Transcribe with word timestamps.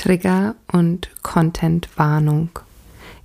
Trigger 0.00 0.56
und 0.72 1.10
Content-Warnung. 1.22 2.48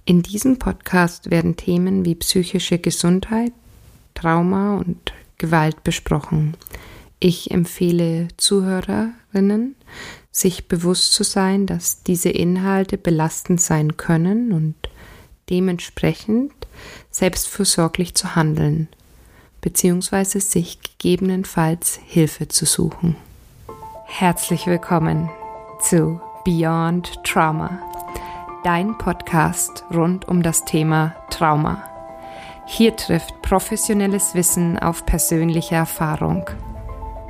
In 0.04 0.24
diesem 0.24 0.60
Podcast 0.60 1.32
werden 1.32 1.56
Themen 1.56 2.04
wie 2.04 2.16
psychische 2.16 2.80
Gesundheit, 2.80 3.54
Trauma 4.14 4.76
und 4.76 5.14
Gewalt 5.38 5.86
besprochen. 5.86 6.58
Ich 7.22 7.50
empfehle 7.52 8.28
Zuhörerinnen, 8.36 9.78
sich 10.32 10.68
bewusst 10.68 11.14
zu 11.14 11.24
sein, 11.24 11.66
dass 11.66 12.04
diese 12.04 12.28
Inhalte 12.28 12.98
belastend 12.98 13.62
sein 13.62 13.96
können 13.96 14.52
und 14.52 14.76
dementsprechend 15.50 16.52
selbstfürsorglich 17.10 18.16
zu 18.16 18.36
handeln, 18.36 18.90
beziehungsweise 19.62 20.42
sich 20.42 20.80
gegebenenfalls 20.82 22.02
Hilfe 22.06 22.50
zu 22.50 22.66
suchen. 22.66 23.16
Herzlich 24.08 24.68
willkommen 24.68 25.30
zu 25.80 26.20
Beyond 26.46 27.24
Trauma, 27.24 27.80
dein 28.64 28.96
Podcast 29.00 29.84
rund 29.92 30.28
um 30.28 30.44
das 30.44 30.64
Thema 30.64 31.16
Trauma. 31.32 31.82
Hier 32.68 32.96
trifft 32.96 33.42
professionelles 33.42 34.36
Wissen 34.36 34.78
auf 34.78 35.08
persönliche 35.08 35.74
Erfahrung. 35.74 36.48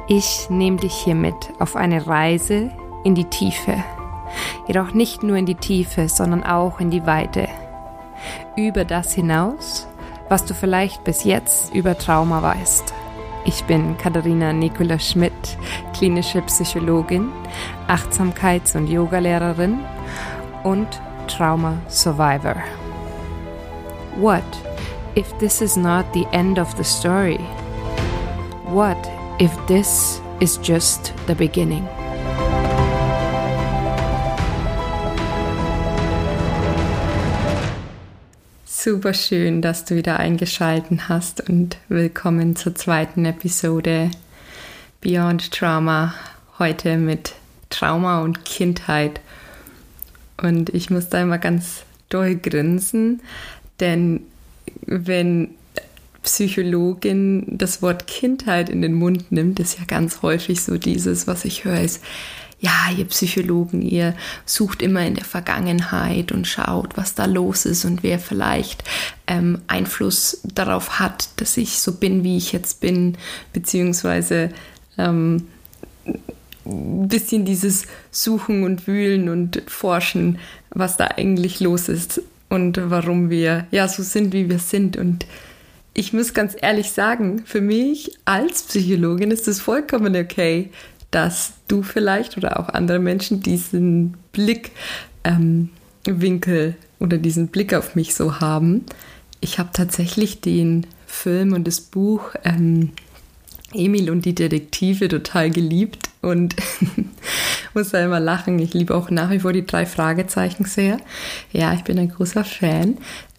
Ich 0.09 0.49
nehme 0.49 0.75
dich 0.75 0.93
hiermit 0.93 1.53
auf 1.59 1.77
eine 1.77 2.05
Reise 2.05 2.71
in 3.05 3.15
die 3.15 3.23
Tiefe. 3.23 3.81
Jedoch 4.67 4.93
nicht 4.93 5.23
nur 5.23 5.37
in 5.37 5.45
die 5.45 5.55
Tiefe, 5.55 6.09
sondern 6.09 6.43
auch 6.43 6.81
in 6.81 6.89
die 6.91 7.05
Weite. 7.05 7.47
Über 8.57 8.83
das 8.83 9.13
hinaus, 9.13 9.87
was 10.27 10.43
du 10.43 10.53
vielleicht 10.53 11.05
bis 11.05 11.23
jetzt 11.23 11.73
über 11.73 11.97
Trauma 11.97 12.41
weißt. 12.41 12.93
Ich 13.45 13.63
bin 13.65 13.95
Katharina 13.97 14.51
Nicola 14.51 14.97
Schmidt, 14.97 15.57
klinische 15.93 16.41
Psychologin, 16.41 17.31
Achtsamkeits- 17.87 18.75
und 18.75 18.87
Yogalehrerin 18.87 19.79
und 20.63 20.87
Trauma 21.27 21.77
Survivor. 21.87 22.55
What 24.17 24.43
if 25.15 25.31
this 25.37 25.61
is 25.61 25.77
not 25.77 26.05
the 26.13 26.25
end 26.31 26.57
of 26.57 26.75
the 26.75 26.83
story? 26.83 27.39
What 28.65 28.97
if 29.39 29.51
this 29.67 30.21
is 30.39 30.57
just 30.57 31.13
the 31.27 31.35
beginning? 31.35 31.87
Super 38.85 39.15
schön, 39.15 39.63
dass 39.63 39.83
du 39.83 39.95
wieder 39.95 40.19
eingeschalten 40.19 41.09
hast 41.09 41.49
und 41.49 41.77
willkommen 41.89 42.55
zur 42.55 42.75
zweiten 42.75 43.25
Episode 43.25 44.11
Beyond 45.01 45.49
Trauma. 45.51 46.13
Heute 46.59 46.97
mit 46.97 47.33
Trauma 47.71 48.21
und 48.21 48.45
Kindheit. 48.45 49.21
Und 50.39 50.69
ich 50.69 50.91
muss 50.91 51.09
da 51.09 51.23
immer 51.23 51.39
ganz 51.39 51.81
doll 52.09 52.35
grinsen, 52.35 53.23
denn 53.79 54.21
wenn 54.85 55.55
Psychologin 56.21 57.57
das 57.57 57.81
Wort 57.81 58.05
Kindheit 58.05 58.69
in 58.69 58.83
den 58.83 58.93
Mund 58.93 59.31
nimmt, 59.31 59.59
ist 59.59 59.79
ja 59.79 59.85
ganz 59.85 60.21
häufig 60.21 60.61
so 60.61 60.77
dieses, 60.77 61.25
was 61.25 61.43
ich 61.43 61.65
höre, 61.65 61.81
ist, 61.81 62.03
ja, 62.65 62.89
ihr 62.97 63.05
Psychologen, 63.05 63.81
ihr 63.83 64.15
sucht 64.45 64.81
immer 64.81 65.05
in 65.05 65.13
der 65.13 65.23
Vergangenheit 65.23 66.31
und 66.31 66.47
schaut, 66.47 66.97
was 66.97 67.13
da 67.13 67.25
los 67.25 67.65
ist 67.65 67.85
und 67.85 68.01
wer 68.01 68.17
vielleicht 68.17 68.83
ähm, 69.27 69.61
Einfluss 69.67 70.41
darauf 70.43 70.99
hat, 70.99 71.29
dass 71.37 71.57
ich 71.57 71.79
so 71.79 71.93
bin, 71.93 72.23
wie 72.23 72.37
ich 72.37 72.51
jetzt 72.53 72.81
bin, 72.81 73.17
beziehungsweise 73.53 74.49
ähm, 74.97 75.47
ein 76.65 77.07
bisschen 77.07 77.45
dieses 77.45 77.83
Suchen 78.09 78.63
und 78.63 78.87
Wühlen 78.87 79.29
und 79.29 79.61
Forschen, 79.67 80.39
was 80.71 80.97
da 80.97 81.09
eigentlich 81.17 81.59
los 81.59 81.87
ist 81.87 82.21
und 82.49 82.79
warum 82.83 83.29
wir 83.29 83.67
ja 83.69 83.87
so 83.87 84.01
sind, 84.01 84.33
wie 84.33 84.49
wir 84.49 84.59
sind. 84.59 84.97
Und 84.97 85.27
ich 85.93 86.13
muss 86.13 86.33
ganz 86.33 86.55
ehrlich 86.59 86.89
sagen, 86.91 87.43
für 87.45 87.61
mich 87.61 88.17
als 88.25 88.63
Psychologin 88.63 89.29
ist 89.29 89.47
es 89.47 89.61
vollkommen 89.61 90.15
okay, 90.15 90.71
dass 91.15 91.53
du 91.69 91.81
vielleicht 91.81 92.35
oder 92.35 92.59
auch 92.59 92.67
andere 92.67 92.99
Menschen 92.99 93.41
diesen 93.41 94.17
Blickwinkel 94.33 94.75
ähm, 95.23 96.75
oder 96.99 97.17
diesen 97.17 97.47
Blick 97.47 97.73
auf 97.73 97.95
mich 97.95 98.13
so 98.15 98.41
haben. 98.41 98.83
Ich 99.39 99.57
habe 99.57 99.69
tatsächlich 99.71 100.41
den 100.41 100.85
Film 101.07 101.53
und 101.53 101.65
das 101.65 101.79
Buch 101.79 102.35
ähm, 102.43 102.91
Emil 103.73 104.09
und 104.09 104.25
die 104.25 104.35
Detektive 104.35 105.07
total 105.07 105.51
geliebt 105.51 106.09
und 106.21 106.57
muss 107.73 107.91
da 107.91 108.03
immer 108.03 108.19
lachen. 108.19 108.59
Ich 108.59 108.73
liebe 108.73 108.93
auch 108.93 109.09
nach 109.09 109.29
wie 109.29 109.39
vor 109.39 109.53
die 109.53 109.65
drei 109.65 109.85
Fragezeichen 109.85 110.65
sehr. 110.65 110.97
Ja, 111.53 111.73
ich 111.73 111.85
bin 111.85 111.97
ein 111.97 112.09
großer 112.09 112.43
Fan. 112.43 112.97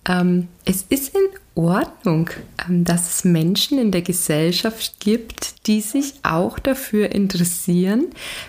Ähm, 0.08 0.48
es 0.64 0.87
ist 0.88 1.14
in 1.14 1.20
Ordnung, 1.56 2.31
ähm, 2.69 2.84
dass 2.84 3.17
es 3.17 3.25
Menschen 3.25 3.78
in 3.78 3.91
der 3.91 4.03
Gesellschaft 4.03 5.00
gibt, 5.00 5.67
die 5.67 5.81
sich 5.81 6.15
auch 6.22 6.59
dafür 6.59 7.11
interessieren, 7.12 8.06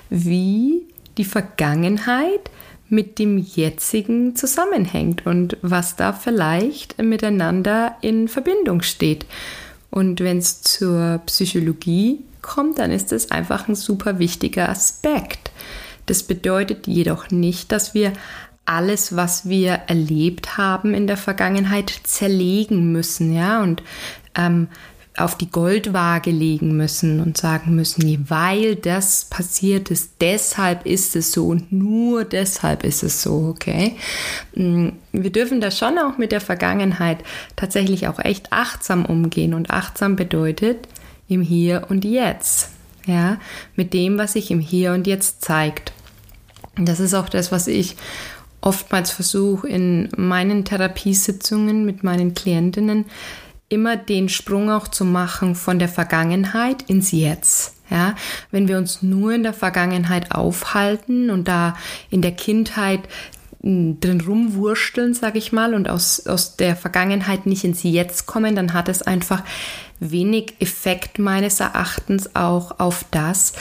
wie 0.09 0.83
die 1.17 1.25
Vergangenheit 1.25 2.51
mit 2.89 3.19
dem 3.19 3.37
jetzigen 3.37 4.35
zusammenhängt 4.35 5.25
und 5.25 5.57
was 5.61 5.95
da 5.95 6.13
vielleicht 6.13 7.01
miteinander 7.01 7.97
in 8.01 8.27
Verbindung 8.27 8.81
steht. 8.81 9.25
Und 9.89 10.19
wenn 10.19 10.37
es 10.37 10.61
zur 10.61 11.21
Psychologie 11.25 12.19
kommt, 12.41 12.79
dann 12.79 12.91
ist 12.91 13.11
es 13.11 13.31
einfach 13.31 13.67
ein 13.67 13.75
super 13.75 14.19
wichtiger 14.19 14.69
Aspekt. 14.69 15.51
Das 16.05 16.23
bedeutet 16.23 16.87
jedoch 16.87 17.29
nicht, 17.31 17.71
dass 17.71 17.93
wir 17.93 18.13
alles, 18.67 19.15
was 19.15 19.47
wir 19.47 19.81
erlebt 19.87 20.57
haben 20.57 20.93
in 20.93 21.07
der 21.07 21.17
Vergangenheit, 21.17 21.89
zerlegen 22.03 22.91
müssen, 22.91 23.33
ja, 23.33 23.61
und 23.61 23.83
ähm, 24.35 24.67
auf 25.17 25.35
die 25.35 25.49
Goldwaage 25.49 26.29
legen 26.29 26.77
müssen 26.77 27.19
und 27.19 27.37
sagen 27.37 27.75
müssen, 27.75 28.29
weil 28.29 28.75
das 28.75 29.25
passiert 29.25 29.89
ist, 29.89 30.11
deshalb 30.21 30.85
ist 30.85 31.15
es 31.15 31.31
so 31.31 31.47
und 31.47 31.71
nur 31.71 32.23
deshalb 32.23 32.83
ist 32.83 33.01
es 33.01 33.23
so, 33.23 33.47
okay? 33.49 33.95
Mm, 34.53 34.89
wir 35.11 35.31
dürfen 35.31 35.59
da 35.59 35.71
schon 35.71 35.97
auch 35.97 36.19
mit 36.19 36.31
der 36.31 36.41
Vergangenheit 36.41 37.17
tatsächlich 37.55 38.07
auch 38.07 38.19
echt 38.19 38.53
achtsam 38.53 39.05
umgehen 39.05 39.55
und 39.55 39.71
achtsam 39.71 40.15
bedeutet 40.15 40.87
im 41.27 41.41
Hier 41.41 41.87
und 41.89 42.05
Jetzt, 42.05 42.69
ja, 43.07 43.39
mit 43.75 43.93
dem, 43.93 44.19
was 44.19 44.33
sich 44.33 44.51
im 44.51 44.59
Hier 44.59 44.93
und 44.93 45.07
Jetzt 45.07 45.43
zeigt. 45.43 45.93
Das 46.77 46.99
ist 46.99 47.15
auch 47.15 47.27
das, 47.27 47.51
was 47.51 47.65
ich 47.65 47.95
oftmals 48.67 49.11
versuche 49.11 49.65
in 49.69 50.09
meinen 50.17 50.65
Therapiesitzungen 50.65 51.85
mit 51.85 52.03
meinen 52.03 52.33
Klientinnen 52.33 53.05
immer 53.69 53.95
den 53.95 54.27
Sprung 54.27 54.69
auch 54.69 54.89
zu 54.89 55.05
machen 55.05 55.55
von 55.55 55.79
der 55.79 55.87
Vergangenheit 55.87 56.83
ins 56.83 57.11
Jetzt. 57.11 57.75
Ja, 57.89 58.15
wenn 58.51 58.67
wir 58.67 58.77
uns 58.77 59.01
nur 59.01 59.31
in 59.31 59.43
der 59.43 59.53
Vergangenheit 59.53 60.33
aufhalten 60.33 61.29
und 61.29 61.47
da 61.47 61.77
in 62.09 62.21
der 62.21 62.33
Kindheit 62.33 62.99
hm, 63.61 64.01
drin 64.01 64.19
rumwursteln, 64.19 65.13
sage 65.13 65.37
ich 65.37 65.53
mal, 65.53 65.73
und 65.73 65.87
aus, 65.87 66.27
aus 66.27 66.57
der 66.57 66.75
Vergangenheit 66.75 67.45
nicht 67.45 67.63
ins 67.63 67.83
Jetzt 67.83 68.25
kommen, 68.25 68.57
dann 68.57 68.73
hat 68.73 68.89
es 68.89 69.01
einfach 69.01 69.41
wenig 70.01 70.55
Effekt 70.59 71.17
meines 71.17 71.61
Erachtens 71.61 72.35
auch 72.35 72.77
auf 72.81 73.05
das, 73.11 73.53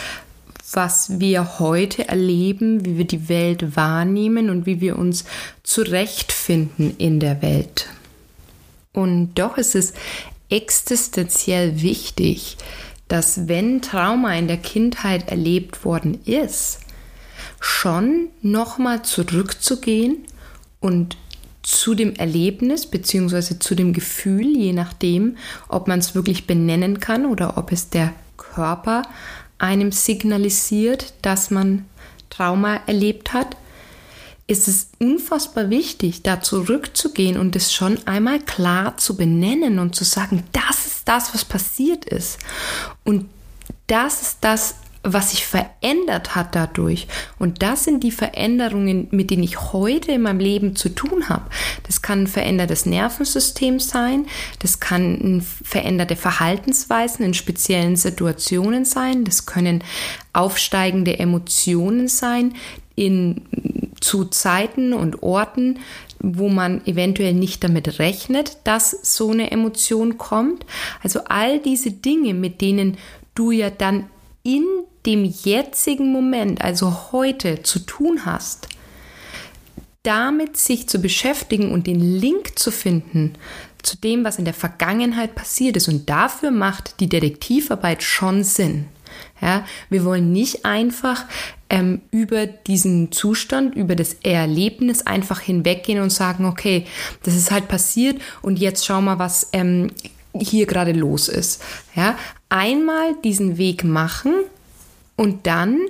was 0.72 1.20
wir 1.20 1.58
heute 1.58 2.08
erleben, 2.08 2.84
wie 2.84 2.98
wir 2.98 3.06
die 3.06 3.28
Welt 3.28 3.76
wahrnehmen 3.76 4.50
und 4.50 4.66
wie 4.66 4.80
wir 4.80 4.98
uns 4.98 5.24
zurechtfinden 5.62 6.96
in 6.98 7.20
der 7.20 7.42
Welt. 7.42 7.88
Und 8.92 9.34
doch 9.34 9.58
ist 9.58 9.74
es 9.74 9.92
existenziell 10.48 11.82
wichtig, 11.82 12.56
dass 13.08 13.46
wenn 13.48 13.82
Trauma 13.82 14.34
in 14.34 14.48
der 14.48 14.56
Kindheit 14.56 15.30
erlebt 15.30 15.84
worden 15.84 16.18
ist, 16.24 16.80
schon 17.60 18.28
nochmal 18.42 19.02
zurückzugehen 19.02 20.24
und 20.80 21.16
zu 21.62 21.94
dem 21.94 22.14
Erlebnis 22.14 22.86
bzw. 22.86 23.58
zu 23.58 23.74
dem 23.74 23.92
Gefühl, 23.92 24.56
je 24.56 24.72
nachdem, 24.72 25.36
ob 25.68 25.88
man 25.88 25.98
es 25.98 26.14
wirklich 26.14 26.46
benennen 26.46 27.00
kann 27.00 27.26
oder 27.26 27.58
ob 27.58 27.72
es 27.72 27.90
der 27.90 28.12
Körper 28.36 29.02
einem 29.58 29.92
signalisiert, 29.92 31.14
dass 31.22 31.50
man 31.50 31.86
Trauma 32.30 32.80
erlebt 32.86 33.32
hat, 33.32 33.56
ist 34.46 34.68
es 34.68 34.90
unfassbar 35.00 35.70
wichtig, 35.70 36.22
da 36.22 36.40
zurückzugehen 36.40 37.36
und 37.36 37.56
es 37.56 37.72
schon 37.72 37.98
einmal 38.06 38.38
klar 38.40 38.96
zu 38.96 39.16
benennen 39.16 39.78
und 39.78 39.96
zu 39.96 40.04
sagen, 40.04 40.44
das 40.52 40.86
ist 40.86 41.08
das, 41.08 41.34
was 41.34 41.44
passiert 41.44 42.04
ist. 42.04 42.38
Und 43.04 43.28
das 43.88 44.22
ist 44.22 44.38
das, 44.42 44.76
was 45.12 45.30
sich 45.30 45.46
verändert 45.46 46.34
hat 46.34 46.54
dadurch. 46.54 47.06
Und 47.38 47.62
das 47.62 47.84
sind 47.84 48.02
die 48.02 48.10
Veränderungen, 48.10 49.08
mit 49.10 49.30
denen 49.30 49.44
ich 49.44 49.72
heute 49.72 50.12
in 50.12 50.22
meinem 50.22 50.40
Leben 50.40 50.76
zu 50.76 50.88
tun 50.88 51.28
habe. 51.28 51.44
Das 51.84 52.02
kann 52.02 52.22
ein 52.22 52.26
verändertes 52.26 52.86
Nervensystem 52.86 53.78
sein, 53.80 54.26
das 54.58 54.80
kann 54.80 55.42
veränderte 55.62 56.16
Verhaltensweisen 56.16 57.24
in 57.24 57.34
speziellen 57.34 57.96
Situationen 57.96 58.84
sein, 58.84 59.24
das 59.24 59.46
können 59.46 59.84
aufsteigende 60.32 61.18
Emotionen 61.18 62.08
sein 62.08 62.54
in 62.96 63.42
zu 64.00 64.24
Zeiten 64.26 64.92
und 64.92 65.22
Orten, 65.22 65.78
wo 66.18 66.48
man 66.48 66.86
eventuell 66.86 67.34
nicht 67.34 67.62
damit 67.64 67.98
rechnet, 67.98 68.58
dass 68.64 68.90
so 68.90 69.30
eine 69.30 69.50
Emotion 69.50 70.18
kommt. 70.18 70.66
Also 71.02 71.20
all 71.24 71.60
diese 71.60 71.90
Dinge, 71.90 72.34
mit 72.34 72.60
denen 72.60 72.96
du 73.34 73.50
ja 73.50 73.70
dann 73.70 74.08
in 74.42 74.64
dem 75.06 75.24
jetzigen 75.24 76.12
Moment, 76.12 76.62
also 76.62 77.12
heute, 77.12 77.62
zu 77.62 77.80
tun 77.80 78.26
hast, 78.26 78.68
damit 80.02 80.56
sich 80.56 80.88
zu 80.88 81.00
beschäftigen 81.00 81.72
und 81.72 81.86
den 81.86 82.00
Link 82.00 82.58
zu 82.58 82.70
finden 82.70 83.34
zu 83.86 83.96
dem, 83.96 84.24
was 84.24 84.38
in 84.38 84.44
der 84.44 84.54
Vergangenheit 84.54 85.34
passiert 85.34 85.76
ist. 85.76 85.88
Und 85.88 86.10
dafür 86.10 86.50
macht 86.50 87.00
die 87.00 87.08
Detektivarbeit 87.08 88.02
schon 88.02 88.44
Sinn. 88.44 88.86
Ja, 89.40 89.64
wir 89.88 90.04
wollen 90.04 90.32
nicht 90.32 90.64
einfach 90.64 91.24
ähm, 91.70 92.02
über 92.10 92.46
diesen 92.46 93.12
Zustand, 93.12 93.74
über 93.74 93.94
das 93.94 94.14
Erlebnis 94.22 95.06
einfach 95.06 95.40
hinweggehen 95.40 96.00
und 96.00 96.10
sagen, 96.10 96.44
okay, 96.44 96.86
das 97.22 97.34
ist 97.34 97.50
halt 97.50 97.68
passiert 97.68 98.20
und 98.42 98.58
jetzt 98.58 98.84
schau 98.84 99.00
mal, 99.00 99.18
was 99.18 99.48
ähm, 99.52 99.90
hier 100.38 100.66
gerade 100.66 100.92
los 100.92 101.28
ist. 101.28 101.62
Ja, 101.94 102.18
einmal 102.48 103.14
diesen 103.24 103.56
Weg 103.56 103.84
machen 103.84 104.34
und 105.16 105.46
dann 105.46 105.80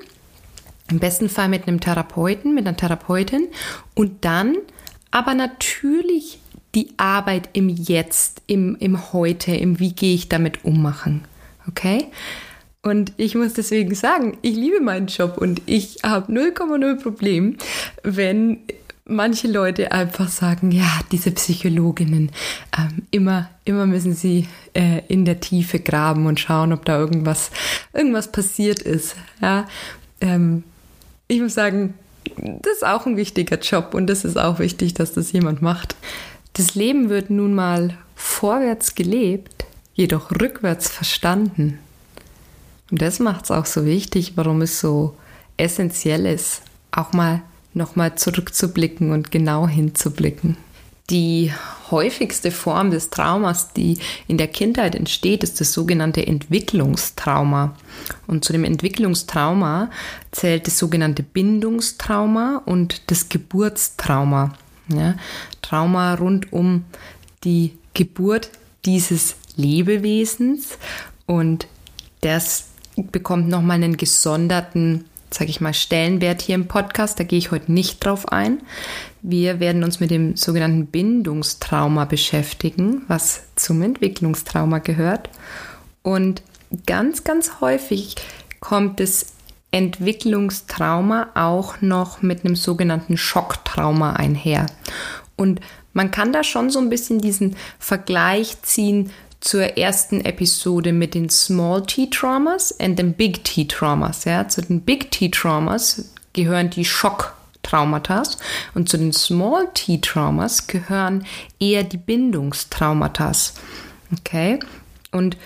im 0.90 1.00
besten 1.00 1.28
Fall 1.28 1.48
mit 1.48 1.66
einem 1.66 1.80
Therapeuten, 1.80 2.54
mit 2.54 2.66
einer 2.66 2.76
Therapeutin 2.76 3.48
und 3.94 4.24
dann 4.24 4.56
aber 5.10 5.34
natürlich 5.34 6.38
die 6.74 6.90
Arbeit 6.96 7.48
im 7.52 7.68
Jetzt, 7.68 8.42
im, 8.46 8.76
im 8.78 9.12
Heute, 9.12 9.52
im 9.52 9.80
Wie 9.80 9.92
gehe 9.92 10.14
ich 10.14 10.28
damit 10.28 10.64
um 10.64 10.82
machen. 10.82 11.24
Okay? 11.66 12.06
Und 12.82 13.12
ich 13.16 13.34
muss 13.34 13.54
deswegen 13.54 13.94
sagen, 13.94 14.38
ich 14.42 14.54
liebe 14.54 14.80
meinen 14.80 15.08
Job 15.08 15.38
und 15.38 15.62
ich 15.66 15.98
habe 16.04 16.30
0,0 16.32 17.02
Problem, 17.02 17.56
wenn 18.04 18.60
manche 19.06 19.48
Leute 19.48 19.92
einfach 19.92 20.28
sagen, 20.28 20.70
ja, 20.70 21.00
diese 21.12 21.30
Psychologinnen, 21.30 22.30
ähm, 22.76 23.02
immer, 23.10 23.48
immer 23.64 23.86
müssen 23.86 24.14
sie 24.14 24.48
äh, 24.74 25.02
in 25.08 25.24
der 25.24 25.40
Tiefe 25.40 25.80
graben 25.80 26.26
und 26.26 26.40
schauen, 26.40 26.72
ob 26.72 26.84
da 26.84 26.98
irgendwas, 26.98 27.50
irgendwas 27.92 28.30
passiert 28.30 28.82
ist. 28.82 29.16
Ja, 29.40 29.66
ähm, 30.20 30.64
ich 31.28 31.40
muss 31.40 31.54
sagen, 31.54 31.94
das 32.36 32.74
ist 32.74 32.86
auch 32.86 33.06
ein 33.06 33.16
wichtiger 33.16 33.58
Job 33.58 33.94
und 33.94 34.08
das 34.08 34.24
ist 34.24 34.36
auch 34.36 34.58
wichtig, 34.58 34.94
dass 34.94 35.12
das 35.12 35.32
jemand 35.32 35.62
macht. 35.62 35.96
Das 36.54 36.74
Leben 36.74 37.08
wird 37.08 37.30
nun 37.30 37.54
mal 37.54 37.96
vorwärts 38.16 38.94
gelebt, 38.94 39.66
jedoch 39.94 40.32
rückwärts 40.32 40.90
verstanden. 40.90 41.78
Und 42.90 43.02
das 43.02 43.18
macht 43.18 43.44
es 43.44 43.50
auch 43.50 43.66
so 43.66 43.84
wichtig, 43.84 44.32
warum 44.36 44.62
es 44.62 44.80
so 44.80 45.16
essentiell 45.56 46.26
ist, 46.26 46.62
auch 46.90 47.12
mal 47.12 47.42
nochmal 47.76 48.16
zurückzublicken 48.16 49.12
und 49.12 49.30
genau 49.30 49.68
hinzublicken. 49.68 50.56
Die 51.10 51.52
häufigste 51.92 52.50
Form 52.50 52.90
des 52.90 53.10
Traumas, 53.10 53.72
die 53.72 53.98
in 54.26 54.38
der 54.38 54.48
Kindheit 54.48 54.96
entsteht, 54.96 55.44
ist 55.44 55.60
das 55.60 55.72
sogenannte 55.72 56.26
Entwicklungstrauma. 56.26 57.76
Und 58.26 58.44
zu 58.44 58.52
dem 58.52 58.64
Entwicklungstrauma 58.64 59.90
zählt 60.32 60.66
das 60.66 60.78
sogenannte 60.78 61.22
Bindungstrauma 61.22 62.62
und 62.64 63.02
das 63.08 63.28
Geburtstrauma. 63.28 64.54
Ja, 64.88 65.14
Trauma 65.62 66.14
rund 66.14 66.52
um 66.52 66.84
die 67.44 67.76
Geburt 67.94 68.50
dieses 68.84 69.36
Lebewesens 69.56 70.78
und 71.26 71.66
das 72.20 72.66
bekommt 72.96 73.48
nochmal 73.48 73.76
einen 73.76 73.96
gesonderten, 73.96 75.04
sage 75.30 75.50
ich 75.50 75.60
mal, 75.60 75.74
Stellenwert 75.74 76.42
hier 76.42 76.54
im 76.54 76.68
Podcast. 76.68 77.18
Da 77.18 77.24
gehe 77.24 77.38
ich 77.38 77.50
heute 77.50 77.72
nicht 77.72 78.04
drauf 78.04 78.28
ein. 78.28 78.62
Wir 79.22 79.60
werden 79.60 79.84
uns 79.84 80.00
mit 80.00 80.10
dem 80.10 80.36
sogenannten 80.36 80.86
Bindungstrauma 80.86 82.04
beschäftigen, 82.04 83.02
was 83.08 83.42
zum 83.56 83.82
Entwicklungstrauma 83.82 84.78
gehört. 84.78 85.30
Und 86.02 86.42
ganz, 86.86 87.24
ganz 87.24 87.60
häufig 87.60 88.16
kommt 88.60 89.00
es 89.00 89.34
Entwicklungstrauma 89.70 91.30
auch 91.34 91.80
noch 91.80 92.22
mit 92.22 92.44
einem 92.44 92.56
sogenannten 92.56 93.16
Schocktrauma 93.16 94.14
einher. 94.14 94.66
Und 95.36 95.60
man 95.92 96.10
kann 96.10 96.32
da 96.32 96.44
schon 96.44 96.70
so 96.70 96.78
ein 96.78 96.88
bisschen 96.88 97.20
diesen 97.20 97.56
Vergleich 97.78 98.62
ziehen 98.62 99.10
zur 99.46 99.78
ersten 99.78 100.24
Episode 100.24 100.92
mit 100.92 101.14
den 101.14 101.30
Small 101.30 101.86
T-Traumas 101.86 102.72
und 102.72 102.98
den 102.98 103.12
Big 103.12 103.44
T-Traumas. 103.44 104.24
Ja? 104.24 104.48
Zu 104.48 104.62
den 104.62 104.80
Big 104.80 105.12
T-Traumas 105.12 106.10
gehören 106.32 106.68
die 106.70 106.84
Schocktraumata 106.84 108.24
und 108.74 108.88
zu 108.88 108.98
den 108.98 109.12
Small 109.12 109.68
T-Traumas 109.72 110.66
gehören 110.66 111.24
eher 111.60 111.84
die 111.84 111.96
Bindungstraumata. 111.96 113.30
Okay? 114.18 114.58
Und 115.12 115.36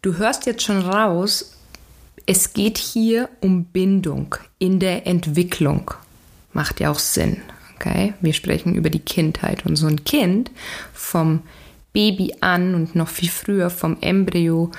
du 0.00 0.16
hörst 0.16 0.46
jetzt 0.46 0.62
schon 0.62 0.80
raus, 0.80 1.54
es 2.24 2.54
geht 2.54 2.78
hier 2.78 3.28
um 3.42 3.64
Bindung 3.64 4.36
in 4.58 4.80
der 4.80 5.06
Entwicklung. 5.06 5.90
Macht 6.54 6.80
ja 6.80 6.90
auch 6.90 6.98
Sinn. 6.98 7.42
Okay? 7.76 8.14
Wir 8.22 8.32
sprechen 8.32 8.74
über 8.74 8.88
die 8.88 9.00
Kindheit. 9.00 9.66
Und 9.66 9.76
so 9.76 9.86
ein 9.86 10.02
Kind 10.04 10.50
vom 10.94 11.42
Baby 11.92 12.34
an 12.40 12.74
und 12.74 12.94
noch 12.94 13.08
viel 13.08 13.30
früher 13.30 13.70
vom 13.70 13.96
Embryo 14.00 14.70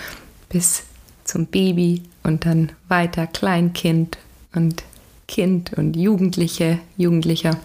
bis 0.50 0.84
zum 1.24 1.46
Baby 1.46 2.04
und 2.24 2.46
dann 2.46 2.72
weiter 2.88 3.28
Kleinkind 3.28 4.18
und 4.54 4.84
Kind 5.28 5.74
und 5.74 5.96
Jugendliche, 5.96 6.80
Jugendlicher 6.98 7.58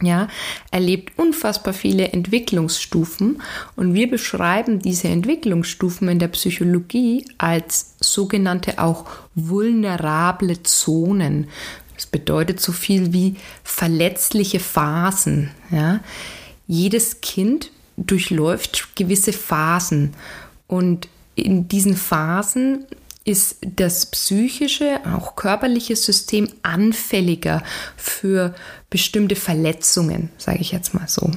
ja, 0.00 0.28
erlebt 0.70 1.18
unfassbar 1.18 1.74
viele 1.74 2.08
Entwicklungsstufen 2.12 3.42
und 3.76 3.94
wir 3.94 4.08
beschreiben 4.08 4.78
diese 4.78 5.08
Entwicklungsstufen 5.08 6.08
in 6.08 6.18
der 6.18 6.28
Psychologie 6.28 7.26
als 7.38 7.94
sogenannte 8.00 8.78
auch 8.78 9.06
vulnerable 9.34 10.62
Zonen. 10.62 11.48
Das 11.96 12.06
bedeutet 12.06 12.60
so 12.60 12.70
viel 12.70 13.12
wie 13.12 13.34
verletzliche 13.64 14.60
Phasen. 14.60 15.50
Ja. 15.72 15.98
Jedes 16.68 17.20
Kind 17.20 17.72
durchläuft 18.06 18.96
gewisse 18.96 19.32
Phasen 19.32 20.14
und 20.66 21.08
in 21.34 21.68
diesen 21.68 21.96
Phasen 21.96 22.84
ist 23.24 23.58
das 23.60 24.06
psychische, 24.06 25.00
auch 25.14 25.36
körperliche 25.36 25.96
System 25.96 26.48
anfälliger 26.62 27.62
für 27.96 28.54
bestimmte 28.90 29.36
Verletzungen, 29.36 30.30
sage 30.38 30.60
ich 30.60 30.72
jetzt 30.72 30.94
mal 30.94 31.06
so. 31.08 31.30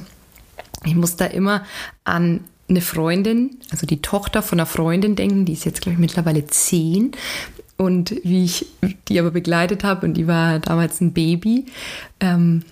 Ich 0.84 0.94
muss 0.94 1.16
da 1.16 1.26
immer 1.26 1.64
an 2.04 2.40
eine 2.68 2.80
Freundin, 2.80 3.58
also 3.70 3.86
die 3.86 4.00
Tochter 4.00 4.42
von 4.42 4.58
einer 4.58 4.66
Freundin 4.66 5.16
denken, 5.16 5.44
die 5.44 5.52
ist 5.52 5.64
jetzt, 5.64 5.82
glaube 5.82 5.94
ich, 5.94 6.00
mittlerweile 6.00 6.46
zehn. 6.46 7.12
Und 7.76 8.14
wie 8.22 8.44
ich 8.44 8.66
die 9.08 9.18
aber 9.18 9.30
begleitet 9.30 9.84
habe, 9.84 10.06
und 10.06 10.14
die 10.14 10.26
war 10.26 10.60
damals 10.60 11.00
ein 11.00 11.12
Baby, 11.12 11.66
ähm, 12.20 12.62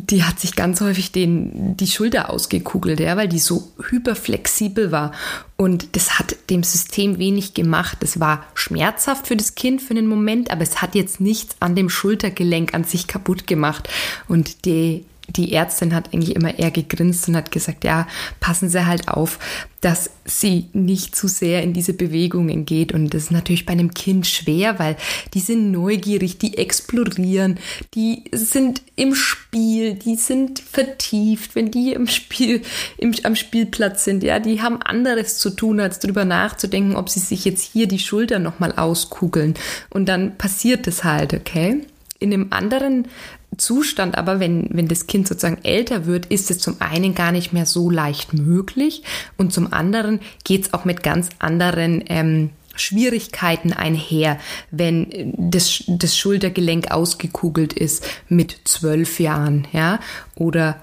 die 0.00 0.22
hat 0.22 0.38
sich 0.38 0.54
ganz 0.54 0.80
häufig 0.80 1.10
den, 1.10 1.76
die 1.76 1.88
Schulter 1.88 2.30
ausgekugelt, 2.30 3.00
ja, 3.00 3.16
weil 3.16 3.28
die 3.28 3.40
so 3.40 3.72
hyperflexibel 3.90 4.92
war. 4.92 5.12
Und 5.56 5.96
das 5.96 6.18
hat 6.18 6.36
dem 6.50 6.62
System 6.62 7.18
wenig 7.18 7.52
gemacht. 7.52 7.98
Es 8.02 8.20
war 8.20 8.44
schmerzhaft 8.54 9.26
für 9.26 9.36
das 9.36 9.56
Kind 9.56 9.82
für 9.82 9.90
einen 9.90 10.06
Moment, 10.06 10.52
aber 10.52 10.62
es 10.62 10.80
hat 10.80 10.94
jetzt 10.94 11.20
nichts 11.20 11.56
an 11.58 11.74
dem 11.74 11.90
Schultergelenk 11.90 12.74
an 12.74 12.84
sich 12.84 13.08
kaputt 13.08 13.48
gemacht. 13.48 13.88
Und 14.28 14.64
die 14.66 15.04
die 15.28 15.52
Ärztin 15.52 15.94
hat 15.94 16.12
eigentlich 16.12 16.34
immer 16.34 16.58
eher 16.58 16.70
gegrinst 16.70 17.28
und 17.28 17.36
hat 17.36 17.50
gesagt, 17.50 17.84
ja, 17.84 18.06
passen 18.40 18.68
Sie 18.68 18.86
halt 18.86 19.08
auf, 19.08 19.38
dass 19.80 20.10
sie 20.24 20.66
nicht 20.72 21.14
zu 21.14 21.28
sehr 21.28 21.62
in 21.62 21.72
diese 21.72 21.92
Bewegungen 21.92 22.64
geht. 22.64 22.92
Und 22.92 23.14
das 23.14 23.24
ist 23.24 23.30
natürlich 23.30 23.64
bei 23.64 23.72
einem 23.72 23.94
Kind 23.94 24.26
schwer, 24.26 24.78
weil 24.78 24.96
die 25.34 25.40
sind 25.40 25.70
neugierig, 25.70 26.38
die 26.38 26.58
explorieren, 26.58 27.60
die 27.94 28.24
sind 28.32 28.82
im 28.96 29.14
Spiel, 29.14 29.94
die 29.94 30.16
sind 30.16 30.58
vertieft, 30.58 31.54
wenn 31.54 31.70
die 31.70 31.92
im 31.92 32.08
Spiel, 32.08 32.62
im, 32.96 33.14
am 33.22 33.36
Spielplatz 33.36 34.04
sind, 34.04 34.24
ja, 34.24 34.40
die 34.40 34.60
haben 34.60 34.82
anderes 34.82 35.38
zu 35.38 35.50
tun, 35.50 35.78
als 35.78 36.00
darüber 36.00 36.24
nachzudenken, 36.24 36.96
ob 36.96 37.08
sie 37.08 37.20
sich 37.20 37.44
jetzt 37.44 37.72
hier 37.72 37.86
die 37.86 38.00
Schulter 38.00 38.40
nochmal 38.40 38.72
auskugeln. 38.72 39.54
Und 39.90 40.08
dann 40.08 40.36
passiert 40.38 40.86
das 40.86 41.04
halt, 41.04 41.34
okay? 41.34 41.82
in 42.20 42.32
einem 42.32 42.48
anderen 42.50 43.08
Zustand, 43.56 44.16
aber 44.16 44.40
wenn, 44.40 44.68
wenn 44.70 44.88
das 44.88 45.06
Kind 45.06 45.26
sozusagen 45.26 45.64
älter 45.64 46.06
wird, 46.06 46.26
ist 46.26 46.50
es 46.50 46.58
zum 46.58 46.76
einen 46.80 47.14
gar 47.14 47.32
nicht 47.32 47.52
mehr 47.52 47.66
so 47.66 47.90
leicht 47.90 48.32
möglich 48.34 49.02
und 49.36 49.52
zum 49.52 49.72
anderen 49.72 50.20
geht 50.44 50.66
es 50.66 50.74
auch 50.74 50.84
mit 50.84 51.02
ganz 51.02 51.30
anderen 51.38 52.04
ähm, 52.08 52.50
Schwierigkeiten 52.76 53.72
einher, 53.72 54.38
wenn 54.70 55.34
das, 55.36 55.82
das 55.86 56.16
Schultergelenk 56.16 56.90
ausgekugelt 56.90 57.72
ist 57.72 58.06
mit 58.28 58.56
zwölf 58.64 59.18
Jahren, 59.20 59.66
ja, 59.72 59.98
oder 60.36 60.80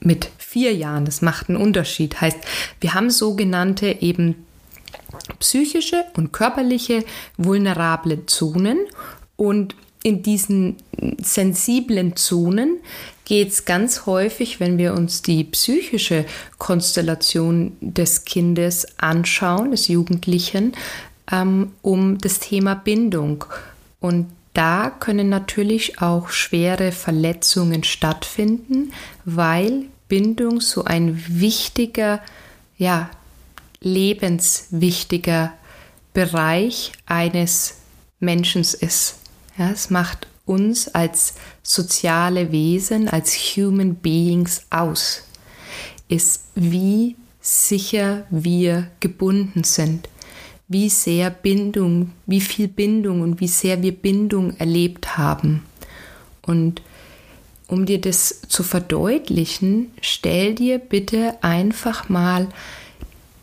mit 0.00 0.30
vier 0.38 0.74
Jahren. 0.74 1.04
Das 1.04 1.22
macht 1.22 1.48
einen 1.48 1.58
Unterschied. 1.58 2.20
Heißt, 2.20 2.38
wir 2.80 2.94
haben 2.94 3.10
sogenannte 3.10 3.88
eben 4.00 4.46
psychische 5.38 6.04
und 6.16 6.32
körperliche 6.32 7.04
vulnerable 7.36 8.26
Zonen 8.26 8.78
und 9.36 9.74
in 10.02 10.22
diesen 10.22 10.76
sensiblen 11.22 12.16
Zonen 12.16 12.78
geht 13.24 13.48
es 13.48 13.64
ganz 13.64 14.06
häufig, 14.06 14.58
wenn 14.58 14.78
wir 14.78 14.94
uns 14.94 15.22
die 15.22 15.44
psychische 15.44 16.24
Konstellation 16.58 17.76
des 17.80 18.24
Kindes 18.24 18.98
anschauen, 18.98 19.70
des 19.70 19.88
Jugendlichen, 19.88 20.72
ähm, 21.30 21.72
um 21.82 22.18
das 22.18 22.40
Thema 22.40 22.74
Bindung. 22.74 23.44
Und 24.00 24.26
da 24.54 24.90
können 24.90 25.28
natürlich 25.28 26.00
auch 26.00 26.30
schwere 26.30 26.90
Verletzungen 26.90 27.84
stattfinden, 27.84 28.92
weil 29.24 29.84
Bindung 30.08 30.60
so 30.60 30.84
ein 30.84 31.22
wichtiger, 31.28 32.20
ja, 32.76 33.10
lebenswichtiger 33.80 35.52
Bereich 36.12 36.92
eines 37.06 37.76
Menschen 38.18 38.62
ist. 38.62 39.19
Ja, 39.60 39.72
es 39.72 39.90
macht 39.90 40.26
uns 40.46 40.88
als 40.88 41.34
soziale 41.62 42.50
Wesen, 42.50 43.10
als 43.10 43.34
Human 43.34 43.94
Beings 43.94 44.62
aus, 44.70 45.24
ist 46.08 46.44
wie 46.54 47.16
sicher 47.42 48.24
wir 48.30 48.90
gebunden 49.00 49.62
sind, 49.62 50.08
wie 50.66 50.88
sehr 50.88 51.28
Bindung, 51.28 52.12
wie 52.24 52.40
viel 52.40 52.68
Bindung 52.68 53.20
und 53.20 53.42
wie 53.42 53.48
sehr 53.48 53.82
wir 53.82 53.92
Bindung 53.92 54.56
erlebt 54.56 55.18
haben. 55.18 55.62
Und 56.40 56.80
um 57.66 57.84
dir 57.84 58.00
das 58.00 58.40
zu 58.48 58.62
verdeutlichen, 58.62 59.92
stell 60.00 60.54
dir 60.54 60.78
bitte 60.78 61.34
einfach 61.42 62.08
mal 62.08 62.48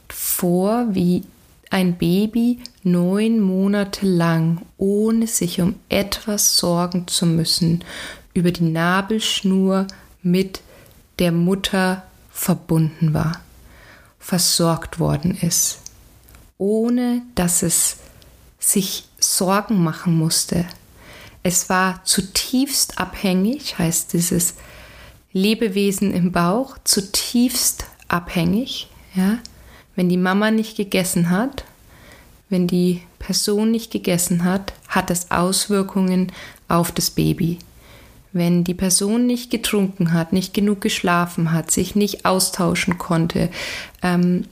vor, 0.10 0.88
wie 0.96 1.26
ein 1.70 1.98
Baby 1.98 2.60
neun 2.84 3.40
Monate 3.40 4.06
lang, 4.06 4.62
ohne 4.78 5.28
sich 5.28 5.62
um 5.62 5.76
etwas 5.90 6.58
sorgen 6.58 7.08
zu 7.08 7.26
müssen, 7.26 7.84
über 8.34 8.52
die 8.52 8.64
Nabelschnur 8.64 9.88
mit 10.22 10.62
der 11.20 11.32
Mutter 11.32 12.04
verbunden 12.32 13.14
war, 13.14 13.42
versorgt 14.20 15.00
worden 15.00 15.38
ist, 15.42 15.80
ohne 16.58 17.24
dass 17.36 17.64
es 17.64 17.98
sich 18.60 19.06
Sorgen 19.20 19.84
machen 19.84 20.18
musste. 20.18 20.66
Es 21.44 21.70
war 21.70 22.04
zutiefst 22.04 23.00
abhängig, 23.00 23.80
heißt 23.80 24.14
dieses 24.14 24.56
Lebewesen 25.32 26.14
im 26.14 26.32
Bauch, 26.32 26.78
zutiefst 26.84 27.86
abhängig, 28.08 28.90
ja, 29.16 29.40
wenn 29.98 30.08
die 30.08 30.18
Mama 30.18 30.52
nicht 30.52 30.78
gegessen 30.78 31.32
hat, 31.32 31.66
wenn 32.50 32.68
die 32.68 33.02
Person 33.20 33.72
nicht 33.72 33.92
gegessen 33.92 34.46
hat, 34.46 34.72
hat 34.88 35.12
es 35.12 35.32
Auswirkungen 35.32 36.32
auf 36.70 36.92
das 36.94 37.10
Baby. 37.10 37.58
Wenn 38.32 38.64
die 38.64 38.76
Person 38.76 39.26
nicht 39.26 39.50
getrunken 39.50 40.14
hat, 40.14 40.32
nicht 40.32 40.54
genug 40.54 40.82
geschlafen 40.82 41.52
hat, 41.52 41.72
sich 41.72 41.96
nicht 41.96 42.26
austauschen 42.26 43.00
konnte, 43.00 43.50
ähm, 44.04 44.46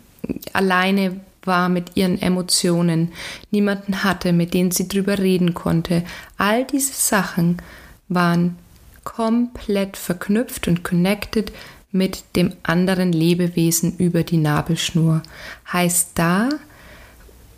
alleine 0.51 1.21
war 1.43 1.69
mit 1.69 1.95
ihren 1.95 2.19
Emotionen, 2.19 3.11
niemanden 3.51 4.03
hatte, 4.03 4.33
mit 4.33 4.55
dem 4.55 4.71
sie 4.71 4.87
drüber 4.87 5.19
reden 5.19 5.53
konnte, 5.53 6.03
all 6.37 6.65
diese 6.65 6.93
Sachen 6.93 7.61
waren 8.07 8.57
komplett 9.03 9.95
verknüpft 9.95 10.67
und 10.67 10.83
connected 10.83 11.51
mit 11.95 12.35
dem 12.35 12.51
anderen 12.61 13.13
Lebewesen 13.13 13.95
über 13.97 14.23
die 14.23 14.35
Nabelschnur. 14.35 15.23
Heißt 15.71 16.09
da, 16.15 16.49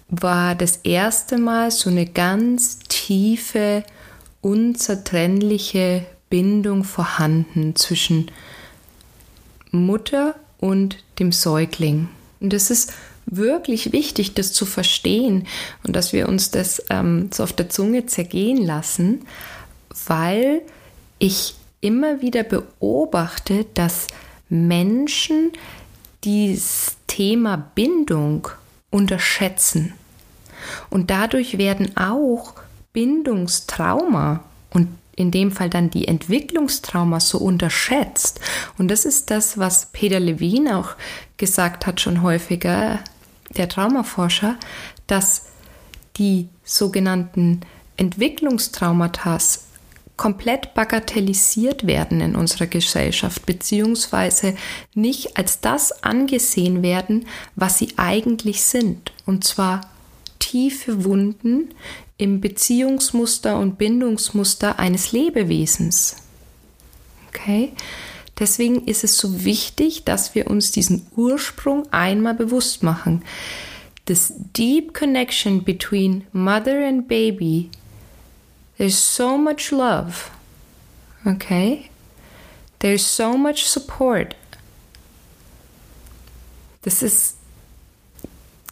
war 0.10 0.53
das 0.53 0.77
erste 0.84 1.39
Mal 1.39 1.72
so 1.72 1.89
eine 1.89 2.06
ganz 2.06 2.77
tiefe, 2.88 3.84
unzertrennliche 4.41 6.06
Bindung 6.29 6.84
vorhanden 6.84 7.75
zwischen 7.75 8.29
Mutter 9.72 10.36
und 10.60 10.98
dem 11.17 11.32
Säugling. 11.32 12.08
Und 12.39 12.53
es 12.53 12.70
ist 12.70 12.94
wirklich 13.25 13.91
wichtig, 13.91 14.36
das 14.36 14.53
zu 14.53 14.67
verstehen 14.67 15.48
und 15.84 15.96
dass 15.96 16.13
wir 16.13 16.29
uns 16.29 16.51
das 16.51 16.84
ähm, 16.91 17.32
so 17.34 17.41
auf 17.41 17.53
der 17.53 17.70
Zunge 17.70 18.06
zergehen 18.06 18.63
lassen, 18.63 19.25
weil 20.06 20.62
ich 21.17 21.56
immer 21.82 22.22
wieder 22.22 22.44
beobachte, 22.44 23.65
dass 23.74 24.08
Menschen 24.50 25.51
dieses 26.24 26.98
Thema 27.08 27.58
Bindung 27.58 28.48
unterschätzen. 28.89 29.94
Und 30.89 31.10
dadurch 31.10 31.58
werden 31.58 31.96
auch 31.98 32.54
Bindungstrauma 32.94 34.44
und 34.72 34.89
in 35.16 35.32
dem 35.32 35.51
Fall 35.51 35.70
dann 35.70 35.89
die 35.89 36.08
Entwicklungstrauma 36.08 37.20
so 37.20 37.39
unterschätzt. 37.39 38.39
Und 38.77 38.89
das 38.89 39.06
ist 39.06 39.32
das, 39.32 39.58
was 39.58 39.88
Peter 39.92 40.20
Levine 40.20 40.77
auch 40.77 40.89
gesagt 41.38 41.86
hat, 41.86 42.00
schon 42.00 42.22
häufiger, 42.22 43.00
der 43.50 43.70
Traumaforscher, 43.70 44.58
dass 45.08 45.48
die 46.18 46.50
sogenannten 46.63 47.62
Entwicklungstraumata 47.96 49.39
komplett 50.18 50.74
bagatellisiert 50.74 51.86
werden 51.86 52.22
in 52.22 52.36
unserer 52.36 52.66
Gesellschaft, 52.66 53.46
beziehungsweise 53.46 54.56
nicht 54.96 55.38
als 55.38 55.62
das 55.62 56.04
angesehen 56.04 56.82
werden, 56.82 57.28
was 57.56 57.78
sie 57.78 57.94
eigentlich 57.98 58.64
sind. 58.64 59.12
Und 59.26 59.44
zwar 59.44 59.82
tiefe 60.40 61.06
Wunden 61.06 61.70
im 62.18 62.42
Beziehungsmuster 62.42 63.60
und 63.60 63.78
Bindungsmuster 63.78 64.80
eines 64.80 65.12
Lebewesens. 65.12 66.16
Okay? 67.30 67.74
Deswegen 68.40 68.86
ist 68.86 69.04
es 69.04 69.18
so 69.18 69.46
wichtig, 69.46 70.04
dass 70.04 70.36
wir 70.36 70.48
uns 70.48 70.72
diesen 70.72 71.08
Ursprung 71.16 71.92
einmal 71.92 72.34
bewusst 72.34 72.84
machen. 72.84 73.24
This 74.06 74.34
deep 74.56 74.94
connection 74.94 75.64
between 75.64 76.26
mother 76.32 76.88
and 76.88 77.08
baby 77.08 77.70
There's 78.77 78.98
so 78.98 79.38
much 79.38 79.72
love. 79.72 80.31
Okay? 81.25 81.89
There's 82.79 83.15
so 83.15 83.38
much 83.38 83.65
support. 83.65 84.36
Das 86.84 87.01
ist 87.01 87.38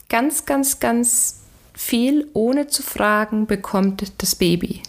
ganz, 0.07 0.45
ganz, 0.45 0.79
ganz 0.79 1.41
viel, 1.73 2.27
ohne 2.33 2.67
zu 2.67 2.83
fragen, 2.83 3.47
bekommt 3.47 4.13
das 4.19 4.35
Baby. 4.35 4.83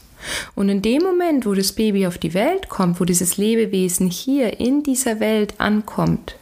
Und 0.54 0.68
in 0.68 0.82
dem 0.82 1.02
Moment, 1.02 1.46
wo 1.46 1.54
das 1.54 1.72
Baby 1.72 2.06
auf 2.06 2.18
die 2.18 2.34
Welt 2.34 2.68
kommt, 2.68 3.00
wo 3.00 3.04
dieses 3.04 3.36
Lebewesen 3.36 4.08
hier 4.08 4.60
in 4.60 4.82
dieser 4.82 5.20
Welt 5.20 5.54
ankommt, 5.58 6.36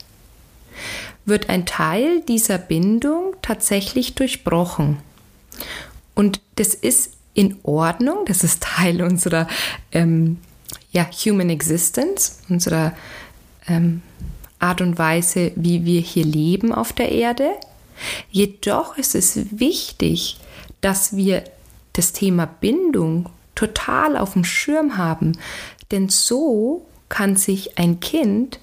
wird 1.24 1.48
ein 1.48 1.64
Teil 1.64 2.20
dieser 2.22 2.58
Bindung 2.58 3.36
tatsächlich 3.40 4.14
durchbrochen. 4.14 4.98
Und 6.14 6.40
das 6.56 6.74
ist 6.74 7.12
in 7.34 7.58
Ordnung. 7.62 8.24
Das 8.26 8.44
ist 8.44 8.62
Teil 8.62 9.02
unserer 9.02 9.46
ähm, 9.92 10.38
ja, 10.90 11.06
Human 11.24 11.50
Existence, 11.50 12.40
unserer 12.48 12.94
ähm, 13.68 14.02
Art 14.58 14.80
und 14.80 14.98
Weise, 14.98 15.52
wie 15.56 15.84
wir 15.84 16.00
hier 16.00 16.24
leben 16.24 16.72
auf 16.72 16.92
der 16.92 17.12
Erde. 17.12 17.50
Jedoch 18.30 18.96
ist 18.96 19.14
es 19.14 19.38
wichtig, 19.50 20.38
dass 20.80 21.16
wir 21.16 21.44
das 21.92 22.12
Thema 22.12 22.46
Bindung 22.46 23.28
total 23.54 24.16
auf 24.16 24.32
dem 24.32 24.44
Schirm 24.44 24.96
haben, 24.96 25.38
denn 25.90 26.08
so 26.08 26.86
kann 27.08 27.36
sich 27.36 27.78
ein 27.78 28.00
Kind 28.00 28.58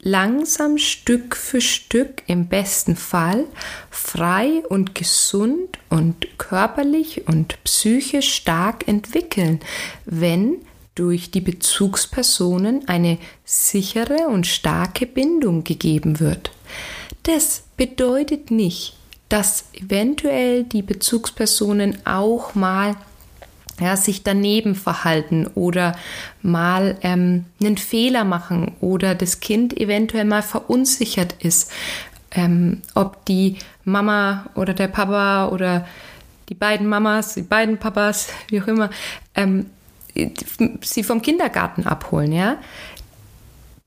langsam 0.00 0.78
Stück 0.78 1.36
für 1.36 1.60
Stück 1.60 2.22
im 2.26 2.48
besten 2.48 2.96
Fall 2.96 3.44
frei 3.90 4.62
und 4.68 4.94
gesund 4.94 5.78
und 5.88 6.38
körperlich 6.38 7.26
und 7.26 7.62
psychisch 7.64 8.32
stark 8.32 8.86
entwickeln, 8.86 9.60
wenn 10.04 10.58
durch 10.94 11.30
die 11.30 11.40
Bezugspersonen 11.40 12.88
eine 12.88 13.18
sichere 13.44 14.28
und 14.28 14.46
starke 14.46 15.06
Bindung 15.06 15.62
gegeben 15.64 16.18
wird. 16.20 16.50
Das 17.22 17.64
bedeutet 17.76 18.50
nicht, 18.50 18.96
dass 19.28 19.66
eventuell 19.72 20.64
die 20.64 20.82
Bezugspersonen 20.82 22.04
auch 22.04 22.54
mal 22.54 22.96
ja, 23.80 23.96
sich 23.96 24.22
daneben 24.22 24.74
verhalten 24.74 25.46
oder 25.54 25.96
mal 26.42 26.96
ähm, 27.02 27.44
einen 27.60 27.78
Fehler 27.78 28.24
machen 28.24 28.72
oder 28.80 29.14
das 29.14 29.40
Kind 29.40 29.78
eventuell 29.78 30.24
mal 30.24 30.42
verunsichert 30.42 31.34
ist, 31.40 31.70
ähm, 32.32 32.82
ob 32.94 33.24
die 33.26 33.58
Mama 33.84 34.46
oder 34.54 34.74
der 34.74 34.88
Papa 34.88 35.48
oder 35.48 35.86
die 36.48 36.54
beiden 36.54 36.86
Mamas, 36.86 37.34
die 37.34 37.42
beiden 37.42 37.78
Papas, 37.78 38.28
wie 38.48 38.60
auch 38.62 38.66
immer, 38.66 38.90
ähm, 39.34 39.66
sie 40.82 41.02
vom 41.02 41.22
Kindergarten 41.22 41.86
abholen, 41.86 42.32
ja. 42.32 42.56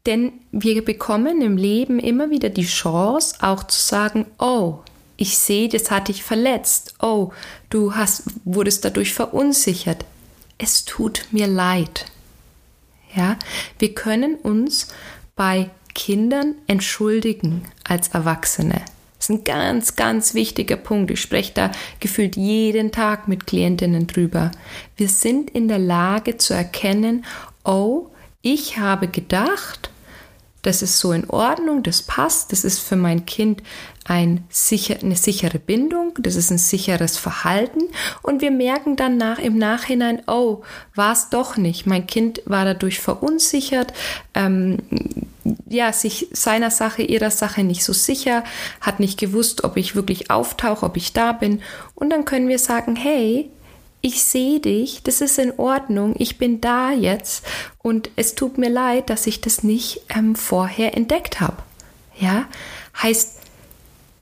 Denn 0.05 0.33
wir 0.51 0.83
bekommen 0.83 1.41
im 1.41 1.57
Leben 1.57 1.99
immer 1.99 2.29
wieder 2.31 2.49
die 2.49 2.65
Chance, 2.65 3.35
auch 3.41 3.63
zu 3.65 3.79
sagen, 3.79 4.25
oh, 4.39 4.79
ich 5.21 5.37
sehe, 5.37 5.69
das 5.69 5.91
hat 5.91 6.07
dich 6.07 6.23
verletzt. 6.23 6.95
Oh, 6.99 7.31
du 7.69 7.93
hast, 7.93 8.23
wurdest 8.43 8.83
dadurch 8.83 9.13
verunsichert. 9.13 10.03
es 10.57 10.83
tut 10.83 11.27
mir 11.31 11.45
leid. 11.45 12.05
Ja, 13.15 13.37
wir 13.77 13.93
können 13.93 14.35
uns 14.35 14.87
bei 15.35 15.69
Kindern 15.93 16.55
entschuldigen 16.65 17.65
als 17.83 18.07
Erwachsene. 18.07 18.81
Das 19.17 19.29
ist 19.29 19.29
ein 19.29 19.43
ganz, 19.43 19.95
ganz 19.95 20.33
wichtiger 20.33 20.77
Punkt. 20.77 21.11
Ich 21.11 21.21
spreche 21.21 21.53
da 21.53 21.71
gefühlt 21.99 22.35
jeden 22.35 22.91
Tag 22.91 23.27
mit 23.27 23.45
Klientinnen 23.45 24.07
drüber. 24.07 24.49
Wir 24.97 25.07
sind 25.07 25.51
in 25.51 25.67
der 25.67 25.77
Lage 25.77 26.37
zu 26.37 26.55
erkennen, 26.55 27.25
oh, 27.63 28.07
ich 28.41 28.79
habe 28.79 29.07
gedacht, 29.07 29.91
das 30.61 30.81
ist 30.81 30.99
so 30.99 31.11
in 31.11 31.29
Ordnung, 31.29 31.83
das 31.83 32.01
passt, 32.01 32.51
das 32.51 32.63
ist 32.63 32.79
für 32.79 32.95
mein 32.95 33.25
Kind 33.25 33.63
ein 34.05 34.43
sicher, 34.49 34.97
eine 35.01 35.15
sichere 35.15 35.59
Bindung, 35.59 36.13
das 36.19 36.35
ist 36.35 36.51
ein 36.51 36.57
sicheres 36.57 37.17
Verhalten 37.17 37.81
und 38.21 38.41
wir 38.41 38.51
merken 38.51 38.95
dann 38.95 39.17
nach, 39.17 39.39
im 39.39 39.57
Nachhinein, 39.57 40.23
oh, 40.27 40.63
war 40.95 41.13
es 41.13 41.29
doch 41.29 41.57
nicht. 41.57 41.85
Mein 41.85 42.07
Kind 42.07 42.41
war 42.45 42.65
dadurch 42.65 42.99
verunsichert, 42.99 43.93
ähm, 44.33 44.79
ja, 45.69 45.93
sich 45.93 46.27
seiner 46.31 46.71
Sache, 46.71 47.03
ihrer 47.03 47.31
Sache 47.31 47.63
nicht 47.63 47.83
so 47.83 47.93
sicher, 47.93 48.43
hat 48.81 48.99
nicht 48.99 49.19
gewusst, 49.19 49.63
ob 49.63 49.77
ich 49.77 49.95
wirklich 49.95 50.31
auftauche, 50.31 50.85
ob 50.85 50.97
ich 50.97 51.13
da 51.13 51.31
bin. 51.31 51.61
Und 51.95 52.09
dann 52.09 52.25
können 52.25 52.47
wir 52.47 52.59
sagen, 52.59 52.95
hey, 52.95 53.49
ich 54.01 54.23
sehe 54.23 54.59
dich, 54.59 55.03
das 55.03 55.21
ist 55.21 55.37
in 55.37 55.57
Ordnung, 55.57 56.15
ich 56.17 56.37
bin 56.37 56.59
da 56.59 56.91
jetzt 56.91 57.45
und 57.77 58.09
es 58.15 58.35
tut 58.35 58.57
mir 58.57 58.69
leid, 58.69 59.09
dass 59.09 59.27
ich 59.27 59.41
das 59.41 59.63
nicht 59.63 60.01
ähm, 60.09 60.35
vorher 60.35 60.97
entdeckt 60.97 61.39
habe. 61.39 61.57
Ja, 62.19 62.45
heißt, 63.01 63.37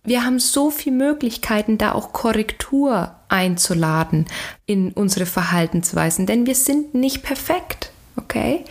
wir 0.03 0.25
haben 0.25 0.39
so 0.39 0.69
viele 0.69 0.95
Möglichkeiten, 0.95 1.77
da 1.77 1.93
auch 1.93 2.13
Korrektur 2.13 3.15
einzuladen 3.29 4.25
in 4.65 4.91
unsere 4.91 5.25
Verhaltensweisen, 5.25 6.25
denn 6.25 6.45
wir 6.45 6.55
sind 6.55 6.93
nicht 6.93 7.23
perfekt, 7.23 7.91
okay? 8.15 8.65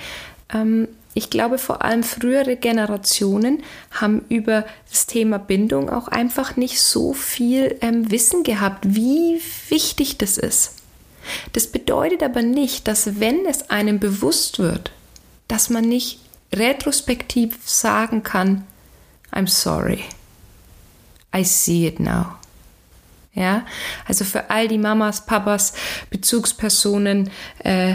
Ähm, 0.52 0.88
ich 1.14 1.30
glaube, 1.30 1.58
vor 1.58 1.82
allem 1.82 2.02
frühere 2.02 2.56
Generationen 2.56 3.62
haben 3.90 4.24
über 4.28 4.64
das 4.88 5.06
Thema 5.06 5.38
Bindung 5.38 5.90
auch 5.90 6.08
einfach 6.08 6.56
nicht 6.56 6.80
so 6.80 7.12
viel 7.12 7.76
ähm, 7.80 8.10
Wissen 8.10 8.42
gehabt, 8.44 8.84
wie 8.94 9.40
wichtig 9.68 10.18
das 10.18 10.38
ist. 10.38 10.77
Das 11.52 11.66
bedeutet 11.66 12.22
aber 12.22 12.42
nicht, 12.42 12.88
dass 12.88 13.20
wenn 13.20 13.46
es 13.46 13.70
einem 13.70 13.98
bewusst 13.98 14.58
wird, 14.58 14.92
dass 15.48 15.70
man 15.70 15.84
nicht 15.84 16.20
retrospektiv 16.54 17.56
sagen 17.64 18.22
kann, 18.22 18.66
I'm 19.32 19.48
sorry. 19.48 20.04
I 21.34 21.44
see 21.44 21.86
it 21.86 22.00
now. 22.00 22.26
Ja, 23.34 23.66
also 24.06 24.24
für 24.24 24.50
all 24.50 24.66
die 24.66 24.78
Mamas, 24.78 25.24
Papas, 25.24 25.72
Bezugspersonen, 26.10 27.30
äh, 27.62 27.94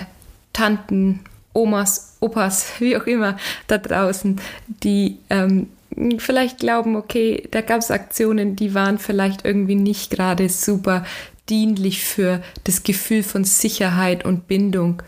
Tanten, 0.53 1.25
Omas, 1.53 2.15
Opas, 2.19 2.67
wie 2.79 2.95
auch 2.95 3.05
immer 3.05 3.37
da 3.67 3.77
draußen, 3.77 4.39
die 4.67 5.17
ähm, 5.29 5.69
vielleicht 6.17 6.59
glauben, 6.59 6.95
okay, 6.95 7.47
da 7.51 7.61
gab 7.61 7.79
es 7.79 7.91
Aktionen, 7.91 8.55
die 8.55 8.73
waren 8.73 8.99
vielleicht 8.99 9.45
irgendwie 9.45 9.75
nicht 9.75 10.11
gerade 10.11 10.47
super 10.49 11.05
dienlich 11.49 12.03
für 12.03 12.41
das 12.63 12.83
Gefühl 12.83 13.23
von 13.23 13.43
Sicherheit 13.43 14.25
und 14.25 14.47
Bindung. 14.47 15.01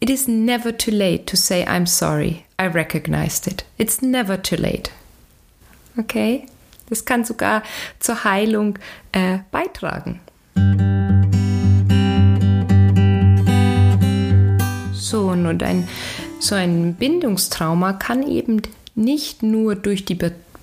It 0.00 0.10
is 0.10 0.26
never 0.26 0.76
too 0.76 0.90
late 0.90 1.26
to 1.26 1.36
say 1.36 1.64
I'm 1.64 1.86
sorry. 1.86 2.44
I 2.60 2.66
recognized 2.66 3.46
it. 3.46 3.64
It's 3.78 4.02
never 4.02 4.40
too 4.40 4.56
late. 4.56 4.90
Okay? 5.98 6.46
Das 6.88 7.04
kann 7.04 7.24
sogar 7.24 7.62
zur 8.00 8.24
Heilung 8.24 8.78
äh, 9.12 9.38
beitragen. 9.50 10.20
So, 14.92 15.28
und 15.28 15.62
ein, 15.62 15.88
so 16.38 16.54
ein 16.54 16.94
Bindungstrauma 16.94 17.94
kann 17.94 18.26
eben 18.26 18.62
nicht 18.94 19.42
nur 19.42 19.76
durch 19.76 20.04
die 20.04 20.14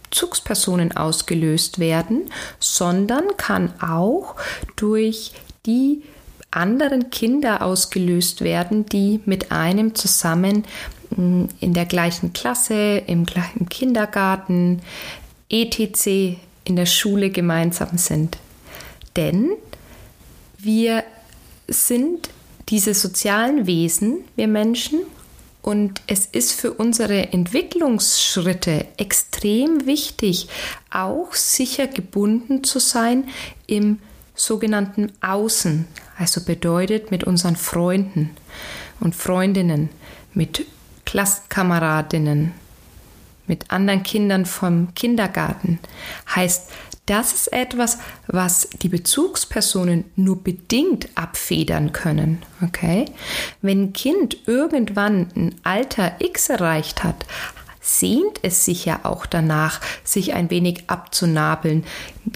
Bezugspersonen 0.10 0.96
ausgelöst 0.96 1.80
werden, 1.80 2.30
sondern 2.60 3.38
kann 3.38 3.74
auch 3.82 4.36
durch 4.76 5.34
die 5.66 6.04
anderen 6.52 7.10
Kinder 7.10 7.62
ausgelöst 7.62 8.42
werden, 8.42 8.86
die 8.86 9.20
mit 9.26 9.52
einem 9.52 9.96
zusammen 9.96 10.64
mm, 11.16 11.46
in 11.60 11.74
der 11.74 11.86
gleichen 11.86 12.34
Klasse, 12.34 13.04
im 13.06 13.26
gleichen 13.26 13.68
Kindergarten, 13.70 14.82
etc. 15.50 16.38
in 16.64 16.76
der 16.76 16.86
Schule 16.86 17.30
gemeinsam 17.30 17.98
sind. 17.98 18.38
Denn 19.16 19.52
wir 20.58 21.04
sind 21.68 22.30
diese 22.70 22.94
sozialen 22.94 23.68
Wesen, 23.68 24.20
wir 24.36 24.48
Menschen, 24.48 25.02
und 25.68 26.02
es 26.08 26.26
ist 26.26 26.54
für 26.54 26.72
unsere 26.72 27.34
Entwicklungsschritte 27.34 28.86
extrem 28.96 29.86
wichtig, 29.86 30.48
auch 30.90 31.34
sicher 31.34 31.88
gebunden 31.88 32.64
zu 32.64 32.80
sein 32.80 33.26
im 33.68 34.00
sogenannten 34.34 35.12
Außen. 35.20 35.86
Also 36.18 36.40
bedeutet 36.46 37.12
mit 37.12 37.26
unseren 37.26 37.58
Freunden 37.58 38.30
und 39.02 39.14
Freundinnen, 39.14 39.90
mit 40.34 40.66
Klassenkameradinnen, 41.06 42.54
mit 43.46 43.70
anderen 43.70 44.04
Kindern 44.04 44.46
vom 44.46 44.94
Kindergarten. 44.96 45.80
Heißt, 46.34 46.72
das 47.08 47.34
ist 47.34 47.54
etwas, 47.54 47.98
was 48.28 48.70
die 48.82 48.90
Bezugspersonen 48.90 50.06
nur 50.16 50.44
bedingt 50.44 51.10
abfedern 51.16 51.92
können. 51.92 52.44
Okay? 52.62 53.06
Wenn 53.62 53.86
ein 53.86 53.94
Kind 53.94 54.38
irgendwann 54.46 55.30
ein 55.36 55.56
Alter 55.64 56.14
X 56.20 56.50
erreicht 56.50 57.04
hat, 57.04 57.26
sehnt 57.88 58.40
es 58.42 58.66
sich 58.66 58.84
ja 58.84 59.00
auch 59.04 59.26
danach, 59.26 59.80
sich 60.04 60.34
ein 60.34 60.50
wenig 60.50 60.84
abzunabeln, 60.88 61.86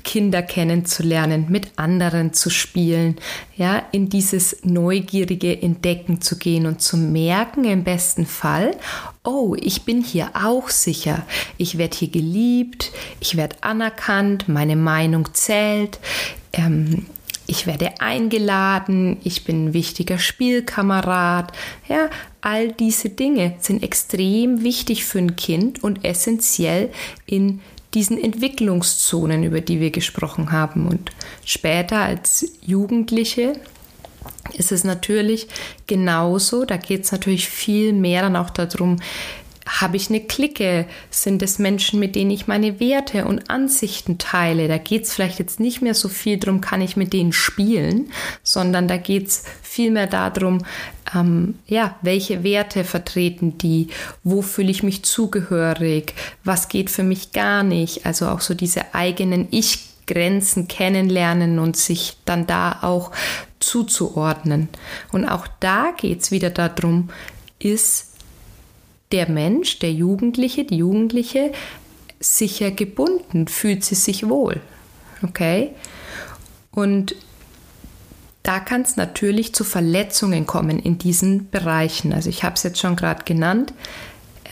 Kinder 0.04 0.42
kennenzulernen, 0.42 1.48
mit 1.50 1.74
anderen 1.76 2.34
zu 2.34 2.50
spielen, 2.50 3.18
ja, 3.58 3.84
in 3.92 4.08
dieses 4.08 4.64
neugierige 4.64 5.62
Entdecken 5.62 6.22
zu 6.22 6.38
gehen 6.38 6.66
und 6.66 6.82
zu 6.82 6.96
merken 6.96 7.66
im 7.66 7.84
besten 7.84 8.26
Fall, 8.26 8.78
oh, 9.26 9.56
ich 9.60 9.84
bin 9.84 10.02
hier 10.02 10.32
auch 10.34 10.70
sicher, 10.70 11.24
ich 11.58 11.78
werde 11.78 11.98
hier 11.98 12.10
geliebt, 12.10 12.92
ich 13.20 13.36
werde 13.36 13.58
anerkannt, 13.62 14.48
meine 14.48 14.78
Meinung 14.78 15.34
zählt, 15.34 16.00
ähm, 16.54 17.06
ich 17.48 17.68
werde 17.68 18.00
eingeladen, 18.00 19.18
ich 19.24 19.44
bin 19.44 19.66
ein 19.66 19.74
wichtiger 19.74 20.20
Spielkamerad. 20.20 21.52
Ja, 21.88 22.10
all 22.42 22.72
diese 22.72 23.10
Dinge 23.10 23.56
sind 23.60 23.84
extrem 23.84 24.64
wichtig 24.64 25.06
für 25.06 25.20
ein 25.20 25.36
Kind 25.36 25.84
und 25.84 26.06
essentiell 26.06 26.90
in 27.26 27.62
diesen 27.94 28.22
Entwicklungszonen, 28.22 29.44
über 29.44 29.62
die 29.62 29.80
wir 29.80 29.92
gesprochen 29.92 30.52
haben. 30.52 30.88
Und 30.88 31.12
später 31.44 31.98
als 31.98 32.50
Jugendliche 32.62 33.54
ist 34.54 34.72
es 34.72 34.84
natürlich 34.84 35.48
genauso. 35.88 36.66
Da 36.66 36.78
geht 36.78 37.04
es 37.04 37.12
natürlich 37.12 37.50
viel 37.50 37.94
mehr 37.94 38.22
dann 38.22 38.36
auch 38.36 38.50
darum, 38.50 38.98
habe 39.80 39.96
ich 39.96 40.10
eine 40.10 40.22
Clique? 40.22 40.86
Sind 41.10 41.42
es 41.42 41.58
Menschen, 41.58 42.00
mit 42.00 42.16
denen 42.16 42.32
ich 42.32 42.48
meine 42.48 42.80
Werte 42.80 43.26
und 43.26 43.50
Ansichten 43.50 44.18
teile? 44.18 44.68
Da 44.68 44.78
geht 44.78 45.04
es 45.04 45.14
vielleicht 45.14 45.40
jetzt 45.40 45.60
nicht 45.60 45.82
mehr 45.82 45.94
so 45.94 46.10
viel 46.10 46.38
darum, 46.38 46.60
kann 46.60 46.82
ich 46.82 46.98
mit 46.98 47.14
denen 47.14 47.32
spielen, 47.32 48.12
sondern 48.44 48.88
da 48.88 48.98
geht 48.98 49.28
es 49.28 49.44
vielmehr 49.62 50.08
darum, 50.08 50.66
ähm, 51.16 51.56
ja, 51.68 51.96
welche 52.02 52.44
Werte 52.44 52.84
vertreten 52.84 53.58
die? 53.58 53.88
Wo 54.24 54.42
fühle 54.42 54.72
ich 54.72 54.84
mich 54.84 55.04
zugehörig? 55.04 56.14
Was 56.44 56.68
geht 56.68 56.90
für 56.90 57.04
mich 57.04 57.32
gar 57.32 57.64
nicht? 57.64 58.06
Also 58.06 58.28
auch 58.28 58.42
so 58.42 58.54
diese 58.54 58.94
eigenen 58.94 59.48
Ich-Grenzen 59.52 60.68
kennenlernen 60.68 61.60
und 61.60 61.78
sich 61.78 62.18
dann 62.26 62.46
da 62.46 62.80
auch 62.82 63.12
zuzuordnen. 63.60 64.68
Und 65.12 65.26
auch 65.26 65.48
da 65.60 65.94
geht 65.96 66.22
es 66.22 66.32
wieder 66.32 66.50
darum, 66.50 67.10
ist 67.60 68.11
der 69.12 69.30
Mensch, 69.30 69.80
der 69.80 69.92
Jugendliche, 69.92 70.64
die 70.64 70.78
Jugendliche 70.78 71.52
sicher 72.20 72.72
gebunden, 72.72 73.48
fühlt 73.48 73.84
sie 73.84 73.96
sich 73.96 74.28
wohl. 74.30 74.62
Okay? 75.24 75.72
Und 76.72 77.16
da 78.44 78.60
kann 78.60 78.82
es 78.82 78.98
natürlich 78.98 79.54
zu 79.54 79.64
Verletzungen 79.64 80.48
kommen 80.48 80.80
in 80.80 80.98
diesen 80.98 81.50
Bereichen. 81.50 82.14
Also 82.14 82.30
ich 82.30 82.44
habe 82.44 82.56
es 82.56 82.64
jetzt 82.64 82.80
schon 82.80 82.96
gerade 82.96 83.24
genannt. 83.24 83.74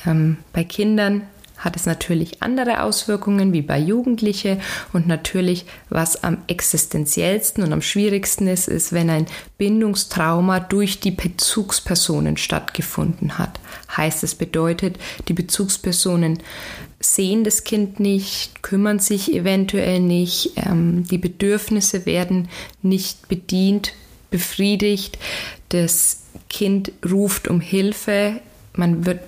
Ähm, 0.06 0.38
bei 0.54 0.64
Kindern 0.64 1.24
hat 1.60 1.76
es 1.76 1.86
natürlich 1.86 2.42
andere 2.42 2.84
Auswirkungen 2.84 3.54
wie 3.54 3.62
bei 3.62 3.78
Jugendlichen 3.78 4.62
und 4.94 5.08
natürlich, 5.08 5.66
was 5.90 6.24
am 6.24 6.40
existenziellsten 6.48 7.64
und 7.64 7.74
am 7.74 7.82
schwierigsten 7.82 8.48
ist, 8.48 8.68
ist, 8.68 8.94
wenn 8.94 9.10
ein 9.10 9.28
Bindungstrauma 9.58 10.60
durch 10.62 11.00
die 11.00 11.12
Bezugspersonen 11.12 12.38
stattgefunden 12.38 13.38
hat. 13.38 13.60
Heißt 13.96 14.24
es 14.24 14.36
bedeutet, 14.36 14.98
die 15.28 15.34
Bezugspersonen 15.34 16.40
sehen 17.02 17.44
das 17.44 17.64
Kind 17.64 18.00
nicht, 18.00 18.62
kümmern 18.62 19.00
sich 19.00 19.34
eventuell 19.34 20.00
nicht, 20.00 20.54
ähm, 20.58 21.04
die 21.10 21.18
Bedürfnisse 21.18 22.06
werden 22.06 22.50
nicht 22.82 23.28
bedient 23.28 23.94
befriedigt, 24.32 25.18
das 25.70 26.24
Kind 26.50 26.92
ruft 27.10 27.48
um 27.48 27.62
Hilfe, 27.62 28.42
man 28.74 29.06
wird 29.06 29.22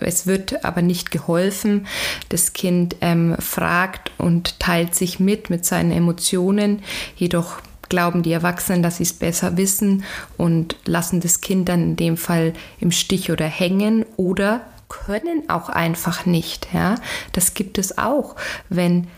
es 0.00 0.26
wird 0.26 0.64
aber 0.64 0.82
nicht 0.82 1.10
geholfen. 1.10 1.86
Das 2.28 2.52
Kind 2.52 2.96
ähm, 3.00 3.36
fragt 3.38 4.12
und 4.18 4.58
teilt 4.60 4.94
sich 4.94 5.20
mit 5.20 5.50
mit 5.50 5.64
seinen 5.64 5.90
Emotionen. 5.90 6.82
Jedoch 7.16 7.60
glauben 7.88 8.22
die 8.22 8.32
Erwachsenen, 8.32 8.82
dass 8.82 8.98
sie 8.98 9.04
es 9.04 9.12
besser 9.12 9.56
wissen 9.56 10.04
und 10.36 10.76
lassen 10.84 11.20
das 11.20 11.40
Kind 11.40 11.68
dann 11.68 11.82
in 11.82 11.96
dem 11.96 12.16
Fall 12.16 12.52
im 12.80 12.90
Stich 12.90 13.30
oder 13.30 13.46
hängen 13.46 14.04
oder 14.16 14.62
können 14.88 15.48
auch 15.48 15.68
einfach 15.68 16.26
nicht. 16.26 16.68
Ja, 16.72 16.96
das 17.32 17.54
gibt 17.54 17.78
es 17.78 17.98
auch, 17.98 18.36
wenn 18.68 19.08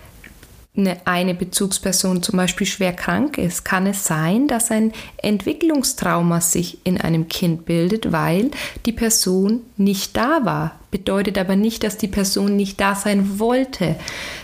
eine, 0.76 1.04
eine 1.04 1.34
Bezugsperson 1.34 2.22
zum 2.22 2.36
Beispiel 2.36 2.66
schwer 2.66 2.92
krank 2.92 3.38
ist, 3.38 3.64
kann 3.64 3.86
es 3.86 4.04
sein, 4.04 4.46
dass 4.46 4.70
ein 4.70 4.92
Entwicklungstrauma 5.18 6.40
sich 6.40 6.78
in 6.84 7.00
einem 7.00 7.28
Kind 7.28 7.64
bildet, 7.64 8.12
weil 8.12 8.50
die 8.86 8.92
Person 8.92 9.62
nicht 9.76 10.16
da 10.16 10.44
war. 10.44 10.78
Bedeutet 10.90 11.38
aber 11.38 11.56
nicht, 11.56 11.82
dass 11.82 11.98
die 11.98 12.08
Person 12.08 12.56
nicht 12.56 12.80
da 12.80 12.94
sein 12.94 13.38
wollte. 13.38 13.96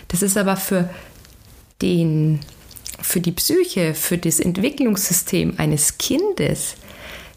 Das 0.09 0.23
ist 0.23 0.37
aber 0.37 0.57
für 0.57 0.91
den, 1.81 2.41
für 3.01 3.21
die 3.21 3.33
Psyche, 3.33 3.95
für 3.95 4.19
das 4.19 4.41
Entwicklungssystem 4.41 5.55
eines 5.59 5.99
Kindes 5.99 6.75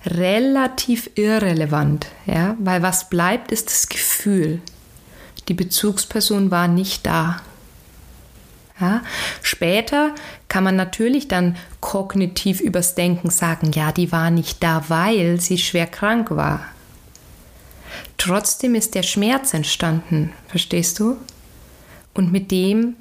relativ 0.06 1.10
irrelevant, 1.15 2.08
ja, 2.25 2.56
weil 2.60 2.82
was 2.82 3.10
bleibt, 3.10 3.52
ist 3.52 3.67
das 3.67 3.89
Gefühl. 3.89 4.62
Die 5.49 5.54
Bezugsperson 5.54 6.52
war 6.52 6.67
nicht 6.67 7.06
da. 7.06 7.41
Ja, 8.82 9.02
später 9.42 10.15
kann 10.48 10.63
man 10.63 10.76
natürlich 10.76 11.28
dann 11.28 11.58
kognitiv 11.82 12.62
übers 12.62 12.96
Denken 12.96 13.30
sagen, 13.30 13.72
ja, 13.74 13.92
die 13.92 14.12
war 14.12 14.32
nicht 14.32 14.63
da, 14.63 14.86
weil 14.88 15.42
sie 15.42 15.58
schwer 15.58 15.86
krank 15.86 16.32
war. 16.32 16.62
Trotzdem 18.18 18.76
ist 18.76 18.96
der 18.96 19.04
Schmerz 19.04 19.54
entstanden, 19.54 20.32
verstehst 20.48 21.00
du? 21.00 21.18
Und 22.13 22.32
mit 22.32 22.52
dem 22.52 22.96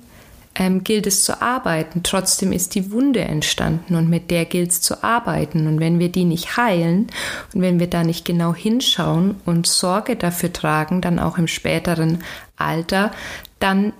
ähm, 0.55 0.85
gilt 0.85 1.07
es 1.07 1.23
zu 1.23 1.41
arbeiten. 1.41 2.03
Trotzdem 2.03 2.53
ist 2.53 2.75
die 2.75 2.91
Wunde 2.91 3.21
entstanden 3.21 3.95
und 3.95 4.09
mit 4.09 4.31
der 4.31 4.45
gilt 4.45 4.71
es 4.71 4.81
zu 4.81 5.03
arbeiten. 5.03 5.67
Und 5.67 5.81
wenn 5.81 5.99
wir 5.99 6.09
die 6.09 6.25
nicht 6.25 6.57
heilen 6.57 7.07
und 7.55 7.63
wenn 7.63 7.79
wir 7.79 7.87
da 7.87 8.03
nicht 8.05 8.25
genau 8.25 8.55
hinschauen 8.55 9.37
und 9.47 9.67
Sorge 9.67 10.17
dafür 10.17 10.53
tragen, 10.53 11.01
dann 11.01 11.19
auch 11.19 11.39
im 11.39 11.47
späteren 11.47 12.23
Alter, 12.57 13.13
dann 13.61 13.93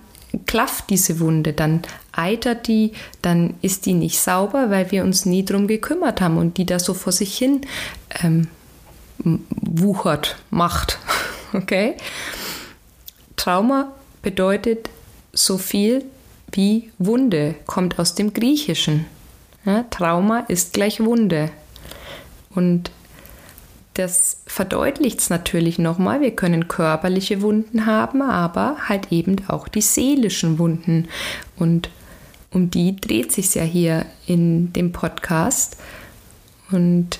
klafft 0.45 0.89
diese 0.89 1.19
Wunde, 1.19 1.53
dann 1.53 1.81
eitert 2.11 2.67
die, 2.67 2.93
dann 3.21 3.55
ist 3.61 3.85
die 3.85 3.93
nicht 3.93 4.19
sauber, 4.19 4.69
weil 4.69 4.91
wir 4.91 5.03
uns 5.03 5.25
nie 5.25 5.43
drum 5.43 5.67
gekümmert 5.67 6.21
haben 6.21 6.37
und 6.37 6.57
die 6.57 6.65
da 6.65 6.79
so 6.79 6.93
vor 6.93 7.11
sich 7.11 7.37
hin 7.37 7.61
ähm, 8.23 8.47
wuchert, 9.23 10.37
macht. 10.49 10.99
Okay? 11.51 11.97
Trauma 13.37 13.91
bedeutet 14.21 14.87
so 15.33 15.57
viel 15.57 16.05
wie 16.51 16.91
Wunde, 16.99 17.55
kommt 17.65 17.97
aus 17.97 18.13
dem 18.13 18.33
Griechischen. 18.33 19.07
Ja, 19.65 19.81
Trauma 19.89 20.41
ist 20.41 20.73
gleich 20.73 21.03
Wunde. 21.03 21.49
Und 22.51 22.91
das 23.93 24.41
verdeutlicht 24.45 25.19
es 25.19 25.29
natürlich 25.29 25.79
nochmal. 25.79 26.21
Wir 26.21 26.35
können 26.35 26.67
körperliche 26.67 27.41
Wunden 27.41 27.85
haben, 27.85 28.21
aber 28.21 28.77
halt 28.87 29.11
eben 29.11 29.37
auch 29.47 29.67
die 29.67 29.81
seelischen 29.81 30.59
Wunden. 30.59 31.07
Und 31.57 31.89
um 32.51 32.71
die 32.71 32.95
dreht 32.95 33.31
sich 33.31 33.53
ja 33.55 33.63
hier 33.63 34.05
in 34.25 34.71
dem 34.73 34.91
Podcast. 34.91 35.77
Und 36.71 37.19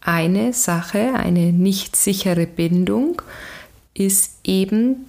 eine 0.00 0.52
Sache, 0.52 1.14
eine 1.14 1.52
nicht 1.52 1.96
sichere 1.96 2.46
Bindung, 2.46 3.22
ist 3.94 4.32
eben 4.44 5.06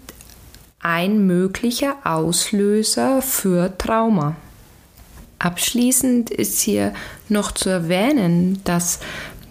ein 0.79 1.27
möglicher 1.27 1.97
Auslöser 2.03 3.21
für 3.21 3.77
Trauma. 3.77 4.35
Abschließend 5.39 6.31
ist 6.31 6.61
hier 6.61 6.93
noch 7.29 7.51
zu 7.51 7.69
erwähnen, 7.69 8.61
dass 8.63 8.99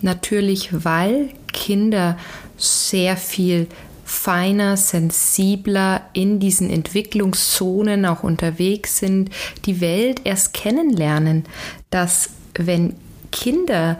Natürlich, 0.06 0.84
weil 0.84 1.30
Kinder 1.52 2.16
sehr 2.56 3.16
viel 3.16 3.66
feiner, 4.04 4.76
sensibler 4.76 6.02
in 6.12 6.38
diesen 6.38 6.70
Entwicklungszonen 6.70 8.06
auch 8.06 8.22
unterwegs 8.22 8.98
sind, 8.98 9.30
die 9.64 9.80
Welt 9.80 10.20
erst 10.22 10.54
kennenlernen, 10.54 11.42
dass 11.90 12.30
wenn 12.54 12.94
Kinder 13.32 13.98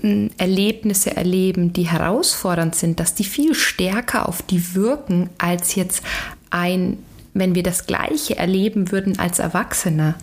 hm, 0.00 0.30
Erlebnisse 0.38 1.16
erleben, 1.16 1.72
die 1.72 1.88
herausfordernd 1.88 2.76
sind, 2.76 3.00
dass 3.00 3.16
die 3.16 3.24
viel 3.24 3.56
stärker 3.56 4.28
auf 4.28 4.40
die 4.42 4.76
wirken 4.76 5.30
als 5.36 5.74
jetzt 5.74 6.04
ein, 6.50 6.98
wenn 7.34 7.56
wir 7.56 7.64
das 7.64 7.88
Gleiche 7.88 8.36
erleben 8.36 8.92
würden 8.92 9.18
als 9.18 9.40
Erwachsene. 9.40 10.14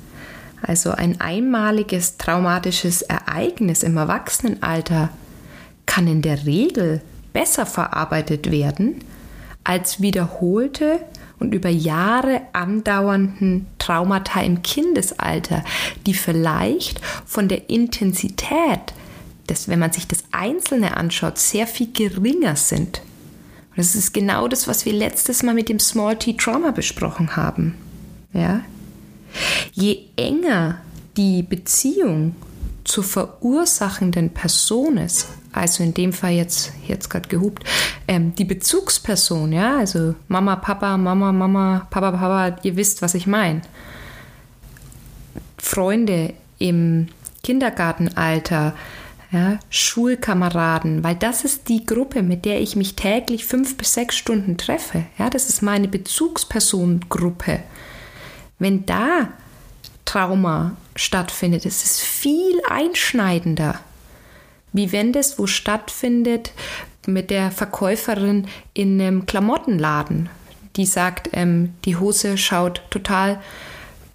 Also 0.62 0.92
ein 0.92 1.22
einmaliges 1.22 2.18
traumatisches 2.18 3.02
Ereignis 3.02 3.84
im 3.84 3.98
Erwachsenenalter 3.98 5.10
kann 5.86 6.08
in 6.08 6.22
der 6.22 6.46
Regel 6.46 7.02
besser 7.34 7.66
verarbeitet 7.66 8.52
werden 8.52 9.04
als 9.64 10.02
wiederholte 10.02 11.00
und 11.40 11.54
über 11.54 11.70
Jahre 11.70 12.42
andauernden 12.54 13.68
Traumata 13.78 14.42
im 14.42 14.62
Kindesalter, 14.62 15.64
die 16.06 16.14
vielleicht 16.14 17.00
von 17.26 17.48
der 17.48 17.70
Intensität, 17.70 18.94
des, 19.50 19.68
wenn 19.68 19.80
man 19.80 19.94
sich 19.94 20.08
das 20.08 20.24
Einzelne 20.32 20.98
anschaut, 20.98 21.38
sehr 21.38 21.66
viel 21.66 21.92
geringer 21.94 22.56
sind. 22.56 23.02
Und 23.72 23.78
das 23.78 23.96
ist 23.96 24.14
genau 24.14 24.48
das, 24.48 24.68
was 24.68 24.86
wir 24.86 24.94
letztes 24.94 25.44
Mal 25.44 25.56
mit 25.56 25.70
dem 25.70 25.80
Small 25.80 26.18
T 26.18 26.34
Trauma 26.34 26.72
besprochen 26.72 27.36
haben. 27.36 27.76
Ja, 28.34 28.62
Je 29.74 29.98
enger 30.16 30.80
die 31.18 31.44
Beziehung 31.44 32.36
zur 32.84 33.04
verursachenden 33.04 34.32
Person 34.32 34.98
ist, 34.98 35.28
also 35.52 35.84
in 35.84 35.94
dem 35.94 36.14
Fall 36.14 36.32
jetzt, 36.32 36.72
jetzt 36.88 37.10
gerade 37.10 37.30
gehupt, 37.30 37.64
ähm, 38.08 38.34
die 38.36 38.46
Bezugsperson, 38.46 39.52
ja, 39.52 39.78
also 39.78 40.16
Mama, 40.28 40.56
Papa, 40.56 40.98
Mama, 40.98 41.32
Mama, 41.32 41.88
Papa, 41.90 42.12
Papa, 42.12 42.58
ihr 42.64 42.76
wisst, 42.76 43.02
was 43.02 43.16
ich 43.16 43.28
meine. 43.28 43.62
Freunde 45.58 46.34
im 46.58 47.08
Kindergartenalter, 47.44 48.74
ja, 49.32 49.60
Schulkameraden, 49.70 51.04
weil 51.04 51.16
das 51.16 51.46
ist 51.46 51.70
die 51.70 51.86
Gruppe, 51.86 52.24
mit 52.24 52.46
der 52.46 52.62
ich 52.62 52.76
mich 52.76 52.96
täglich 52.96 53.46
fünf 53.46 53.78
bis 53.78 53.94
sechs 53.94 54.18
Stunden 54.18 54.58
treffe. 54.58 55.06
Ja, 55.18 55.30
das 55.30 55.50
ist 55.50 55.62
meine 55.62 55.88
Bezugspersonengruppe. 55.88 57.60
Wenn 58.60 58.86
da 58.86 59.30
Trauma 60.06 60.76
stattfindet, 60.96 61.66
ist 61.66 61.84
es 61.84 62.02
viel 62.02 62.62
einschneidender, 62.70 63.80
wie 64.74 64.92
wenn 64.92 65.14
das 65.14 65.40
wo 65.40 65.48
stattfindet 65.48 66.52
mit 67.08 67.30
der 67.30 67.52
Verkäuferin 67.52 68.48
in 68.74 69.02
einem 69.02 69.26
Klamottenladen, 69.26 70.30
die 70.76 70.86
sagt, 70.86 71.30
ähm, 71.34 71.74
die 71.86 71.96
Hose 71.96 72.38
schaut 72.38 72.82
total 72.90 73.42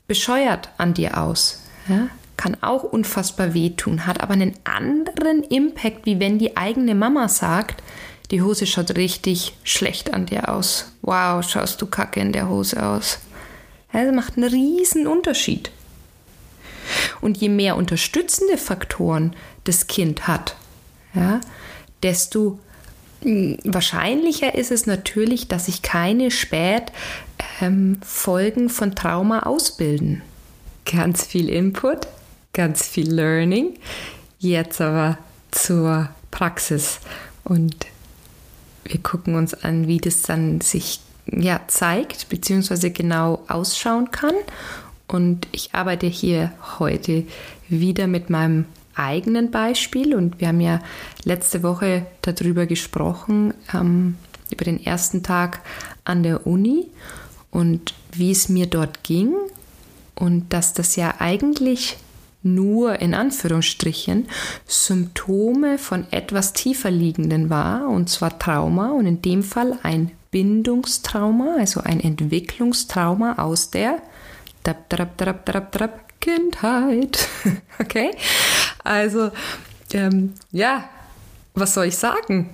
bescheuert 0.07 0.69
an 0.79 0.95
dir 0.95 1.19
aus. 1.19 1.63
Ja? 1.89 2.09
Kann 2.37 2.57
auch 2.61 2.83
unfassbar 2.83 3.55
wehtun, 3.55 4.07
hat 4.07 4.21
aber 4.21 4.35
einen 4.35 4.55
anderen 4.65 5.43
Impact, 5.45 6.05
wie 6.07 6.21
wenn 6.21 6.39
die 6.39 6.57
eigene 6.57 6.95
Mama 6.95 7.29
sagt, 7.29 7.83
die 8.31 8.43
Hose 8.43 8.67
schaut 8.67 8.97
richtig 8.97 9.57
schlecht 9.63 10.13
an 10.13 10.27
dir 10.27 10.49
aus. 10.49 10.93
Wow, 11.03 11.49
schaust 11.49 11.81
du 11.81 11.87
kacke 11.87 12.21
in 12.21 12.33
der 12.33 12.49
Hose 12.49 12.85
aus. 12.85 13.21
Das 13.95 14.15
macht 14.15 14.37
einen 14.37 14.51
riesen 14.51 15.07
Unterschied. 15.07 15.71
Und 17.21 17.39
je 17.39 17.49
mehr 17.49 17.77
unterstützende 17.77 18.59
Faktoren 18.59 19.35
das 19.63 19.87
Kind 19.87 20.27
hat, 20.27 20.57
ja, 21.15 21.41
desto 22.03 22.59
hm, 23.23 23.57
wahrscheinlicher 23.65 24.57
ist 24.57 24.73
es 24.73 24.87
natürlich, 24.87 25.47
dass 25.49 25.67
sich 25.67 25.83
keine 25.83 26.33
Spätfolgen 26.33 26.93
ähm, 28.65 28.69
von 28.69 28.95
Trauma 28.97 29.45
ausbilden. 29.45 30.23
Ganz 30.85 31.25
viel 31.25 31.49
Input, 31.49 32.09
ganz 32.53 32.87
viel 32.87 33.11
Learning. 33.11 33.79
Jetzt 34.41 34.81
aber 34.81 35.19
zur 35.53 36.11
Praxis 36.33 36.99
und 37.45 37.87
wir 38.85 39.01
gucken 39.03 39.37
uns 39.37 39.55
an, 39.55 39.87
wie 39.87 39.99
das 39.99 40.23
dann 40.23 40.61
sich 40.61 41.01
ja, 41.27 41.61
zeigt 41.67 42.29
bzw. 42.29 42.91
genau 42.91 43.45
ausschauen 43.49 44.11
kann. 44.11 44.35
Und 45.07 45.47
ich 45.53 45.75
arbeite 45.75 46.07
hier 46.07 46.53
heute 46.79 47.25
wieder 47.69 48.07
mit 48.07 48.31
meinem 48.31 48.67
eigenen 48.95 49.51
Beispiel 49.51 50.15
und 50.15 50.41
wir 50.41 50.49
haben 50.49 50.61
ja 50.61 50.81
letzte 51.25 51.63
Woche 51.63 52.07
darüber 52.23 52.67
gesprochen, 52.67 53.53
ähm, 53.73 54.17
über 54.51 54.65
den 54.65 54.85
ersten 54.85 55.23
Tag 55.23 55.61
an 56.05 56.23
der 56.23 56.47
Uni 56.47 56.87
und 57.51 57.95
wie 58.13 58.31
es 58.31 58.49
mir 58.49 58.67
dort 58.67 59.03
ging 59.03 59.35
und 60.15 60.53
dass 60.53 60.75
das 60.75 60.97
ja 60.97 61.15
eigentlich 61.19 61.97
nur 62.43 63.01
in 63.01 63.15
Anführungsstrichen 63.15 64.29
Symptome 64.67 65.79
von 65.79 66.07
etwas 66.13 66.53
tiefer 66.53 66.91
liegenden 66.91 67.49
war, 67.49 67.89
und 67.89 68.11
zwar 68.11 68.39
Trauma 68.39 68.91
und 68.91 69.07
in 69.07 69.23
dem 69.23 69.43
Fall 69.43 69.79
ein 69.83 70.11
Bindungstrauma, 70.35 71.59
also 71.61 71.79
ein 71.79 72.01
Entwicklungstrauma 72.01 73.35
aus 73.35 73.71
der 73.71 74.03
Kindheit. 76.21 77.29
Okay? 77.79 78.11
Also, 78.83 79.31
ähm, 79.93 80.33
ja, 80.51 80.89
was 81.55 81.75
soll 81.75 81.87
ich 81.87 81.97
sagen? 81.97 82.51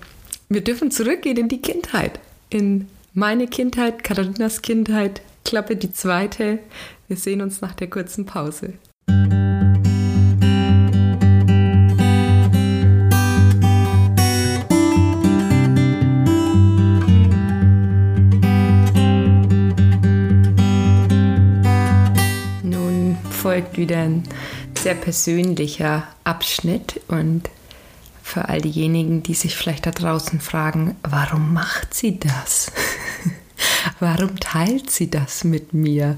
Wir 0.51 0.63
dürfen 0.63 0.91
zurückgehen 0.91 1.39
in 1.39 1.49
die 1.49 1.63
Kindheit. 1.63 2.21
In 2.51 2.89
meine 3.15 3.47
Kindheit, 3.47 4.05
Katharinas 4.05 4.61
Kindheit, 4.61 5.23
Klappe 5.47 5.77
die 5.77 5.93
zweite. 5.93 6.59
Wir 7.09 7.17
sehen 7.17 7.41
uns 7.41 7.63
nach 7.63 7.75
der 7.75 7.89
kurzen 7.89 8.27
Pause. 8.27 8.75
Folgt 23.61 23.77
wieder 23.77 23.99
ein 23.99 24.23
sehr 24.75 24.95
persönlicher 24.95 26.09
Abschnitt 26.25 26.99
und 27.09 27.51
für 28.23 28.49
all 28.49 28.63
diejenigen, 28.63 29.23
die 29.23 29.35
sich 29.35 29.55
vielleicht 29.55 29.85
da 29.85 29.91
draußen 29.91 30.41
fragen, 30.41 30.97
warum 31.03 31.53
macht 31.53 31.93
sie 31.93 32.19
das? 32.19 32.73
warum 34.01 34.41
teilt 34.41 34.91
sie 34.91 35.11
das 35.11 35.45
mit 35.45 35.75
mir? 35.75 36.17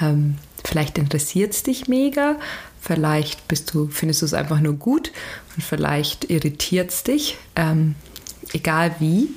Ähm, 0.00 0.38
vielleicht 0.64 0.98
interessiert 0.98 1.52
es 1.52 1.62
dich 1.62 1.86
mega, 1.86 2.34
vielleicht 2.80 3.46
bist 3.46 3.72
du, 3.72 3.86
findest 3.86 4.22
du 4.22 4.26
es 4.26 4.34
einfach 4.34 4.58
nur 4.58 4.74
gut 4.74 5.12
und 5.54 5.62
vielleicht 5.62 6.28
irritiert 6.28 6.90
es 6.90 7.04
dich, 7.04 7.38
ähm, 7.54 7.94
egal 8.52 8.96
wie. 8.98 9.28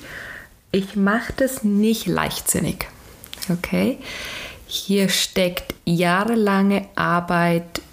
Ich 0.71 0.95
mache 0.95 1.33
das 1.37 1.63
nicht 1.63 2.07
leichtsinnig. 2.07 2.87
Okay? 3.47 3.99
Hier 4.75 5.07
steckt 5.07 5.75
jahrelange 5.85 6.87
Arbeit 6.95 7.83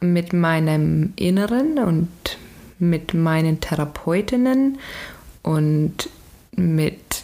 mit 0.00 0.32
meinem 0.32 1.12
Inneren 1.14 1.78
und 1.78 2.08
mit 2.80 3.14
meinen 3.14 3.60
Therapeutinnen 3.60 4.80
und 5.44 6.08
mit 6.56 7.22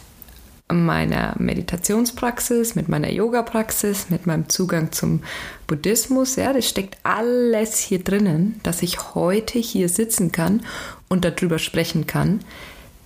meiner 0.71 1.35
Meditationspraxis, 1.37 2.75
mit 2.75 2.87
meiner 2.87 3.11
Yoga-Praxis, 3.11 4.09
mit 4.09 4.25
meinem 4.25 4.47
Zugang 4.47 4.93
zum 4.93 5.23
Buddhismus. 5.67 6.37
Ja, 6.37 6.53
das 6.53 6.69
steckt 6.69 6.99
alles 7.03 7.79
hier 7.79 8.01
drinnen, 8.01 8.61
dass 8.63 8.81
ich 8.81 9.13
heute 9.13 9.59
hier 9.59 9.89
sitzen 9.89 10.31
kann 10.31 10.61
und 11.09 11.25
darüber 11.25 11.59
sprechen 11.59 12.07
kann, 12.07 12.39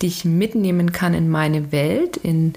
die 0.04 0.08
ich 0.08 0.24
mitnehmen 0.24 0.92
kann 0.92 1.16
in 1.16 1.30
meine 1.30 1.72
Welt, 1.72 2.16
in 2.16 2.54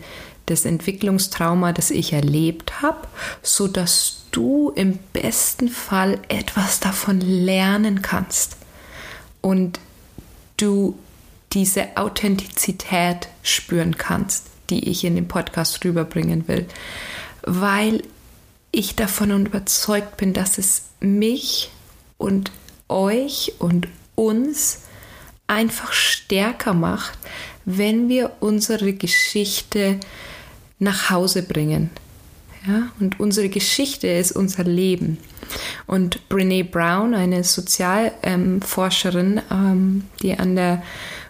das 0.46 0.64
Entwicklungstrauma, 0.64 1.72
das 1.72 1.90
ich 1.90 2.12
erlebt 2.12 2.82
habe, 2.82 3.06
so 3.42 3.68
dass 3.68 4.24
du 4.30 4.70
im 4.74 4.98
besten 5.12 5.68
Fall 5.68 6.20
etwas 6.28 6.80
davon 6.80 7.20
lernen 7.20 8.02
kannst. 8.02 8.56
Und 9.40 9.80
du 10.56 10.98
diese 11.52 11.96
Authentizität 11.96 13.28
spüren 13.42 13.96
kannst, 13.96 14.46
die 14.70 14.88
ich 14.88 15.04
in 15.04 15.14
den 15.14 15.28
Podcast 15.28 15.84
rüberbringen 15.84 16.48
will, 16.48 16.66
weil 17.42 18.02
ich 18.72 18.96
davon 18.96 19.46
überzeugt 19.46 20.16
bin, 20.16 20.32
dass 20.32 20.58
es 20.58 20.82
mich 21.00 21.70
und 22.18 22.50
euch 22.88 23.54
und 23.58 23.88
uns 24.14 24.82
einfach 25.46 25.92
stärker 25.92 26.74
macht, 26.74 27.18
wenn 27.64 28.08
wir 28.08 28.32
unsere 28.40 28.92
Geschichte 28.92 29.98
nach 30.78 31.10
Hause 31.10 31.42
bringen. 31.42 31.90
Ja? 32.66 32.88
Und 33.00 33.20
unsere 33.20 33.48
Geschichte 33.48 34.08
ist 34.08 34.32
unser 34.32 34.64
Leben. 34.64 35.18
Und 35.86 36.28
Brene 36.28 36.64
Brown, 36.64 37.14
eine 37.14 37.44
Sozialforscherin, 37.44 39.40
ähm, 39.50 40.04
die 40.22 40.38
an 40.38 40.56
der 40.56 40.82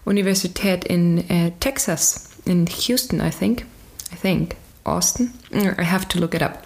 Universität 0.05 0.85
in 0.85 1.29
äh, 1.29 1.53
Texas, 1.61 2.31
in 2.45 2.67
Houston, 2.67 3.21
I 3.21 3.31
think, 3.31 3.67
I 4.13 4.17
think, 4.21 4.57
Austin, 4.85 5.33
I 5.53 5.85
have 5.85 6.07
to 6.09 6.19
look 6.19 6.35
it 6.35 6.43
up. 6.43 6.63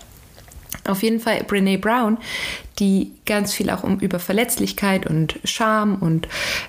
Auf 0.87 1.03
jeden 1.03 1.21
Fall 1.21 1.43
Brene 1.45 1.79
Brown, 1.79 2.19
die 2.79 3.13
ganz 3.27 3.53
viel 3.53 3.71
auch 3.71 3.83
um 3.83 3.99
über 3.99 4.19
Verletzlichkeit 4.19 5.07
und 5.07 5.39
Scham 5.45 5.97
und 5.97 6.29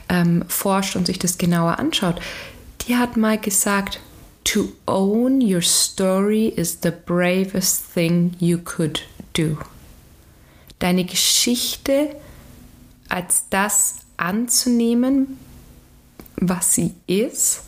ähm, 0.09 0.43
forscht 0.47 0.95
und 0.95 1.05
sich 1.05 1.19
das 1.19 1.37
genauer 1.37 1.79
anschaut, 1.79 2.19
die 2.87 2.97
hat 2.97 3.15
mal 3.15 3.37
gesagt, 3.37 3.99
to 4.43 4.73
own 4.87 5.41
your 5.41 5.61
story 5.61 6.47
is 6.47 6.79
the 6.81 6.91
bravest 6.91 7.83
thing 7.93 8.35
you 8.39 8.57
could 8.57 9.01
do 9.33 9.57
deine 10.81 11.05
Geschichte 11.05 12.15
als 13.07 13.45
das 13.49 13.95
anzunehmen, 14.17 15.37
was 16.35 16.75
sie 16.75 16.93
ist, 17.07 17.63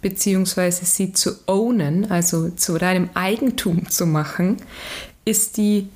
beziehungsweise 0.00 0.84
sie 0.84 1.12
zu 1.12 1.38
ownen, 1.46 2.10
also 2.10 2.50
zu 2.50 2.78
deinem 2.78 3.10
Eigentum 3.14 3.88
zu 3.88 4.06
machen, 4.06 4.56
ist 5.24 5.56
die 5.56 5.88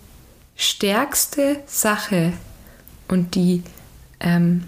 stärkste 0.56 1.62
Sache 1.66 2.32
und 3.08 3.34
die 3.34 3.62
ähm, 4.20 4.64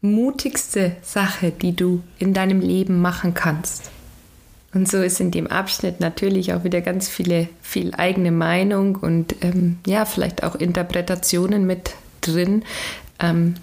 mutigste 0.00 0.96
Sache, 1.02 1.50
die 1.50 1.74
du 1.74 2.02
in 2.18 2.32
deinem 2.32 2.60
Leben 2.60 3.00
machen 3.00 3.34
kannst. 3.34 3.90
Und 4.72 4.88
so 4.88 5.02
ist 5.02 5.20
in 5.20 5.32
dem 5.32 5.48
Abschnitt 5.48 5.98
natürlich 6.00 6.54
auch 6.54 6.62
wieder 6.62 6.80
ganz 6.80 7.08
viele, 7.08 7.48
viel 7.60 7.92
eigene 7.94 8.30
Meinung 8.30 8.96
und 8.96 9.34
ähm, 9.42 9.78
ja, 9.84 10.04
vielleicht 10.04 10.44
auch 10.44 10.54
Interpretationen 10.54 11.66
mit 11.66 11.92
drin. 12.20 12.64
Ähm, 13.18 13.56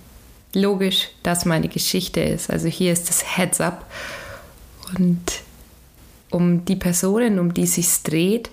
logisch, 0.54 1.10
dass 1.24 1.46
meine 1.46 1.70
Geschichte 1.70 2.20
ist. 2.20 2.50
Also 2.50 2.68
hier 2.68 2.92
ist 2.92 3.10
das 3.10 3.38
Heads 3.38 3.62
up. 3.62 3.90
Und 4.98 5.22
um 6.30 6.66
die 6.66 6.76
Personen, 6.76 7.40
um 7.40 7.54
die 7.54 7.64
es 7.64 7.76
sich 7.76 8.04
dreht, 8.04 8.50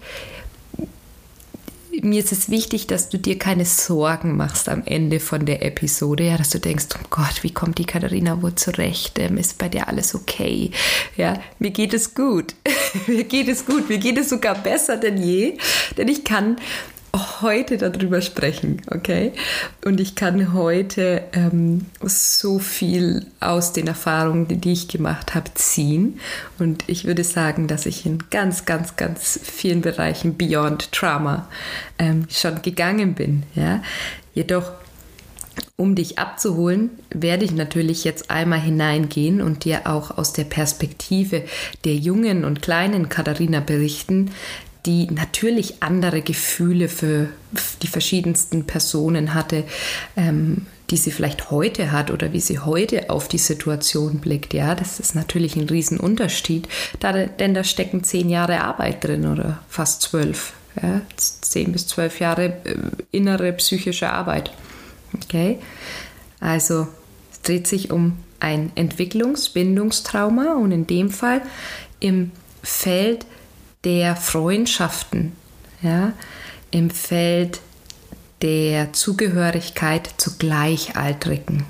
mir 2.03 2.21
ist 2.21 2.33
es 2.33 2.51
wichtig, 2.51 2.87
dass 2.87 3.09
du 3.09 3.19
dir 3.19 3.39
keine 3.39 3.65
Sorgen 3.65 4.37
machst 4.37 4.69
am 4.69 4.83
Ende 4.85 5.21
von 5.21 5.47
der 5.47 5.65
Episode, 5.65 6.25
ja, 6.25 6.37
dass 6.37 6.51
du 6.51 6.59
denkst, 6.59 6.87
oh 6.95 7.07
Gott, 7.11 7.43
wie 7.43 7.53
kommt 7.53 7.79
die 7.79 7.85
Katharina 7.85 8.43
wohl 8.43 8.55
zurecht? 8.55 9.19
Ähm, 9.19 9.37
ist 9.37 9.59
bei 9.59 9.69
dir 9.69 9.89
alles 9.89 10.15
okay? 10.15 10.71
Ja, 11.17 11.41
mir 11.59 11.71
geht 11.71 11.95
es 11.95 12.15
gut. 12.15 12.55
mir 13.07 13.25
geht 13.25 13.49
es 13.49 13.67
gut. 13.67 13.89
Mir 13.89 13.99
geht 13.99 14.19
es 14.19 14.29
sogar 14.31 14.55
besser 14.55 14.97
denn 14.97 15.17
je, 15.17 15.59
denn 15.97 16.09
ich 16.09 16.25
kann 16.25 16.57
heute 17.43 17.79
darüber 17.79 18.21
sprechen, 18.21 18.83
okay? 18.91 19.33
Und 19.85 20.01
ich 20.01 20.15
kann 20.15 20.53
heute 20.53 21.23
ähm, 21.33 21.87
so 22.03 22.59
viel 22.59 23.27
aus 23.41 23.73
den 23.73 23.87
Erfahrungen, 23.87 24.49
die 24.49 24.73
ich 24.73 24.89
gemacht 24.89 25.35
habe, 25.35 25.53
ziehen. 25.55 26.19
Und 26.59 26.85
ich 26.89 27.05
würde 27.05 27.25
sagen, 27.25 27.69
dass 27.69 27.87
ich 27.87 28.05
in 28.05 28.19
ganz, 28.31 28.65
ganz, 28.65 28.97
ganz 28.97 29.39
vielen 29.43 29.81
Bereichen 29.81 30.37
Beyond 30.37 30.93
Trauma 30.93 31.49
ähm, 31.99 32.27
schon 32.31 32.63
gegangen 32.63 33.15
bin, 33.15 33.45
ja? 33.55 33.83
Jedoch 34.35 34.73
um 35.77 35.95
dich 35.95 36.19
abzuholen, 36.19 36.91
werde 37.11 37.45
ich 37.45 37.53
natürlich 37.53 38.05
jetzt 38.05 38.31
einmal 38.31 38.61
hineingehen 38.61 39.41
und 39.41 39.65
dir 39.65 39.83
auch 39.87 40.17
aus 40.17 40.33
der 40.33 40.45
Perspektive 40.45 41.45
der 41.85 41.95
jungen 41.95 42.45
und 42.45 42.63
kleinen 42.63 43.09
Katharina 43.09 43.61
berichten, 43.61 44.31
die 44.87 45.07
natürlich 45.11 45.83
andere 45.83 46.21
Gefühle 46.21 46.89
für 46.89 47.29
die 47.83 47.87
verschiedensten 47.87 48.65
Personen 48.65 49.35
hatte, 49.35 49.65
ähm, 50.17 50.67
die 50.91 50.97
sie 50.99 51.11
vielleicht 51.11 51.51
heute 51.51 51.93
hat 51.93 52.11
oder 52.11 52.33
wie 52.33 52.41
sie 52.41 52.59
heute 52.59 53.09
auf 53.09 53.29
die 53.29 53.39
Situation 53.39 54.19
blickt. 54.19 54.53
Ja, 54.53 54.75
das 54.75 55.01
ist 55.01 55.15
natürlich 55.15 55.57
ein 55.57 55.69
Riesenunterschied, 55.69 56.69
da, 57.01 57.13
denn 57.13 57.55
da 57.55 57.65
stecken 57.65 58.05
zehn 58.05 58.29
Jahre 58.29 58.61
Arbeit 58.61 59.05
drin 59.05 59.27
oder 59.27 59.61
fast 59.69 60.03
zwölf. 60.03 60.53
Ja, 60.81 61.01
zehn 61.17 61.73
bis 61.73 61.87
zwölf 61.87 62.21
Jahre 62.21 62.47
äh, 62.65 62.77
innere 63.13 63.53
psychische 63.55 64.11
Arbeit. 64.11 64.53
Okay, 65.15 65.59
also 66.41 66.89
es 67.33 67.41
dreht 67.43 67.69
sich 67.69 67.91
um 67.91 68.19
ein 68.41 68.73
Entwicklungsbindungstrauma 68.75 70.55
und 70.55 70.73
in 70.73 70.87
dem 70.87 71.11
Fall 71.11 71.41
im 72.01 72.33
Feld 72.63 73.25
der 73.85 74.17
Freundschaften, 74.17 75.33
ja, 75.83 76.13
im 76.71 76.91
Feld 76.91 77.61
der 78.43 78.93
Zugehörigkeit 78.93 80.11
zu 80.17 80.37
Gleichaltrigen. 80.39 81.65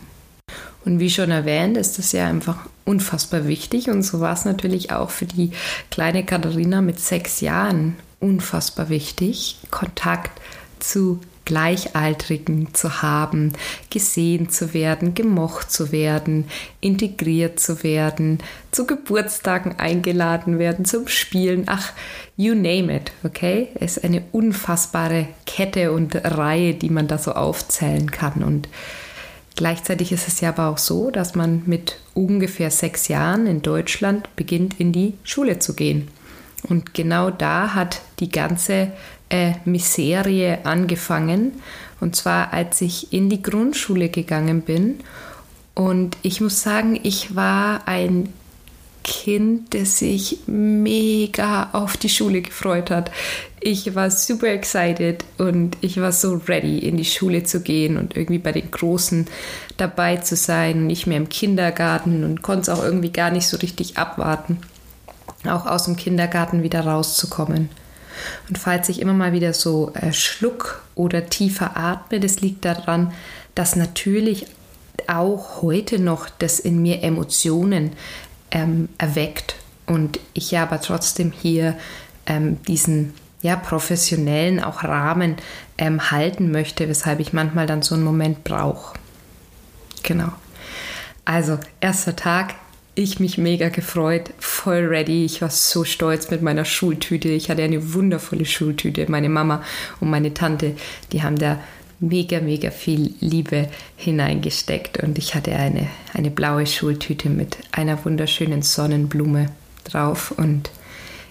Und 0.84 0.98
wie 0.98 1.10
schon 1.10 1.30
erwähnt, 1.30 1.76
ist 1.76 1.98
das 1.98 2.12
ja 2.12 2.26
einfach 2.26 2.58
unfassbar 2.84 3.46
wichtig. 3.46 3.88
Und 3.88 4.02
so 4.02 4.20
war 4.20 4.34
es 4.34 4.44
natürlich 4.44 4.92
auch 4.92 5.10
für 5.10 5.26
die 5.26 5.52
kleine 5.90 6.24
Katharina 6.24 6.80
mit 6.82 7.00
sechs 7.00 7.40
Jahren 7.40 7.96
unfassbar 8.20 8.88
wichtig, 8.88 9.58
Kontakt 9.70 10.40
zu 10.80 11.20
Gleichaltrigen 11.44 12.74
zu 12.74 13.02
haben, 13.02 13.52
gesehen 13.90 14.48
zu 14.48 14.74
werden, 14.74 15.14
gemocht 15.14 15.70
zu 15.70 15.92
werden, 15.92 16.46
integriert 16.80 17.60
zu 17.60 17.82
werden, 17.82 18.38
zu 18.70 18.86
Geburtstagen 18.86 19.78
eingeladen 19.78 20.58
werden, 20.58 20.84
zum 20.84 21.08
Spielen, 21.08 21.64
ach, 21.66 21.92
you 22.36 22.54
name 22.54 22.94
it, 22.94 23.12
okay? 23.24 23.68
Es 23.74 23.96
ist 23.96 24.04
eine 24.04 24.22
unfassbare 24.32 25.28
Kette 25.46 25.92
und 25.92 26.16
Reihe, 26.16 26.74
die 26.74 26.90
man 26.90 27.08
da 27.08 27.18
so 27.18 27.32
aufzählen 27.32 28.10
kann 28.10 28.42
und 28.42 28.68
Gleichzeitig 29.56 30.10
ist 30.10 30.26
es 30.26 30.40
ja 30.40 30.48
aber 30.48 30.68
auch 30.68 30.78
so, 30.78 31.10
dass 31.10 31.36
man 31.36 31.62
mit 31.66 32.00
ungefähr 32.12 32.70
sechs 32.70 33.06
Jahren 33.06 33.46
in 33.46 33.62
Deutschland 33.62 34.34
beginnt, 34.34 34.80
in 34.80 34.92
die 34.92 35.14
Schule 35.22 35.60
zu 35.60 35.74
gehen. 35.74 36.08
Und 36.68 36.94
genau 36.94 37.30
da 37.30 37.74
hat 37.74 38.00
die 38.20 38.30
ganze 38.30 38.92
äh, 39.34 39.54
Miserie 39.64 40.64
angefangen. 40.64 41.52
Und 42.00 42.14
zwar, 42.14 42.52
als 42.52 42.80
ich 42.80 43.12
in 43.12 43.28
die 43.28 43.42
Grundschule 43.42 44.08
gegangen 44.08 44.62
bin. 44.62 45.00
Und 45.74 46.16
ich 46.22 46.40
muss 46.40 46.62
sagen, 46.62 47.00
ich 47.02 47.34
war 47.34 47.88
ein 47.88 48.32
Kind, 49.02 49.74
das 49.74 49.98
sich 49.98 50.38
mega 50.46 51.70
auf 51.72 51.96
die 51.96 52.08
Schule 52.08 52.42
gefreut 52.42 52.90
hat. 52.90 53.10
Ich 53.60 53.94
war 53.94 54.10
super 54.10 54.46
excited 54.46 55.24
und 55.36 55.76
ich 55.80 56.00
war 56.00 56.12
so 56.12 56.40
ready, 56.46 56.78
in 56.78 56.96
die 56.96 57.04
Schule 57.04 57.42
zu 57.42 57.60
gehen 57.60 57.98
und 57.98 58.16
irgendwie 58.16 58.38
bei 58.38 58.52
den 58.52 58.70
Großen 58.70 59.26
dabei 59.76 60.16
zu 60.18 60.36
sein, 60.36 60.86
nicht 60.86 61.06
mehr 61.06 61.18
im 61.18 61.28
Kindergarten 61.28 62.24
und 62.24 62.42
konnte 62.42 62.62
es 62.62 62.68
auch 62.68 62.82
irgendwie 62.82 63.12
gar 63.12 63.30
nicht 63.30 63.48
so 63.48 63.56
richtig 63.58 63.98
abwarten, 63.98 64.58
auch 65.46 65.66
aus 65.66 65.84
dem 65.84 65.96
Kindergarten 65.96 66.62
wieder 66.62 66.86
rauszukommen. 66.86 67.68
Und 68.48 68.58
falls 68.58 68.88
ich 68.88 69.00
immer 69.00 69.12
mal 69.12 69.32
wieder 69.32 69.52
so 69.52 69.92
äh, 69.94 70.12
schluck 70.12 70.82
oder 70.94 71.26
tiefer 71.26 71.76
atme, 71.76 72.20
das 72.20 72.40
liegt 72.40 72.64
daran, 72.64 73.12
dass 73.54 73.76
natürlich 73.76 74.46
auch 75.06 75.62
heute 75.62 75.98
noch 75.98 76.28
das 76.30 76.60
in 76.60 76.80
mir 76.80 77.02
Emotionen 77.02 77.92
ähm, 78.50 78.88
erweckt 78.98 79.56
und 79.86 80.18
ich 80.32 80.50
ja 80.50 80.62
aber 80.62 80.80
trotzdem 80.80 81.32
hier 81.32 81.76
ähm, 82.26 82.62
diesen 82.62 83.14
ja, 83.42 83.56
professionellen 83.56 84.62
auch 84.62 84.84
Rahmen 84.84 85.36
ähm, 85.76 86.10
halten 86.10 86.50
möchte, 86.50 86.88
weshalb 86.88 87.20
ich 87.20 87.34
manchmal 87.34 87.66
dann 87.66 87.82
so 87.82 87.94
einen 87.94 88.04
Moment 88.04 88.42
brauche. 88.42 88.96
Genau. 90.02 90.32
Also, 91.26 91.58
erster 91.80 92.16
Tag, 92.16 92.54
ich 92.94 93.18
mich 93.18 93.38
mega 93.38 93.68
gefreut, 93.68 94.30
voll 94.38 94.86
ready. 94.86 95.24
Ich 95.24 95.42
war 95.42 95.50
so 95.50 95.84
stolz 95.84 96.30
mit 96.30 96.42
meiner 96.42 96.64
Schultüte. 96.64 97.28
Ich 97.28 97.50
hatte 97.50 97.62
eine 97.62 97.94
wundervolle 97.94 98.44
Schultüte. 98.44 99.10
Meine 99.10 99.28
Mama 99.28 99.62
und 100.00 100.10
meine 100.10 100.34
Tante, 100.34 100.76
die 101.12 101.22
haben 101.22 101.36
da 101.36 101.60
mega, 102.00 102.40
mega 102.40 102.70
viel 102.70 103.14
Liebe 103.20 103.68
hineingesteckt 103.96 105.02
und 105.02 105.18
ich 105.18 105.34
hatte 105.34 105.54
eine, 105.54 105.88
eine 106.12 106.30
blaue 106.30 106.66
Schultüte 106.66 107.30
mit 107.30 107.56
einer 107.72 108.04
wunderschönen 108.04 108.62
Sonnenblume 108.62 109.48
drauf 109.84 110.32
und 110.36 110.70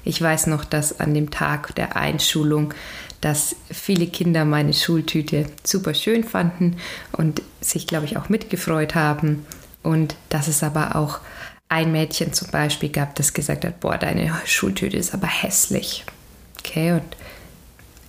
ich 0.05 0.21
weiß 0.21 0.47
noch, 0.47 0.65
dass 0.65 0.99
an 0.99 1.13
dem 1.13 1.31
Tag 1.31 1.75
der 1.75 1.95
Einschulung, 1.95 2.73
dass 3.21 3.55
viele 3.71 4.07
Kinder 4.07 4.45
meine 4.45 4.73
Schultüte 4.73 5.45
super 5.63 5.93
schön 5.93 6.23
fanden 6.23 6.77
und 7.13 7.41
sich, 7.61 7.87
glaube 7.87 8.05
ich, 8.05 8.17
auch 8.17 8.27
mitgefreut 8.29 8.95
haben 8.95 9.45
und 9.81 10.15
dass 10.29 10.47
es 10.47 10.63
aber 10.63 10.95
auch 10.95 11.19
ein 11.69 11.91
Mädchen 11.91 12.33
zum 12.33 12.49
Beispiel 12.49 12.89
gab, 12.89 13.15
das 13.15 13.33
gesagt 13.33 13.65
hat, 13.65 13.79
boah, 13.79 13.97
deine 13.97 14.31
Schultüte 14.45 14.97
ist 14.97 15.13
aber 15.13 15.27
hässlich. 15.27 16.05
Okay, 16.59 16.93
und 16.93 17.17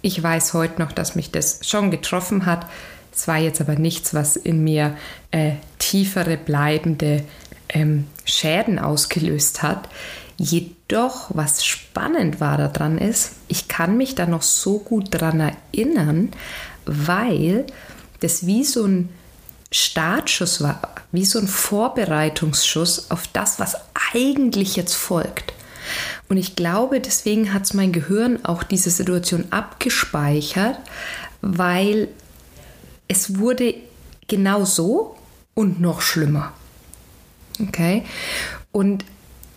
ich 0.02 0.22
weiß 0.22 0.52
heute 0.52 0.82
noch, 0.82 0.92
dass 0.92 1.16
mich 1.16 1.30
das 1.30 1.60
schon 1.62 1.90
getroffen 1.90 2.46
hat. 2.46 2.66
Es 3.12 3.26
war 3.26 3.38
jetzt 3.38 3.60
aber 3.60 3.76
nichts, 3.76 4.12
was 4.12 4.36
in 4.36 4.62
mir 4.62 4.96
äh, 5.30 5.52
tiefere 5.78 6.36
bleibende 6.36 7.24
ähm, 7.68 8.06
Schäden 8.24 8.78
ausgelöst 8.78 9.62
hat. 9.62 9.88
Jedoch, 10.36 11.30
was 11.32 11.64
spannend 11.64 12.40
war 12.40 12.58
daran 12.58 12.98
ist, 12.98 13.32
ich 13.48 13.68
kann 13.68 13.96
mich 13.96 14.14
da 14.14 14.26
noch 14.26 14.42
so 14.42 14.78
gut 14.78 15.14
daran 15.14 15.40
erinnern, 15.40 16.30
weil 16.86 17.64
das 18.20 18.46
wie 18.46 18.64
so 18.64 18.84
ein 18.84 19.08
Startschuss 19.74 20.62
war, 20.62 20.80
wie 21.10 21.24
so 21.24 21.40
ein 21.40 21.48
Vorbereitungsschuss 21.48 23.10
auf 23.10 23.26
das, 23.32 23.58
was 23.58 23.74
eigentlich 24.12 24.76
jetzt 24.76 24.94
folgt. 24.94 25.52
Und 26.28 26.36
ich 26.36 26.54
glaube, 26.54 27.00
deswegen 27.00 27.52
hat 27.52 27.64
es 27.64 27.74
mein 27.74 27.90
Gehirn 27.90 28.44
auch 28.44 28.62
diese 28.62 28.90
Situation 28.90 29.46
abgespeichert, 29.50 30.78
weil 31.40 32.06
es 33.08 33.40
wurde 33.40 33.74
genau 34.28 34.64
so 34.64 35.16
und 35.54 35.80
noch 35.80 36.02
schlimmer. 36.02 36.52
Okay? 37.60 38.04
Und 38.70 39.04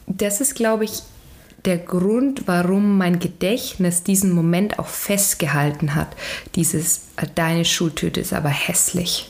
das 0.08 0.42
ist, 0.42 0.56
glaube 0.56 0.86
ich, 0.86 1.04
der 1.66 1.78
Grund, 1.78 2.48
warum 2.48 2.98
mein 2.98 3.20
Gedächtnis 3.20 4.02
diesen 4.02 4.32
Moment 4.32 4.80
auch 4.80 4.88
festgehalten 4.88 5.94
hat. 5.94 6.08
Dieses, 6.56 7.02
deine 7.36 7.66
Schultüte 7.66 8.20
ist 8.20 8.34
aber 8.34 8.50
hässlich 8.50 9.30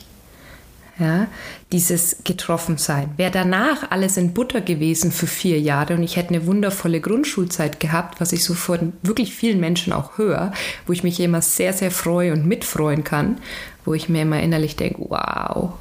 ja, 0.98 1.28
dieses 1.70 2.18
Getroffensein. 2.24 3.10
Wäre 3.16 3.30
danach 3.30 3.90
alles 3.90 4.16
in 4.16 4.34
Butter 4.34 4.60
gewesen 4.60 5.12
für 5.12 5.26
vier 5.26 5.60
Jahre 5.60 5.94
und 5.94 6.02
ich 6.02 6.16
hätte 6.16 6.30
eine 6.34 6.46
wundervolle 6.46 7.00
Grundschulzeit 7.00 7.78
gehabt, 7.78 8.20
was 8.20 8.32
ich 8.32 8.42
so 8.42 8.54
von 8.54 8.92
wirklich 9.02 9.34
vielen 9.34 9.60
Menschen 9.60 9.92
auch 9.92 10.18
höre, 10.18 10.52
wo 10.86 10.92
ich 10.92 11.04
mich 11.04 11.20
immer 11.20 11.40
sehr, 11.40 11.72
sehr 11.72 11.90
freue 11.90 12.32
und 12.32 12.46
mitfreuen 12.46 13.04
kann, 13.04 13.38
wo 13.84 13.94
ich 13.94 14.08
mir 14.08 14.22
immer 14.22 14.40
innerlich 14.40 14.76
denke, 14.76 15.06
wow, 15.08 15.74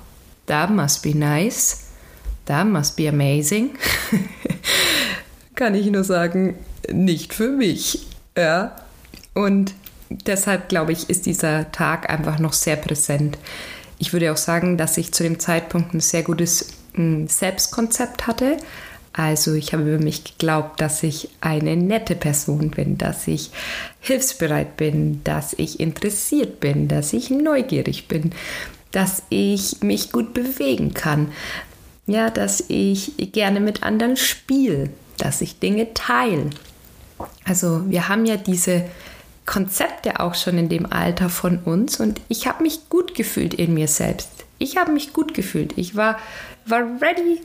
that 0.46 0.70
must 0.70 1.02
be 1.02 1.16
nice, 1.16 1.88
that 2.46 2.68
must 2.68 2.96
be 2.96 3.10
amazing. 3.10 3.72
kann 5.56 5.74
ich 5.74 5.88
nur 5.88 6.04
sagen, 6.04 6.56
nicht 6.92 7.34
für 7.34 7.50
mich. 7.50 8.08
Ja. 8.38 8.76
Und 9.34 9.74
deshalb 10.10 10.70
glaube 10.70 10.94
ich, 10.94 11.10
ist 11.10 11.26
dieser 11.26 11.72
Tag 11.72 12.10
einfach 12.10 12.40
noch 12.40 12.54
sehr 12.54 12.76
präsent 12.76 13.38
ich 14.00 14.14
würde 14.14 14.32
auch 14.32 14.38
sagen, 14.38 14.78
dass 14.78 14.98
ich 14.98 15.14
zu 15.14 15.24
dem 15.24 15.40
Zeitpunkt 15.40 15.94
ein 15.94 16.00
sehr 16.00 16.24
gutes 16.24 16.74
hm, 16.94 17.28
Selbstkonzept 17.28 18.28
hatte. 18.28 18.58
Also 19.14 19.54
ich 19.54 19.74
habe 19.74 19.84
über 19.84 20.04
mich 20.04 20.24
geglaubt, 20.24 20.80
dass 20.80 21.02
ich 21.02 21.30
eine 21.42 21.76
nette 21.76 22.16
Person 22.16 22.70
bin, 22.70 23.00
dass 23.00 23.28
ich 23.28 23.50
hilfsbereit 24.00 24.78
bin, 24.78 25.24
dass 25.24 25.54
ich 25.54 25.80
interessiert 25.80 26.60
bin, 26.60 26.88
dass 26.88 27.14
ich 27.14 27.32
neugierig 27.32 28.08
bin, 28.08 28.32
dass 28.92 29.24
ich 29.30 29.82
mich 29.82 30.12
gut 30.12 30.36
bewegen 30.36 30.94
kann, 30.94 31.32
ja, 32.06 32.30
dass 32.30 32.64
ich 32.68 33.14
gerne 33.34 33.60
mit 33.60 33.82
anderen 33.82 34.18
spiele, 34.18 34.92
dass 35.18 35.42
ich 35.42 35.60
Dinge 35.60 35.94
teile. 35.96 36.52
Also 37.44 37.90
wir 37.90 38.08
haben 38.10 38.26
ja 38.28 38.38
diese 38.38 38.86
Konzepte 39.48 40.20
auch 40.20 40.36
schon 40.36 40.60
in 40.60 40.70
dem 40.70 40.92
Alter 40.92 41.30
von 41.30 41.58
uns 41.60 42.00
und 42.00 42.22
ich 42.28 42.46
habe 42.46 42.62
mich 42.62 42.90
gut 42.90 43.16
gefühlt 43.16 43.56
in 43.56 43.74
mir 43.74 43.88
selbst. 43.88 44.30
Ich 44.60 44.78
habe 44.78 44.92
mich 44.92 45.14
gut 45.14 45.34
gefühlt. 45.34 45.78
Ich 45.78 45.96
war, 45.96 46.20
war 46.66 46.82
ready, 47.02 47.42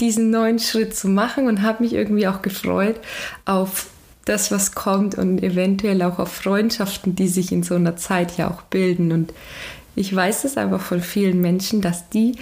diesen 0.00 0.30
neuen 0.30 0.58
Schritt 0.58 0.96
zu 0.96 1.08
machen 1.08 1.46
und 1.46 1.62
habe 1.62 1.82
mich 1.82 1.92
irgendwie 1.92 2.26
auch 2.26 2.42
gefreut 2.42 2.96
auf 3.44 3.88
das, 4.24 4.50
was 4.50 4.74
kommt 4.74 5.16
und 5.16 5.42
eventuell 5.42 6.02
auch 6.02 6.18
auf 6.18 6.32
Freundschaften, 6.32 7.14
die 7.14 7.28
sich 7.28 7.52
in 7.52 7.62
so 7.62 7.74
einer 7.74 7.96
Zeit 7.96 8.38
ja 8.38 8.50
auch 8.50 8.62
bilden. 8.62 9.12
Und 9.12 9.34
ich 9.94 10.14
weiß 10.14 10.44
es 10.44 10.56
einfach 10.56 10.80
von 10.80 11.02
vielen 11.02 11.42
Menschen, 11.42 11.82
dass 11.82 12.08
die 12.08 12.36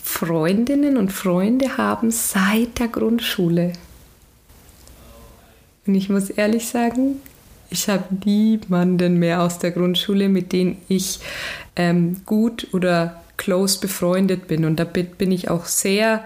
Freundinnen 0.00 0.96
und 0.96 1.12
Freunde 1.12 1.76
haben 1.76 2.12
seit 2.12 2.78
der 2.78 2.88
Grundschule. 2.88 3.72
Und 5.86 5.96
ich 5.96 6.08
muss 6.08 6.30
ehrlich 6.30 6.68
sagen, 6.68 7.20
ich 7.74 7.88
habe 7.88 8.04
niemanden 8.24 9.18
mehr 9.18 9.42
aus 9.42 9.58
der 9.58 9.72
Grundschule, 9.72 10.28
mit 10.28 10.52
dem 10.52 10.76
ich 10.88 11.18
ähm, 11.76 12.22
gut 12.24 12.68
oder 12.72 13.20
close 13.36 13.80
befreundet 13.80 14.46
bin. 14.46 14.64
Und 14.64 14.78
da 14.78 14.84
bin 14.84 15.32
ich 15.32 15.50
auch 15.50 15.66
sehr 15.66 16.24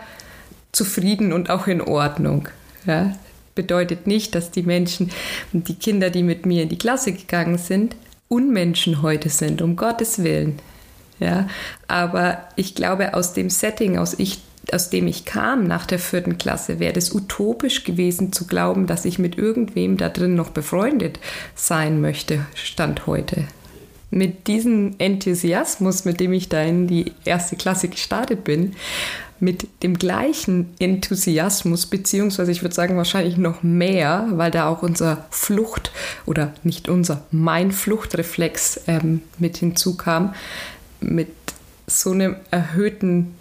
zufrieden 0.72 1.32
und 1.32 1.48
auch 1.48 1.66
in 1.66 1.80
Ordnung. 1.80 2.48
Ja? 2.86 3.16
Bedeutet 3.54 4.06
nicht, 4.06 4.34
dass 4.34 4.50
die 4.50 4.62
Menschen, 4.62 5.10
die 5.52 5.74
Kinder, 5.74 6.10
die 6.10 6.22
mit 6.22 6.44
mir 6.46 6.64
in 6.64 6.68
die 6.68 6.78
Klasse 6.78 7.12
gegangen 7.12 7.58
sind, 7.58 7.96
Unmenschen 8.28 9.00
heute 9.00 9.30
sind, 9.30 9.62
um 9.62 9.74
Gottes 9.74 10.22
Willen. 10.22 10.58
Ja, 11.20 11.48
aber 11.88 12.44
ich 12.56 12.74
glaube, 12.74 13.14
aus 13.14 13.32
dem 13.32 13.50
Setting, 13.50 13.98
aus 13.98 14.14
ich 14.18 14.40
aus 14.72 14.90
dem 14.90 15.06
ich 15.06 15.24
kam 15.24 15.66
nach 15.66 15.86
der 15.86 15.98
vierten 15.98 16.38
Klasse, 16.38 16.78
wäre 16.78 16.96
es 16.96 17.14
utopisch 17.14 17.84
gewesen 17.84 18.32
zu 18.32 18.46
glauben, 18.46 18.86
dass 18.86 19.04
ich 19.04 19.18
mit 19.18 19.38
irgendwem 19.38 19.96
da 19.96 20.08
drin 20.08 20.34
noch 20.34 20.50
befreundet 20.50 21.18
sein 21.54 22.00
möchte, 22.00 22.46
Stand 22.54 23.06
heute. 23.06 23.44
Mit 24.10 24.46
diesem 24.46 24.94
Enthusiasmus, 24.98 26.04
mit 26.04 26.20
dem 26.20 26.32
ich 26.32 26.48
da 26.48 26.62
in 26.62 26.86
die 26.86 27.12
erste 27.24 27.56
Klasse 27.56 27.88
gestartet 27.88 28.44
bin, 28.44 28.74
mit 29.40 29.68
dem 29.82 29.98
gleichen 29.98 30.74
Enthusiasmus, 30.78 31.86
beziehungsweise 31.86 32.50
ich 32.50 32.62
würde 32.62 32.74
sagen 32.74 32.96
wahrscheinlich 32.96 33.36
noch 33.36 33.62
mehr, 33.62 34.26
weil 34.32 34.50
da 34.50 34.68
auch 34.68 34.82
unser 34.82 35.26
Flucht 35.30 35.92
oder 36.26 36.52
nicht 36.64 36.88
unser, 36.88 37.22
mein 37.30 37.70
Fluchtreflex 37.70 38.80
ähm, 38.88 39.22
mit 39.38 39.58
hinzukam, 39.58 40.34
mit 41.00 41.28
so 41.86 42.12
einem 42.12 42.36
erhöhten, 42.50 43.34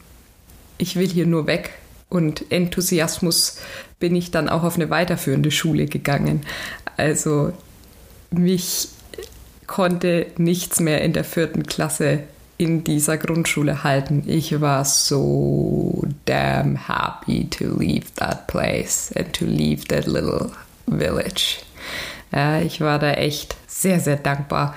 ich 0.77 0.95
will 0.95 1.07
hier 1.07 1.25
nur 1.25 1.47
weg 1.47 1.73
und 2.09 2.51
Enthusiasmus 2.51 3.59
bin 3.99 4.15
ich 4.15 4.31
dann 4.31 4.49
auch 4.49 4.63
auf 4.63 4.75
eine 4.75 4.89
weiterführende 4.89 5.51
Schule 5.51 5.85
gegangen. 5.85 6.41
Also 6.95 7.53
mich 8.31 8.89
konnte 9.65 10.27
nichts 10.37 10.79
mehr 10.79 11.01
in 11.01 11.13
der 11.13 11.23
vierten 11.23 11.63
Klasse 11.63 12.19
in 12.57 12.83
dieser 12.83 13.17
Grundschule 13.17 13.83
halten. 13.83 14.23
Ich 14.25 14.59
war 14.61 14.85
so 14.85 16.03
damn 16.25 16.87
happy 16.87 17.47
to 17.49 17.77
leave 17.77 18.05
that 18.15 18.47
place 18.47 19.11
and 19.15 19.31
to 19.33 19.45
leave 19.45 19.85
that 19.85 20.07
little 20.07 20.51
village. 20.87 21.59
Ja, 22.31 22.59
ich 22.59 22.81
war 22.81 22.97
da 22.99 23.11
echt 23.11 23.55
sehr, 23.67 23.99
sehr 23.99 24.17
dankbar 24.17 24.75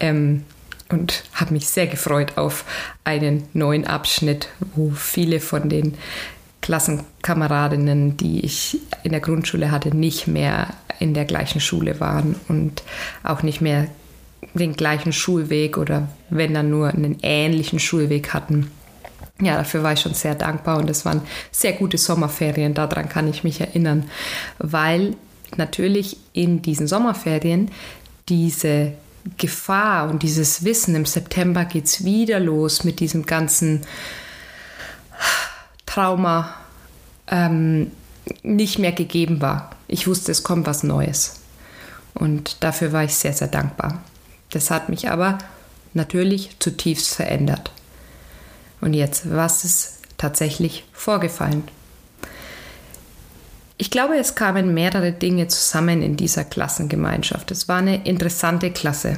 ähm, 0.00 0.44
und 0.90 1.24
habe 1.34 1.52
mich 1.52 1.68
sehr 1.68 1.86
gefreut 1.86 2.36
auf 2.36 2.64
einen 3.04 3.44
neuen 3.52 3.86
Abschnitt, 3.86 4.48
wo 4.74 4.90
viele 4.90 5.40
von 5.40 5.68
den 5.68 5.94
Klassenkameradinnen, 6.60 8.16
die 8.16 8.44
ich 8.44 8.78
in 9.02 9.12
der 9.12 9.20
Grundschule 9.20 9.70
hatte, 9.70 9.96
nicht 9.96 10.26
mehr 10.26 10.68
in 10.98 11.14
der 11.14 11.24
gleichen 11.24 11.60
Schule 11.60 12.00
waren 12.00 12.36
und 12.48 12.82
auch 13.22 13.42
nicht 13.42 13.60
mehr 13.60 13.88
den 14.54 14.74
gleichen 14.74 15.12
Schulweg 15.12 15.78
oder 15.78 16.08
wenn 16.28 16.54
dann 16.54 16.70
nur 16.70 16.88
einen 16.88 17.18
ähnlichen 17.22 17.78
Schulweg 17.78 18.34
hatten. 18.34 18.70
Ja, 19.40 19.56
dafür 19.56 19.82
war 19.82 19.94
ich 19.94 20.00
schon 20.00 20.14
sehr 20.14 20.34
dankbar 20.34 20.78
und 20.78 20.90
es 20.90 21.04
waren 21.04 21.22
sehr 21.50 21.72
gute 21.72 21.96
Sommerferien, 21.96 22.74
daran 22.74 23.08
kann 23.08 23.28
ich 23.28 23.42
mich 23.42 23.60
erinnern, 23.60 24.04
weil 24.58 25.14
natürlich 25.56 26.18
in 26.32 26.62
diesen 26.62 26.86
Sommerferien 26.86 27.70
diese 28.28 28.92
Gefahr 29.36 30.08
und 30.08 30.22
dieses 30.22 30.64
Wissen, 30.64 30.94
im 30.94 31.06
September 31.06 31.64
geht 31.64 31.86
es 31.86 32.04
wieder 32.04 32.40
los 32.40 32.84
mit 32.84 33.00
diesem 33.00 33.26
ganzen 33.26 33.82
Trauma, 35.86 36.54
ähm, 37.28 37.90
nicht 38.42 38.78
mehr 38.78 38.92
gegeben 38.92 39.40
war. 39.40 39.70
Ich 39.88 40.06
wusste, 40.06 40.32
es 40.32 40.42
kommt 40.42 40.66
was 40.66 40.82
Neues. 40.82 41.40
Und 42.14 42.62
dafür 42.62 42.92
war 42.92 43.04
ich 43.04 43.14
sehr, 43.14 43.32
sehr 43.32 43.48
dankbar. 43.48 44.02
Das 44.50 44.70
hat 44.70 44.88
mich 44.88 45.10
aber 45.10 45.38
natürlich 45.94 46.56
zutiefst 46.58 47.14
verändert. 47.14 47.72
Und 48.80 48.94
jetzt, 48.94 49.30
was 49.30 49.64
ist 49.64 49.98
tatsächlich 50.16 50.84
vorgefallen? 50.92 51.64
Ich 53.80 53.90
glaube, 53.90 54.18
es 54.18 54.34
kamen 54.34 54.74
mehrere 54.74 55.10
Dinge 55.10 55.48
zusammen 55.48 56.02
in 56.02 56.14
dieser 56.14 56.44
Klassengemeinschaft. 56.44 57.50
Es 57.50 57.66
war 57.66 57.78
eine 57.78 58.04
interessante 58.04 58.70
Klasse. 58.72 59.16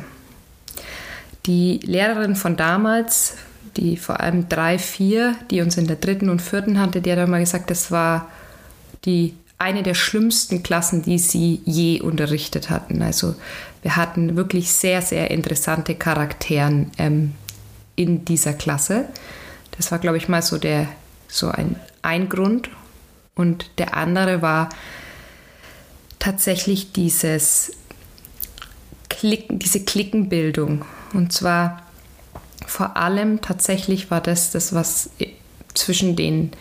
Die 1.47 1.81
Lehrerin 1.83 2.37
von 2.37 2.55
damals, 2.57 3.35
die 3.77 3.97
vor 3.97 4.21
allem 4.21 4.49
drei, 4.49 4.79
vier, 4.79 5.35
die 5.51 5.63
uns 5.63 5.77
in 5.79 5.89
der 5.89 5.97
dritten 5.97 6.29
und 6.29 6.41
vierten 6.41 6.79
hatte, 6.79 7.01
die 7.01 7.11
hat 7.11 7.19
einmal 7.19 7.41
gesagt, 7.41 7.73
das 7.73 7.91
war 7.91 8.31
die 9.05 9.35
eine 9.59 9.83
der 9.83 9.95
schlimmsten 9.95 10.63
Klassen, 10.63 11.03
die 11.03 11.19
sie 11.19 11.61
je 11.65 12.01
unterrichtet 12.01 12.71
hatten. 12.71 13.03
Also 13.03 13.35
wir 13.83 13.97
hatten 13.97 14.37
wirklich 14.37 14.71
sehr, 14.71 15.03
sehr 15.03 15.33
interessante 15.33 15.97
Charakteren 15.97 16.93
ähm, 16.99 17.33
in 17.97 18.25
dieser 18.25 18.53
Klasse. 18.53 19.07
Das 19.77 19.91
war, 19.91 19.99
glaube 19.99 20.19
ich, 20.19 20.29
mal 20.29 20.41
so 20.41 20.57
der 20.57 20.87
so 21.27 21.49
ein, 21.49 21.75
ein 22.03 22.29
Grund. 22.29 22.71
Und 23.35 23.71
der 23.79 23.97
andere 23.97 24.43
war 24.43 24.69
tatsächlich 26.19 26.93
dieses 26.93 27.73
Klicken, 29.09 29.59
diese 29.59 29.85
Klickenbildung. 29.85 30.85
Und 31.13 31.33
zwar 31.33 31.83
vor 32.67 32.97
allem 32.97 33.41
tatsächlich 33.41 34.11
war 34.11 34.21
das 34.21 34.51
das, 34.51 34.75
was 34.75 35.11
zwischen 35.75 36.17
den 36.17 36.53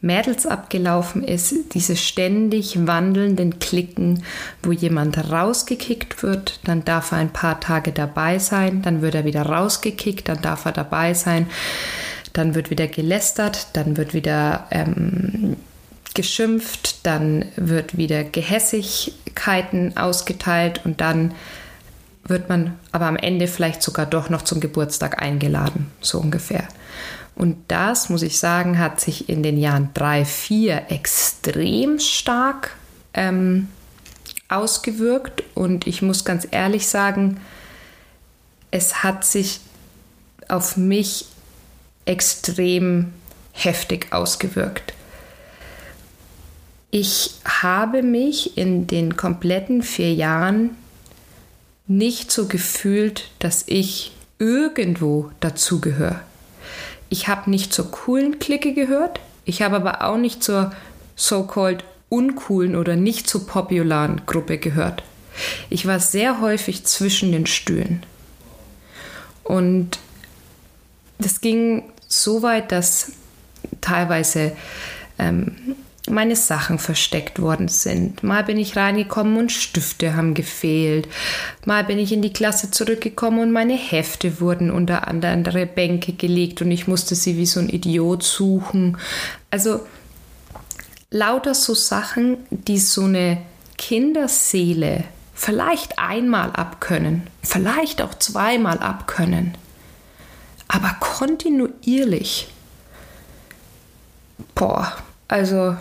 Mädels 0.00 0.46
abgelaufen 0.46 1.24
ist, 1.24 1.74
diese 1.74 1.96
ständig 1.96 2.86
wandelnden 2.86 3.58
Klicken, 3.58 4.22
wo 4.62 4.70
jemand 4.70 5.18
rausgekickt 5.32 6.22
wird, 6.22 6.60
dann 6.64 6.84
darf 6.84 7.10
er 7.10 7.18
ein 7.18 7.32
paar 7.32 7.58
Tage 7.58 7.90
dabei 7.90 8.38
sein, 8.38 8.82
dann 8.82 9.02
wird 9.02 9.16
er 9.16 9.24
wieder 9.24 9.42
rausgekickt, 9.42 10.28
dann 10.28 10.40
darf 10.40 10.66
er 10.66 10.72
dabei 10.72 11.14
sein, 11.14 11.48
dann 12.32 12.54
wird 12.54 12.70
wieder 12.70 12.86
gelästert, 12.86 13.68
dann 13.72 13.96
wird 13.96 14.14
wieder 14.14 14.68
ähm, 14.70 15.56
geschimpft, 16.18 17.06
dann 17.06 17.44
wird 17.54 17.96
wieder 17.96 18.24
Gehässigkeiten 18.24 19.96
ausgeteilt 19.96 20.80
und 20.84 21.00
dann 21.00 21.32
wird 22.24 22.48
man 22.48 22.76
aber 22.90 23.06
am 23.06 23.14
Ende 23.14 23.46
vielleicht 23.46 23.84
sogar 23.84 24.04
doch 24.04 24.28
noch 24.28 24.42
zum 24.42 24.58
Geburtstag 24.58 25.22
eingeladen, 25.22 25.92
so 26.00 26.18
ungefähr. 26.18 26.66
Und 27.36 27.56
das, 27.68 28.08
muss 28.08 28.22
ich 28.22 28.40
sagen, 28.40 28.80
hat 28.80 29.00
sich 29.00 29.28
in 29.28 29.44
den 29.44 29.58
Jahren 29.58 29.90
3, 29.94 30.24
4 30.24 30.86
extrem 30.90 32.00
stark 32.00 32.74
ähm, 33.14 33.68
ausgewirkt. 34.48 35.44
Und 35.54 35.86
ich 35.86 36.02
muss 36.02 36.24
ganz 36.24 36.48
ehrlich 36.50 36.88
sagen, 36.88 37.40
es 38.72 39.04
hat 39.04 39.24
sich 39.24 39.60
auf 40.48 40.76
mich 40.76 41.26
extrem 42.06 43.12
heftig 43.52 44.12
ausgewirkt. 44.12 44.94
Ich 46.90 47.34
habe 47.44 48.02
mich 48.02 48.56
in 48.56 48.86
den 48.86 49.16
kompletten 49.16 49.82
vier 49.82 50.14
Jahren 50.14 50.70
nicht 51.86 52.32
so 52.32 52.48
gefühlt, 52.48 53.30
dass 53.40 53.64
ich 53.66 54.12
irgendwo 54.38 55.30
dazugehöre. 55.40 56.20
Ich 57.10 57.28
habe 57.28 57.50
nicht 57.50 57.72
zur 57.72 57.90
coolen 57.90 58.38
Clique 58.38 58.72
gehört, 58.72 59.20
ich 59.44 59.62
habe 59.62 59.76
aber 59.76 60.02
auch 60.02 60.16
nicht 60.16 60.42
zur 60.42 60.72
so-called 61.16 61.84
uncoolen 62.08 62.76
oder 62.76 62.96
nicht 62.96 63.28
so 63.28 63.44
popularen 63.44 64.22
Gruppe 64.24 64.58
gehört. 64.58 65.02
Ich 65.70 65.86
war 65.86 66.00
sehr 66.00 66.40
häufig 66.40 66.84
zwischen 66.84 67.32
den 67.32 67.46
Stühlen. 67.46 68.02
Und 69.44 69.98
das 71.18 71.40
ging 71.40 71.84
so 72.06 72.42
weit, 72.42 72.72
dass 72.72 73.12
teilweise 73.80 74.52
ähm, 75.18 75.76
meine 76.10 76.36
Sachen 76.36 76.78
versteckt 76.78 77.40
worden 77.40 77.68
sind. 77.68 78.22
Mal 78.22 78.44
bin 78.44 78.58
ich 78.58 78.76
reingekommen 78.76 79.36
und 79.36 79.52
Stifte 79.52 80.16
haben 80.16 80.34
gefehlt. 80.34 81.08
Mal 81.64 81.84
bin 81.84 81.98
ich 81.98 82.12
in 82.12 82.22
die 82.22 82.32
Klasse 82.32 82.70
zurückgekommen 82.70 83.40
und 83.40 83.52
meine 83.52 83.76
Hefte 83.76 84.40
wurden 84.40 84.70
unter 84.70 85.08
andere 85.08 85.66
Bänke 85.66 86.12
gelegt 86.12 86.62
und 86.62 86.70
ich 86.70 86.86
musste 86.86 87.14
sie 87.14 87.36
wie 87.36 87.46
so 87.46 87.60
ein 87.60 87.68
Idiot 87.68 88.22
suchen. 88.22 88.96
Also 89.50 89.80
lauter 91.10 91.54
so 91.54 91.74
Sachen, 91.74 92.38
die 92.50 92.78
so 92.78 93.04
eine 93.04 93.38
Kinderseele 93.76 95.04
vielleicht 95.34 95.98
einmal 95.98 96.50
abkönnen, 96.50 97.28
vielleicht 97.42 98.02
auch 98.02 98.14
zweimal 98.14 98.78
abkönnen, 98.78 99.56
aber 100.66 100.96
kontinuierlich. 101.00 102.48
Boah, 104.54 104.92
also 105.28 105.76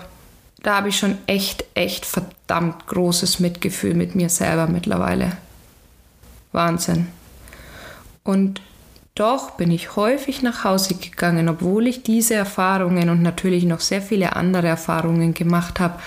da 0.68 0.76
habe 0.76 0.90
ich 0.90 0.98
schon 0.98 1.18
echt, 1.28 1.64
echt 1.76 2.06
verdammt 2.06 2.88
großes 2.88 3.40
Mitgefühl 3.40 3.94
mit 3.94 4.16
mir 4.16 4.28
selber 4.28 4.68
mittlerweile. 4.68 5.38
Wahnsinn. 6.52 7.08
Und 8.26 8.62
doch 9.16 9.52
bin 9.52 9.72
ich 9.72 9.96
häufig 9.96 10.42
nach 10.42 10.66
Hause 10.66 10.96
gegangen, 10.96 11.48
obwohl 11.48 11.88
ich 11.88 12.04
diese 12.04 12.34
Erfahrungen 12.34 13.10
und 13.10 13.22
natürlich 13.22 13.64
noch 13.64 13.80
sehr 13.80 14.02
viele 14.02 14.36
andere 14.36 14.68
Erfahrungen 14.68 15.34
gemacht 15.34 15.80
habe 15.80 16.02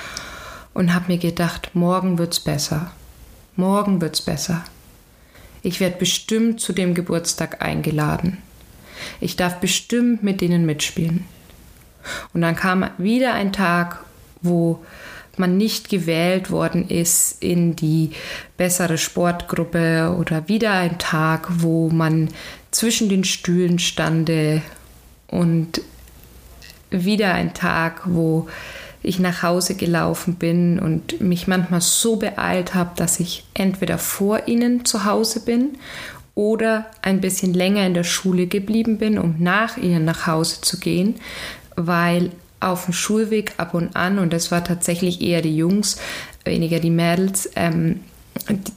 und 0.75 0.93
habe 0.93 1.07
mir 1.11 1.19
gedacht, 1.19 1.71
morgen 1.73 2.19
wird's 2.19 2.41
besser. 2.41 2.91
Morgen 3.57 4.03
wird's 4.03 4.21
besser. 4.21 4.63
Ich 5.63 5.81
werde 5.81 5.97
bestimmt 5.97 6.61
zu 6.61 6.75
dem 6.75 6.93
Geburtstag 6.93 7.63
eingeladen. 7.63 8.37
Ich 9.23 9.37
darf 9.37 9.57
bestimmt 9.57 10.23
mit 10.23 10.43
denen 10.43 10.67
mitspielen. 10.67 11.25
Und 12.35 12.43
dann 12.43 12.57
kam 12.57 12.91
wieder 12.99 13.33
ein 13.33 13.55
Tag 13.55 14.05
wo 14.43 14.81
man 15.37 15.57
nicht 15.57 15.89
gewählt 15.89 16.51
worden 16.51 16.89
ist 16.89 17.43
in 17.43 17.75
die 17.77 18.11
bessere 18.57 18.99
Sportgruppe 18.99 20.15
oder 20.19 20.49
wieder 20.49 20.73
ein 20.73 20.99
Tag, 20.99 21.49
wo 21.59 21.89
man 21.89 22.29
zwischen 22.71 23.09
den 23.09 23.25
Stühlen 23.25 23.79
stande 23.79 24.63
und 25.29 25.81
wieder 26.91 27.35
ein 27.35 27.55
Tag, 27.55 28.03
wo 28.05 28.49
ich 29.03 29.19
nach 29.19 29.43
Hause 29.43 29.77
gelaufen 29.77 30.35
bin 30.35 30.79
und 30.79 31.21
mich 31.21 31.47
manchmal 31.47 31.81
so 31.81 32.17
beeilt 32.17 32.75
habe, 32.75 32.91
dass 32.97 33.19
ich 33.19 33.45
entweder 33.55 33.97
vor 33.97 34.47
ihnen 34.47 34.85
zu 34.85 35.05
Hause 35.05 35.41
bin 35.41 35.79
oder 36.35 36.87
ein 37.01 37.21
bisschen 37.21 37.55
länger 37.55 37.87
in 37.87 37.95
der 37.95 38.05
Schule 38.05 38.47
geblieben 38.47 38.99
bin, 38.99 39.19
um 39.19 39.37
nach 39.39 39.79
ihnen 39.79 40.05
nach 40.05 40.27
Hause 40.27 40.61
zu 40.61 40.79
gehen, 40.79 41.15
weil 41.77 42.31
auf 42.61 42.85
dem 42.85 42.95
Schulweg 42.95 43.55
ab 43.57 43.75
und 43.75 43.97
an, 43.97 44.19
und 44.19 44.33
das 44.33 44.51
war 44.51 44.63
tatsächlich 44.63 45.21
eher 45.21 45.43
die 45.43 45.57
Jungs, 45.57 45.99
weniger 46.45 46.79
die 46.79 46.91
Mädels, 46.91 47.51
ähm, 47.57 48.01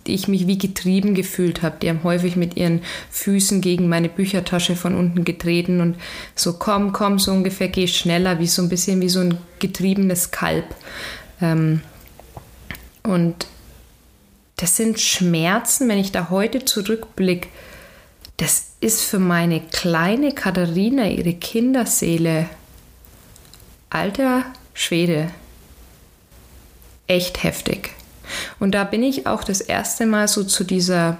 ich 0.06 0.28
mich 0.28 0.48
wie 0.48 0.58
getrieben 0.58 1.16
gefühlt 1.16 1.62
habe. 1.62 1.78
Die 1.82 1.90
haben 1.90 2.04
häufig 2.04 2.36
mit 2.36 2.58
ihren 2.58 2.82
Füßen 3.12 3.62
gegen 3.62 3.88
meine 3.88 4.10
Büchertasche 4.10 4.76
von 4.76 4.96
unten 4.96 5.24
getreten 5.24 5.80
und 5.80 5.96
so 6.36 6.54
komm, 6.54 6.92
komm, 6.92 7.20
so 7.20 7.32
ungefähr, 7.32 7.70
geh 7.70 7.88
schneller, 7.88 8.40
wie 8.40 8.48
so 8.48 8.62
ein 8.62 8.70
bisschen 8.70 9.02
wie 9.02 9.10
so 9.10 9.22
ein 9.22 9.38
getriebenes 9.60 10.32
Kalb. 10.32 10.66
Ähm, 11.42 11.82
und 13.04 13.48
das 14.58 14.78
sind 14.78 15.00
Schmerzen, 15.00 15.90
wenn 15.90 15.98
ich 16.00 16.12
da 16.12 16.30
heute 16.30 16.66
zurückblicke, 16.66 17.50
das 18.38 18.72
ist 18.80 19.04
für 19.04 19.20
meine 19.20 19.62
kleine 19.62 20.34
Katharina, 20.34 21.08
ihre 21.08 21.34
Kinderseele, 21.34 22.50
alter 23.94 24.44
Schwede, 24.74 25.32
echt 27.08 27.44
heftig. 27.44 27.92
Und 28.60 28.72
da 28.72 28.84
bin 28.84 29.04
ich 29.04 29.28
auch 29.28 29.44
das 29.44 29.62
erste 29.62 30.06
Mal 30.06 30.28
so 30.28 30.44
zu 30.44 30.64
dieser, 30.64 31.18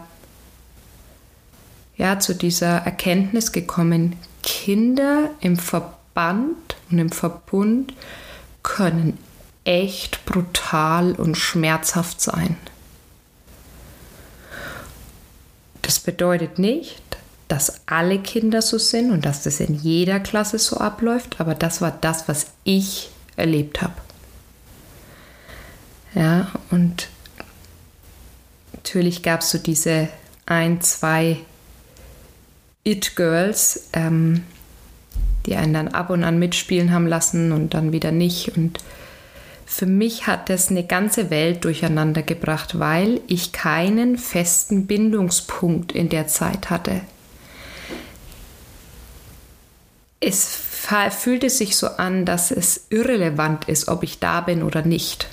ja, 1.98 2.20
zu 2.20 2.34
dieser 2.34 2.78
Erkenntnis 2.78 3.52
gekommen, 3.52 4.18
Kinder 4.42 5.30
im 5.40 5.58
Verband 5.58 6.76
und 6.90 7.00
im 7.00 7.12
Verbund 7.12 7.94
können 8.64 9.18
echt 9.66 10.26
brutal 10.26 11.14
und 11.14 11.38
schmerzhaft 11.38 12.22
sein. 12.22 12.58
Das 15.82 16.00
bedeutet 16.00 16.60
nicht, 16.60 17.03
dass 17.54 17.82
alle 17.86 18.18
Kinder 18.18 18.64
so 18.64 18.80
sind 18.80 19.12
und 19.12 19.26
dass 19.26 19.44
das 19.44 19.60
in 19.60 19.76
jeder 19.76 20.20
Klasse 20.20 20.58
so 20.58 20.78
abläuft, 20.78 21.40
aber 21.40 21.54
das 21.54 21.82
war 21.82 21.96
das, 22.02 22.28
was 22.28 22.48
ich 22.64 23.12
erlebt 23.36 23.84
habe. 23.84 23.94
Ja, 26.16 26.52
und 26.72 27.10
natürlich 28.74 29.22
gab 29.22 29.42
es 29.42 29.52
so 29.52 29.60
diese 29.60 30.10
ein, 30.48 30.82
zwei 30.82 31.38
It-Girls, 32.86 33.90
ähm, 33.94 34.44
die 35.46 35.56
einen 35.56 35.76
dann 35.76 35.88
ab 35.90 36.10
und 36.10 36.24
an 36.24 36.40
mitspielen 36.40 36.92
haben 36.92 37.06
lassen 37.06 37.52
und 37.52 37.76
dann 37.76 37.92
wieder 37.92 38.12
nicht. 38.12 38.58
Und 38.58 38.80
für 39.68 39.86
mich 39.86 40.26
hat 40.26 40.50
das 40.50 40.72
eine 40.72 40.84
ganze 40.84 41.30
Welt 41.30 41.66
durcheinander 41.66 42.24
gebracht, 42.24 42.80
weil 42.80 43.22
ich 43.28 43.52
keinen 43.52 44.18
festen 44.18 44.88
Bindungspunkt 44.88 45.92
in 45.92 46.10
der 46.10 46.26
Zeit 46.26 46.72
hatte. 46.72 47.02
Es 50.26 50.58
fühlte 51.18 51.50
sich 51.50 51.76
so 51.76 51.88
an, 51.88 52.26
dass 52.26 52.52
es 52.52 52.86
irrelevant 52.90 53.66
ist, 53.66 53.88
ob 53.88 54.04
ich 54.04 54.20
da 54.20 54.42
bin 54.42 54.64
oder 54.64 54.84
nicht 54.84 55.28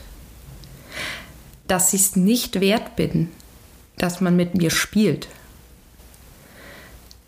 dass 1.70 1.92
ich 1.92 2.00
es 2.00 2.16
nicht 2.16 2.60
wert 2.60 2.96
bin, 2.96 3.28
dass 3.96 4.20
man 4.20 4.34
mit 4.34 4.56
mir 4.56 4.70
spielt. 4.70 5.28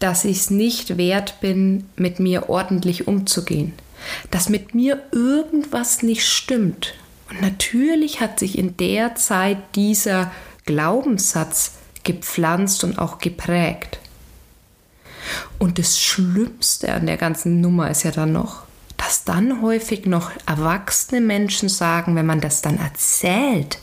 Dass 0.01 0.25
ich 0.25 0.39
es 0.39 0.51
nicht 0.51 0.97
wert 0.97 1.41
bin, 1.41 1.89
mit 1.95 2.19
mir 2.19 2.49
ordentlich 2.49 3.07
umzugehen. 3.07 3.73
Dass 4.33 4.49
mit 4.49 4.75
mir 4.75 5.01
irgendwas 5.13 6.03
nicht 6.03 6.27
stimmt. 6.27 6.95
Und 7.31 7.41
natürlich 7.41 8.21
hat 8.21 8.41
sich 8.41 8.59
in 8.59 8.77
der 8.77 9.15
Zeit 9.15 9.59
dieser 9.77 10.33
Glaubenssatz 10.67 11.75
gepflanzt 12.03 12.83
und 12.83 12.99
auch 12.99 13.19
geprägt. 13.19 14.01
Und 15.59 15.79
das 15.79 16.01
Schlimmste 16.01 16.93
an 16.93 17.07
der 17.07 17.17
ganzen 17.17 17.61
Nummer 17.61 17.91
ist 17.91 18.03
ja 18.03 18.11
dann 18.11 18.33
noch, 18.33 18.63
dass 18.97 19.25
dann 19.25 19.63
häufig 19.63 20.07
noch 20.07 20.31
erwachsene 20.47 21.21
Menschen 21.21 21.69
sagen, 21.69 22.15
wenn 22.17 22.27
man 22.27 22.41
das 22.41 22.63
dann 22.63 22.79
erzählt, 22.79 23.79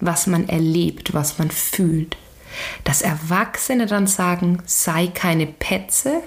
was 0.00 0.26
man 0.26 0.48
erlebt, 0.48 1.14
was 1.14 1.38
man 1.38 1.50
fühlt. 1.50 2.16
Dass 2.84 3.02
Erwachsene 3.02 3.86
dann 3.86 4.06
sagen, 4.06 4.62
sei 4.66 5.08
keine 5.08 5.46
Petze, 5.46 6.22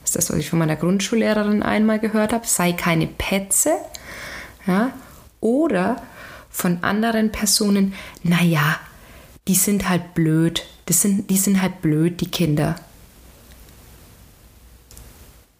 das 0.00 0.10
ist 0.10 0.16
das, 0.16 0.30
was 0.30 0.38
ich 0.38 0.50
von 0.50 0.58
meiner 0.58 0.76
Grundschullehrerin 0.76 1.62
einmal 1.62 1.98
gehört 1.98 2.32
habe, 2.32 2.46
sei 2.46 2.72
keine 2.72 3.06
Petze, 3.06 3.72
ja, 4.66 4.92
oder 5.40 6.02
von 6.50 6.82
anderen 6.82 7.32
Personen, 7.32 7.94
naja, 8.22 8.78
die 9.48 9.54
sind 9.54 9.88
halt 9.88 10.14
blöd, 10.14 10.64
das 10.86 11.02
sind, 11.02 11.30
die 11.30 11.36
sind 11.36 11.62
halt 11.62 11.82
blöd, 11.82 12.20
die 12.20 12.30
Kinder 12.30 12.76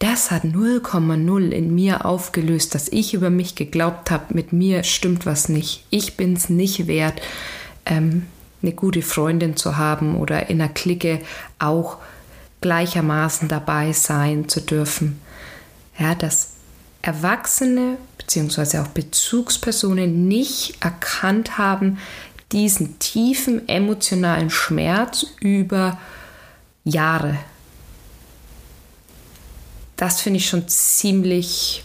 das 0.03 0.33
hat 0.33 0.43
0,0 0.43 1.51
in 1.51 1.73
mir 1.73 2.05
aufgelöst, 2.05 2.75
dass 2.75 2.89
ich 2.89 3.15
über 3.15 3.31
mich 3.31 3.55
geglaubt 3.55 4.11
habe, 4.11 4.35
mit 4.35 4.53
mir 4.53 4.83
stimmt 4.83 5.27
was 5.27 5.49
nicht. 5.49 5.85
Ich 5.91 6.17
bin 6.17 6.33
es 6.33 6.49
nicht 6.49 6.89
wert, 6.89 7.23
ähm, 7.87 8.27
eine 8.63 8.73
gute 8.73 9.03
Freundin 9.03 9.57
zu 9.57 9.77
haben 9.77 10.17
oder 10.17 10.51
in 10.51 10.61
einer 10.61 10.73
Clique 10.73 11.21
auch 11.61 11.99
gleichermaßen 12.61 13.47
dabei 13.47 13.93
sein 13.93 14.49
zu 14.49 14.61
dürfen. 14.61 15.21
Ja, 15.97 16.17
dass 16.17 16.55
Erwachsene 17.03 17.97
bzw. 18.19 18.79
auch 18.79 18.89
Bezugspersonen 18.89 20.27
nicht 20.27 20.79
erkannt 20.81 21.59
haben, 21.59 21.99
diesen 22.51 22.99
tiefen 22.99 23.69
emotionalen 23.69 24.51
Schmerz 24.51 25.27
über 25.41 26.01
Jahre 26.83 27.39
das 30.03 30.21
finde 30.21 30.39
ich 30.39 30.49
schon 30.49 30.67
ziemlich 30.67 31.85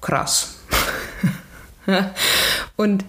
krass. 0.00 0.56
und 2.76 3.04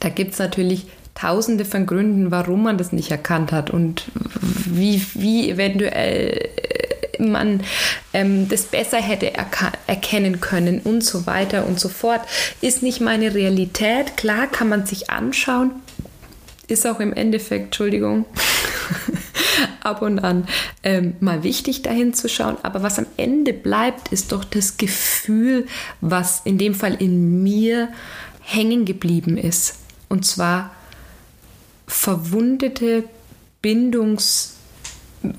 da 0.00 0.08
gibt 0.08 0.32
es 0.32 0.40
natürlich 0.40 0.86
tausende 1.14 1.64
von 1.64 1.86
Gründen, 1.86 2.32
warum 2.32 2.64
man 2.64 2.76
das 2.76 2.90
nicht 2.90 3.12
erkannt 3.12 3.52
hat 3.52 3.70
und 3.70 4.06
wie, 4.64 5.00
wie 5.14 5.48
eventuell 5.48 6.50
äh, 7.16 7.22
man 7.22 7.62
ähm, 8.12 8.48
das 8.48 8.62
besser 8.62 8.98
hätte 8.98 9.32
erkennen 9.86 10.40
können 10.40 10.80
und 10.80 11.04
so 11.04 11.24
weiter 11.28 11.66
und 11.66 11.78
so 11.78 11.88
fort. 11.88 12.22
Ist 12.60 12.82
nicht 12.82 13.00
meine 13.00 13.32
Realität. 13.32 14.16
Klar 14.16 14.48
kann 14.48 14.68
man 14.68 14.86
sich 14.86 15.08
anschauen. 15.08 15.70
Ist 16.66 16.84
auch 16.84 16.98
im 16.98 17.12
Endeffekt, 17.12 17.66
Entschuldigung, 17.66 18.24
ab 19.88 20.02
und 20.02 20.18
an 20.18 20.46
ähm, 20.82 21.16
mal 21.20 21.42
wichtig 21.42 21.82
dahin 21.82 22.14
zu 22.14 22.28
schauen. 22.28 22.56
Aber 22.62 22.82
was 22.82 22.98
am 22.98 23.06
Ende 23.16 23.52
bleibt, 23.52 24.12
ist 24.12 24.32
doch 24.32 24.44
das 24.44 24.76
Gefühl, 24.76 25.66
was 26.00 26.42
in 26.44 26.58
dem 26.58 26.74
Fall 26.74 26.94
in 26.94 27.42
mir 27.42 27.88
hängen 28.40 28.84
geblieben 28.84 29.36
ist. 29.36 29.76
Und 30.08 30.24
zwar 30.24 30.70
verwundete 31.86 33.04
Bindungs- 33.62 34.54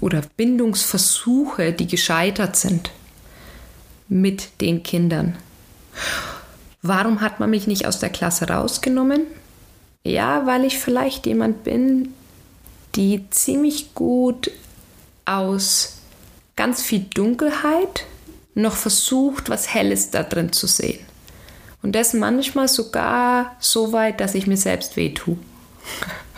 oder 0.01 0.21
Bindungsversuche, 0.35 1.71
die 1.71 1.87
gescheitert 1.87 2.55
sind 2.55 2.91
mit 4.09 4.61
den 4.61 4.83
Kindern. 4.83 5.37
Warum 6.81 7.21
hat 7.21 7.39
man 7.39 7.49
mich 7.49 7.67
nicht 7.67 7.85
aus 7.85 7.99
der 7.99 8.09
Klasse 8.09 8.47
rausgenommen? 8.47 9.23
Ja, 10.03 10.45
weil 10.45 10.65
ich 10.65 10.77
vielleicht 10.79 11.25
jemand 11.25 11.63
bin, 11.63 12.13
die 12.95 13.29
ziemlich 13.29 13.93
gut 13.93 14.51
aus 15.25 15.99
ganz 16.55 16.81
viel 16.81 17.05
Dunkelheit 17.13 18.05
noch 18.55 18.75
versucht, 18.75 19.49
was 19.49 19.73
Helles 19.73 20.11
da 20.11 20.23
drin 20.23 20.51
zu 20.51 20.67
sehen. 20.67 20.99
Und 21.81 21.95
das 21.95 22.13
manchmal 22.13 22.67
sogar 22.67 23.55
so 23.59 23.93
weit, 23.93 24.19
dass 24.19 24.35
ich 24.35 24.47
mir 24.47 24.57
selbst 24.57 24.97
wehtue. 24.97 25.37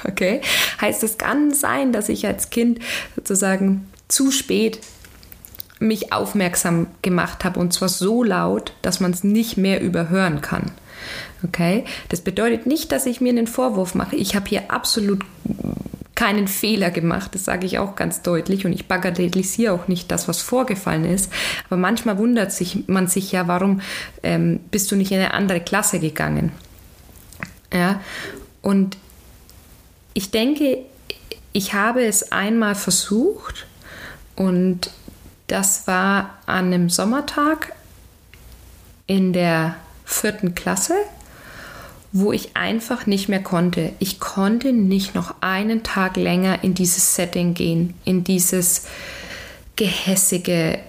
Okay? 0.03 0.41
Heißt, 0.81 1.03
es 1.03 1.19
kann 1.19 1.53
sein, 1.53 1.93
dass 1.93 2.09
ich 2.09 2.25
als 2.25 2.49
Kind 2.49 2.79
sozusagen 3.15 3.87
zu 4.07 4.31
spät 4.31 4.79
mich 5.77 6.11
aufmerksam 6.11 6.87
gemacht 7.03 7.43
habe 7.43 7.59
und 7.59 7.71
zwar 7.71 7.87
so 7.87 8.23
laut, 8.23 8.73
dass 8.81 8.99
man 8.99 9.11
es 9.11 9.23
nicht 9.23 9.57
mehr 9.57 9.79
überhören 9.79 10.41
kann. 10.41 10.71
Okay? 11.43 11.85
Das 12.09 12.21
bedeutet 12.21 12.65
nicht, 12.65 12.91
dass 12.91 13.05
ich 13.05 13.21
mir 13.21 13.29
einen 13.29 13.45
Vorwurf 13.45 13.93
mache. 13.93 14.15
Ich 14.15 14.35
habe 14.35 14.49
hier 14.49 14.71
absolut 14.71 15.23
keinen 16.21 16.47
Fehler 16.47 16.91
gemacht, 16.91 17.33
das 17.33 17.45
sage 17.45 17.65
ich 17.65 17.79
auch 17.79 17.95
ganz 17.95 18.21
deutlich 18.21 18.67
und 18.67 18.73
ich 18.73 18.87
bagatellisiere 18.87 19.73
auch 19.73 19.87
nicht 19.87 20.11
das, 20.11 20.27
was 20.27 20.39
vorgefallen 20.39 21.03
ist. 21.03 21.33
Aber 21.65 21.77
manchmal 21.77 22.19
wundert 22.19 22.51
sich 22.51 22.87
man 22.87 23.07
sich 23.07 23.31
ja, 23.31 23.47
warum 23.47 23.81
ähm, 24.21 24.59
bist 24.69 24.91
du 24.91 24.95
nicht 24.95 25.11
in 25.11 25.17
eine 25.17 25.33
andere 25.33 25.61
Klasse 25.61 25.99
gegangen? 25.99 26.51
Ja, 27.73 28.01
und 28.61 28.97
ich 30.13 30.29
denke, 30.29 30.85
ich 31.53 31.73
habe 31.73 32.05
es 32.05 32.31
einmal 32.31 32.75
versucht 32.75 33.65
und 34.35 34.91
das 35.47 35.87
war 35.87 36.37
an 36.45 36.65
einem 36.65 36.91
Sommertag 36.91 37.73
in 39.07 39.33
der 39.33 39.73
vierten 40.05 40.53
Klasse 40.53 40.93
wo 42.11 42.33
ich 42.33 42.55
einfach 42.55 43.05
nicht 43.07 43.29
mehr 43.29 43.41
konnte. 43.41 43.93
Ich 43.99 44.19
konnte 44.19 44.73
nicht 44.73 45.15
noch 45.15 45.35
einen 45.41 45.83
Tag 45.83 46.17
länger 46.17 46.63
in 46.63 46.73
dieses 46.73 47.15
Setting 47.15 47.53
gehen, 47.53 47.93
in 48.03 48.23
dieses 48.23 48.85
gehässige, 49.75 50.79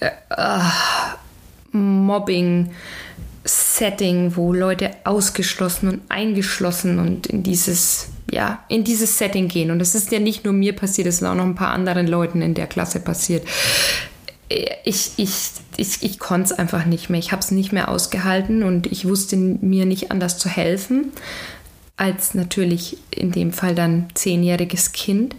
äh, 0.00 0.10
uh, 0.36 1.76
Mobbing, 1.76 2.70
Setting, 3.44 4.36
wo 4.36 4.52
Leute 4.52 4.90
ausgeschlossen 5.04 5.88
und 5.88 6.00
eingeschlossen 6.08 6.98
und 6.98 7.26
in 7.26 7.42
dieses, 7.42 8.08
ja, 8.30 8.64
in 8.68 8.84
dieses 8.84 9.18
Setting 9.18 9.48
gehen. 9.48 9.70
Und 9.70 9.78
das 9.78 9.94
ist 9.94 10.10
ja 10.12 10.18
nicht 10.18 10.44
nur 10.44 10.54
mir 10.54 10.74
passiert, 10.74 11.06
es 11.06 11.16
ist 11.16 11.24
auch 11.24 11.34
noch 11.34 11.44
ein 11.44 11.54
paar 11.54 11.72
anderen 11.72 12.06
Leuten 12.06 12.42
in 12.42 12.54
der 12.54 12.66
Klasse 12.66 13.00
passiert. 13.00 13.46
Ich, 14.48 15.12
ich, 15.16 15.50
ich, 15.76 16.02
ich 16.02 16.18
konnte 16.18 16.52
es 16.52 16.58
einfach 16.58 16.84
nicht 16.84 17.10
mehr. 17.10 17.18
Ich 17.18 17.32
habe 17.32 17.40
es 17.40 17.50
nicht 17.50 17.72
mehr 17.72 17.88
ausgehalten 17.88 18.62
und 18.62 18.86
ich 18.86 19.06
wusste 19.06 19.36
mir 19.36 19.86
nicht 19.86 20.10
anders 20.10 20.38
zu 20.38 20.48
helfen, 20.48 21.12
als 21.96 22.34
natürlich 22.34 22.98
in 23.10 23.32
dem 23.32 23.52
Fall 23.52 23.74
dann 23.74 24.08
zehnjähriges 24.14 24.92
Kind. 24.92 25.34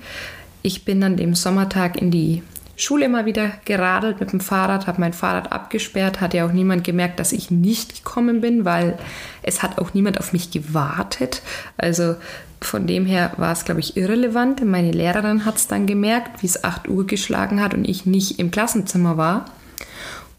Ich 0.62 0.86
bin 0.86 1.04
an 1.04 1.18
dem 1.18 1.36
Sommertag 1.36 2.02
in 2.02 2.10
die 2.12 2.42
Schule 2.78 3.06
immer 3.06 3.26
wieder 3.26 3.52
geradelt 3.64 4.20
mit 4.20 4.34
dem 4.34 4.42
Fahrrad, 4.42 4.88
habe 4.88 5.00
mein 5.00 5.14
Fahrrad 5.14 5.52
abgesperrt, 5.52 6.20
hat 6.20 6.34
ja 6.34 6.46
auch 6.46 6.52
niemand 6.52 6.84
gemerkt, 6.84 7.20
dass 7.20 7.32
ich 7.32 7.50
nicht 7.50 8.04
gekommen 8.04 8.42
bin, 8.42 8.66
weil 8.66 8.98
es 9.44 9.64
hat 9.64 9.78
auch 9.78 9.94
niemand 9.94 10.20
auf 10.20 10.34
mich 10.34 10.52
gewartet. 10.52 11.42
Also 11.78 12.16
von 12.68 12.88
dem 12.88 13.06
her 13.06 13.34
war 13.38 13.52
es, 13.52 13.66
glaube 13.66 13.80
ich, 13.80 13.98
irrelevant. 13.98 14.64
Meine 14.66 14.92
Lehrerin 14.92 15.46
hat 15.46 15.58
es 15.58 15.68
dann 15.68 15.86
gemerkt, 15.86 16.42
wie 16.42 16.48
es 16.48 16.64
8 16.64 16.88
Uhr 16.88 17.06
geschlagen 17.06 17.62
hat 17.62 17.74
und 17.74 17.88
ich 17.88 18.06
nicht 18.06 18.40
im 18.40 18.52
Klassenzimmer 18.52 19.18
war. 19.18 19.46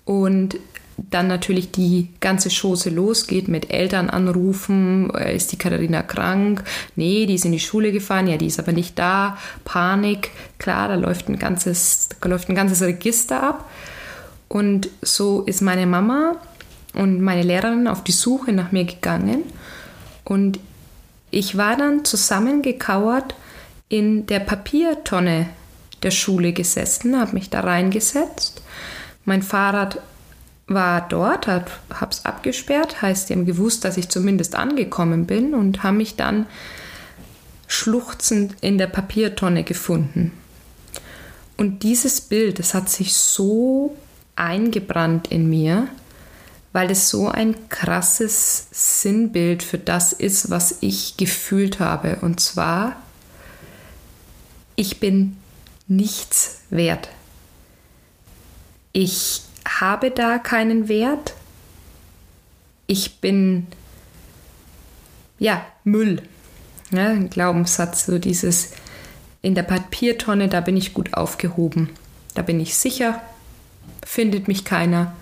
Und 0.05 0.57
dann 0.97 1.29
natürlich 1.29 1.71
die 1.71 2.09
ganze 2.21 2.49
Chose 2.49 2.91
losgeht 2.91 3.49
mit 3.49 3.71
Eltern 3.71 4.09
anrufen, 4.09 5.11
äh, 5.15 5.37
ist 5.37 5.53
die 5.53 5.59
Katharina 5.59 6.03
krank? 6.03 6.65
Nee, 6.95 7.27
die 7.27 7.35
ist 7.35 7.45
in 7.45 7.53
die 7.53 7.61
Schule 7.61 7.93
gefahren, 7.93 8.27
ja, 8.27 8.37
die 8.37 8.47
ist 8.47 8.59
aber 8.59 8.73
nicht 8.73 8.99
da. 8.99 9.37
Panik, 9.65 10.31
klar, 10.59 10.89
da 10.89 10.95
läuft 10.95 11.29
ein 11.29 11.39
ganzes, 11.39 12.09
da 12.21 12.29
läuft 12.29 12.49
ein 12.49 12.55
ganzes 12.55 12.83
Register 12.83 13.43
ab. 13.43 13.71
Und 14.49 14.89
so 15.03 15.43
ist 15.43 15.61
meine 15.61 15.87
Mama 15.87 16.37
und 16.95 17.21
meine 17.21 17.43
Lehrerin 17.43 17.89
auf 17.89 18.03
die 18.03 18.13
Suche 18.13 18.53
nach 18.53 18.73
mir 18.73 18.85
gegangen. 18.85 19.43
Und 20.25 20.59
ich 21.37 21.59
war 21.59 21.77
dann 21.77 22.03
zusammengekauert 22.07 23.35
in 23.91 24.25
der 24.25 24.41
Papiertonne 24.41 25.51
der 26.03 26.11
Schule 26.11 26.55
gesessen, 26.55 27.21
habe 27.21 27.35
mich 27.35 27.51
da 27.51 27.61
reingesetzt. 27.61 28.63
Mein 29.27 29.43
Fahrrad 29.43 30.01
war 30.67 31.07
dort, 31.07 31.47
habe 31.47 31.67
es 32.09 32.25
abgesperrt, 32.25 33.03
heißt, 33.03 33.29
die 33.29 33.35
haben 33.35 33.45
gewusst, 33.45 33.85
dass 33.85 33.99
ich 33.99 34.09
zumindest 34.09 34.55
angekommen 34.55 35.27
bin 35.27 35.53
und 35.53 35.83
haben 35.83 35.99
mich 35.99 36.17
dann 36.17 36.47
schluchzend 37.67 38.55
in 38.63 38.79
der 38.79 38.87
Papiertonne 38.87 39.63
gefunden. 39.63 40.33
Und 41.59 41.83
dieses 41.83 42.23
Bild, 42.23 42.61
das 42.61 42.73
hat 42.73 42.89
sich 42.89 43.13
so 43.15 43.95
eingebrannt 44.37 45.29
in 45.29 45.51
mir, 45.51 45.89
weil 46.77 46.91
es 46.91 47.09
so 47.09 47.29
ein 47.31 47.71
krasses 47.71 48.67
Sinnbild 48.71 49.63
für 49.63 49.79
das 49.79 50.13
ist, 50.13 50.51
was 50.51 50.77
ich 50.83 51.17
gefühlt 51.17 51.81
habe. 51.81 52.19
Und 52.21 52.39
zwar, 52.39 52.97
ich 54.75 55.01
bin 55.01 55.39
nichts 55.89 56.61
wert. 56.69 57.09
Ich 58.93 59.41
habe 59.67 60.11
da 60.11 60.37
keinen 60.37 60.87
Wert. 60.87 61.33
Ich 62.87 63.23
bin 63.23 63.69
ja 65.39 65.65
Müll. 65.83 66.21
Ja, 66.91 67.07
ein 67.07 67.31
Glaubenssatz, 67.31 68.05
so 68.05 68.19
dieses 68.19 68.73
in 69.41 69.55
der 69.55 69.63
Papiertonne, 69.63 70.49
da 70.49 70.61
bin 70.61 70.77
ich 70.77 70.93
gut 70.93 71.15
aufgehoben. 71.15 71.89
Da 72.35 72.43
bin 72.43 72.61
ich 72.61 72.77
sicher, 72.77 73.23
findet 74.05 74.47
mich 74.47 74.67
keiner 74.67 75.17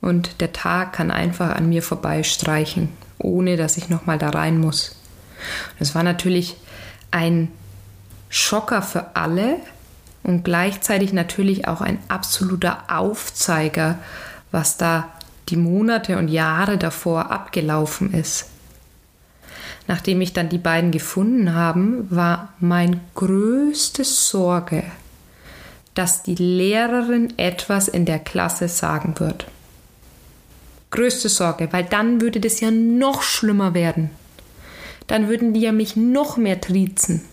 und 0.00 0.40
der 0.40 0.52
Tag 0.52 0.92
kann 0.92 1.10
einfach 1.10 1.54
an 1.54 1.68
mir 1.68 1.82
vorbeistreichen, 1.82 2.88
ohne 3.18 3.56
dass 3.56 3.76
ich 3.76 3.88
nochmal 3.88 4.18
da 4.18 4.30
rein 4.30 4.58
muss. 4.58 4.96
Das 5.78 5.94
war 5.94 6.02
natürlich 6.02 6.56
ein 7.10 7.48
Schocker 8.28 8.82
für 8.82 9.16
alle, 9.16 9.56
und 10.22 10.44
gleichzeitig 10.44 11.12
natürlich 11.12 11.66
auch 11.66 11.80
ein 11.80 11.98
absoluter 12.08 12.84
Aufzeiger, 12.88 13.98
was 14.50 14.76
da 14.76 15.08
die 15.48 15.56
Monate 15.56 16.18
und 16.18 16.28
Jahre 16.28 16.78
davor 16.78 17.30
abgelaufen 17.30 18.12
ist. 18.12 18.46
Nachdem 19.88 20.20
ich 20.20 20.32
dann 20.32 20.48
die 20.48 20.58
beiden 20.58 20.90
gefunden 20.92 21.54
haben, 21.54 22.06
war 22.10 22.50
mein 22.60 23.00
größte 23.14 24.04
Sorge, 24.04 24.84
dass 25.94 26.22
die 26.22 26.36
Lehrerin 26.36 27.36
etwas 27.38 27.88
in 27.88 28.04
der 28.04 28.20
Klasse 28.20 28.68
sagen 28.68 29.14
wird. 29.18 29.46
Größte 30.90 31.28
Sorge, 31.28 31.68
weil 31.72 31.84
dann 31.84 32.20
würde 32.20 32.40
das 32.40 32.60
ja 32.60 32.70
noch 32.70 33.22
schlimmer 33.22 33.74
werden. 33.74 34.10
Dann 35.06 35.28
würden 35.28 35.54
die 35.54 35.60
ja 35.60 35.72
mich 35.72 35.96
noch 35.96 36.36
mehr 36.36 36.60
triezen 36.60 37.24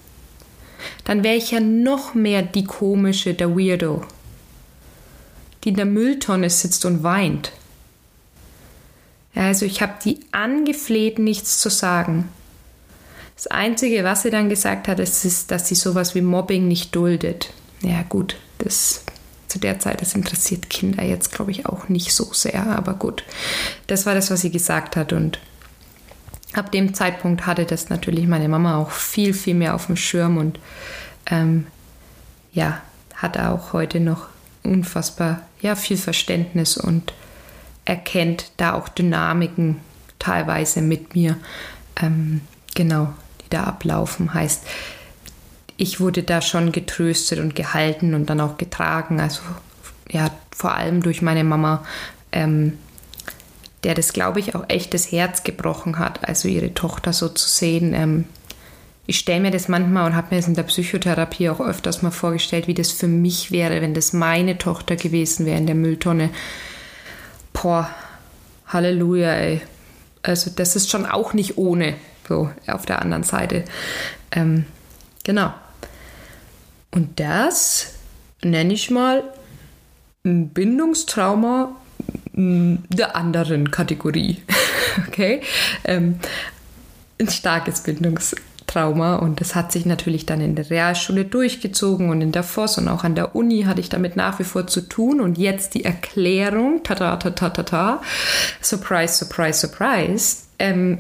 dann 1.04 1.24
wäre 1.24 1.36
ich 1.36 1.52
ja 1.52 1.60
noch 1.60 2.14
mehr 2.14 2.42
die 2.42 2.64
komische, 2.64 3.34
der 3.34 3.58
Weirdo, 3.58 4.04
die 5.64 5.70
in 5.70 5.76
der 5.76 5.86
Mülltonne 5.86 6.50
sitzt 6.50 6.86
und 6.86 7.04
weint. 7.04 7.52
Also 9.36 9.66
ich 9.66 9.82
habe 9.82 9.94
die 10.04 10.20
angefleht, 10.32 11.20
nichts 11.20 11.60
zu 11.60 11.70
sagen. 11.70 12.30
Das 13.36 13.48
Einzige, 13.48 14.04
was 14.04 14.24
sie 14.24 14.32
dann 14.32 14.50
gesagt 14.50 14.88
hat, 14.88 15.00
ist, 15.00 15.52
dass 15.52 15.68
sie 15.68 15.76
sowas 15.76 16.16
wie 16.16 16.22
Mobbing 16.22 16.68
nicht 16.68 16.96
duldet. 16.96 17.54
Ja 17.82 18.02
gut, 18.02 18.36
das 18.58 19.04
zu 19.48 19.60
der 19.60 19.80
Zeit, 19.80 20.02
das 20.02 20.14
interessiert 20.14 20.70
Kinder 20.70 21.04
jetzt, 21.04 21.32
glaube 21.32 21.52
ich, 21.52 21.66
auch 21.66 21.90
nicht 21.90 22.14
so 22.14 22.32
sehr, 22.34 22.66
aber 22.68 22.94
gut. 22.94 23.24
Das 23.88 24.06
war 24.06 24.14
das, 24.14 24.30
was 24.32 24.42
sie 24.42 24.52
gesagt 24.52 24.96
hat 24.96 25.14
und 25.14 25.40
ab 26.54 26.72
dem 26.72 26.94
Zeitpunkt 26.94 27.46
hatte 27.46 27.66
das 27.66 27.90
natürlich 27.90 28.28
meine 28.28 28.50
Mama 28.50 28.78
auch 28.78 28.92
viel, 28.92 29.34
viel 29.34 29.56
mehr 29.56 29.76
auf 29.76 29.88
dem 29.88 29.96
Schirm 29.96 30.38
und 30.38 30.60
ähm, 31.30 31.68
ja, 32.52 32.82
hat 33.16 33.38
auch 33.38 33.74
heute 33.74 34.00
noch 34.00 34.28
unfassbar 34.64 35.42
ja, 35.62 35.76
viel 35.76 35.98
Verständnis 35.98 36.78
und 36.78 37.14
erkennt 37.86 38.52
da 38.58 38.74
auch 38.74 38.90
Dynamiken 38.90 39.78
teilweise 40.20 40.82
mit 40.82 41.16
mir, 41.16 41.38
ähm, 42.02 42.42
genau, 42.76 43.14
die 43.42 43.50
da 43.50 43.64
ablaufen. 43.64 44.34
Heißt, 44.34 44.64
ich 45.78 46.00
wurde 46.00 46.24
da 46.24 46.42
schon 46.42 46.72
getröstet 46.72 47.40
und 47.40 47.56
gehalten 47.56 48.14
und 48.16 48.30
dann 48.30 48.42
auch 48.42 48.58
getragen. 48.58 49.20
Also 49.20 49.42
ja, 50.10 50.32
vor 50.52 50.74
allem 50.74 51.04
durch 51.04 51.22
meine 51.22 51.44
Mama, 51.44 51.86
ähm, 52.32 52.74
der 53.84 53.94
das, 53.94 54.12
glaube 54.12 54.40
ich, 54.40 54.56
auch 54.56 54.66
echt 54.70 54.94
das 54.94 55.12
Herz 55.12 55.44
gebrochen 55.44 56.00
hat, 56.00 56.28
also 56.28 56.48
ihre 56.48 56.74
Tochter 56.74 57.14
so 57.14 57.30
zu 57.30 57.48
sehen. 57.48 57.94
Ähm, 57.94 58.26
ich 59.06 59.20
stelle 59.20 59.40
mir 59.40 59.52
das 59.52 59.70
manchmal 59.70 60.08
und 60.08 60.16
habe 60.16 60.28
mir 60.32 60.42
das 60.42 60.50
in 60.50 60.56
der 60.56 60.64
Psychotherapie 60.64 61.50
auch 61.50 61.62
öfters 61.62 62.02
mal 62.02 62.12
vorgestellt, 62.12 62.68
wie 62.68 62.74
das 62.74 62.92
für 62.92 63.08
mich 63.08 63.52
wäre, 63.52 63.82
wenn 63.82 63.94
das 63.94 64.12
meine 64.12 64.58
Tochter 64.58 64.96
gewesen 64.96 65.46
wäre 65.46 65.58
in 65.58 65.68
der 65.68 65.76
Mülltonne. 65.76 66.32
Boah, 67.54 67.90
Halleluja, 68.68 69.32
ey. 69.32 69.62
Also 70.24 70.52
das 70.54 70.76
ist 70.76 70.90
schon 70.90 71.06
auch 71.06 71.34
nicht 71.34 71.58
ohne, 71.58 71.94
so 72.28 72.50
auf 72.66 72.86
der 72.86 73.02
anderen 73.02 73.24
Seite. 73.24 73.64
Ähm, 74.32 74.66
genau. 75.24 75.54
Und 76.98 77.20
das 77.20 77.94
nenne 78.42 78.74
ich 78.74 78.90
mal 78.90 79.24
ein 80.26 80.50
Bindungstrauma 80.50 81.76
der 82.34 83.16
anderen 83.16 83.70
Kategorie. 83.70 84.42
okay? 85.08 85.42
Ähm, 85.84 86.20
ein 87.22 87.30
starkes 87.30 87.82
Bindungstrauma 87.82 89.18
und 89.18 89.42
das 89.42 89.54
hat 89.54 89.72
sich 89.72 89.86
natürlich 89.86 90.26
dann 90.26 90.42
in 90.42 90.56
der 90.56 90.72
Realschule 90.72 91.26
durchgezogen 91.26 92.10
und 92.10 92.22
in 92.22 92.32
der 92.32 92.42
Voss 92.42 92.80
und 92.80 92.88
auch 92.88 93.04
an 93.04 93.14
der 93.14 93.36
Uni 93.36 93.62
hatte 93.68 93.80
ich 93.80 93.90
damit 93.90 94.16
nach 94.16 94.40
wie 94.40 94.44
vor 94.44 94.66
zu 94.66 94.82
tun 94.82 95.22
und 95.22 95.38
jetzt 95.38 95.76
die 95.76 95.86
Erklärung, 95.86 96.82
ta 96.82 96.96
ta 96.96 97.16
ta 97.18 97.30
ta 97.30 97.50
ta, 97.52 97.62
ta 97.62 98.02
surprise, 98.60 99.14
surprise, 99.14 99.60
surprise, 99.60 100.38
ähm, 100.58 100.98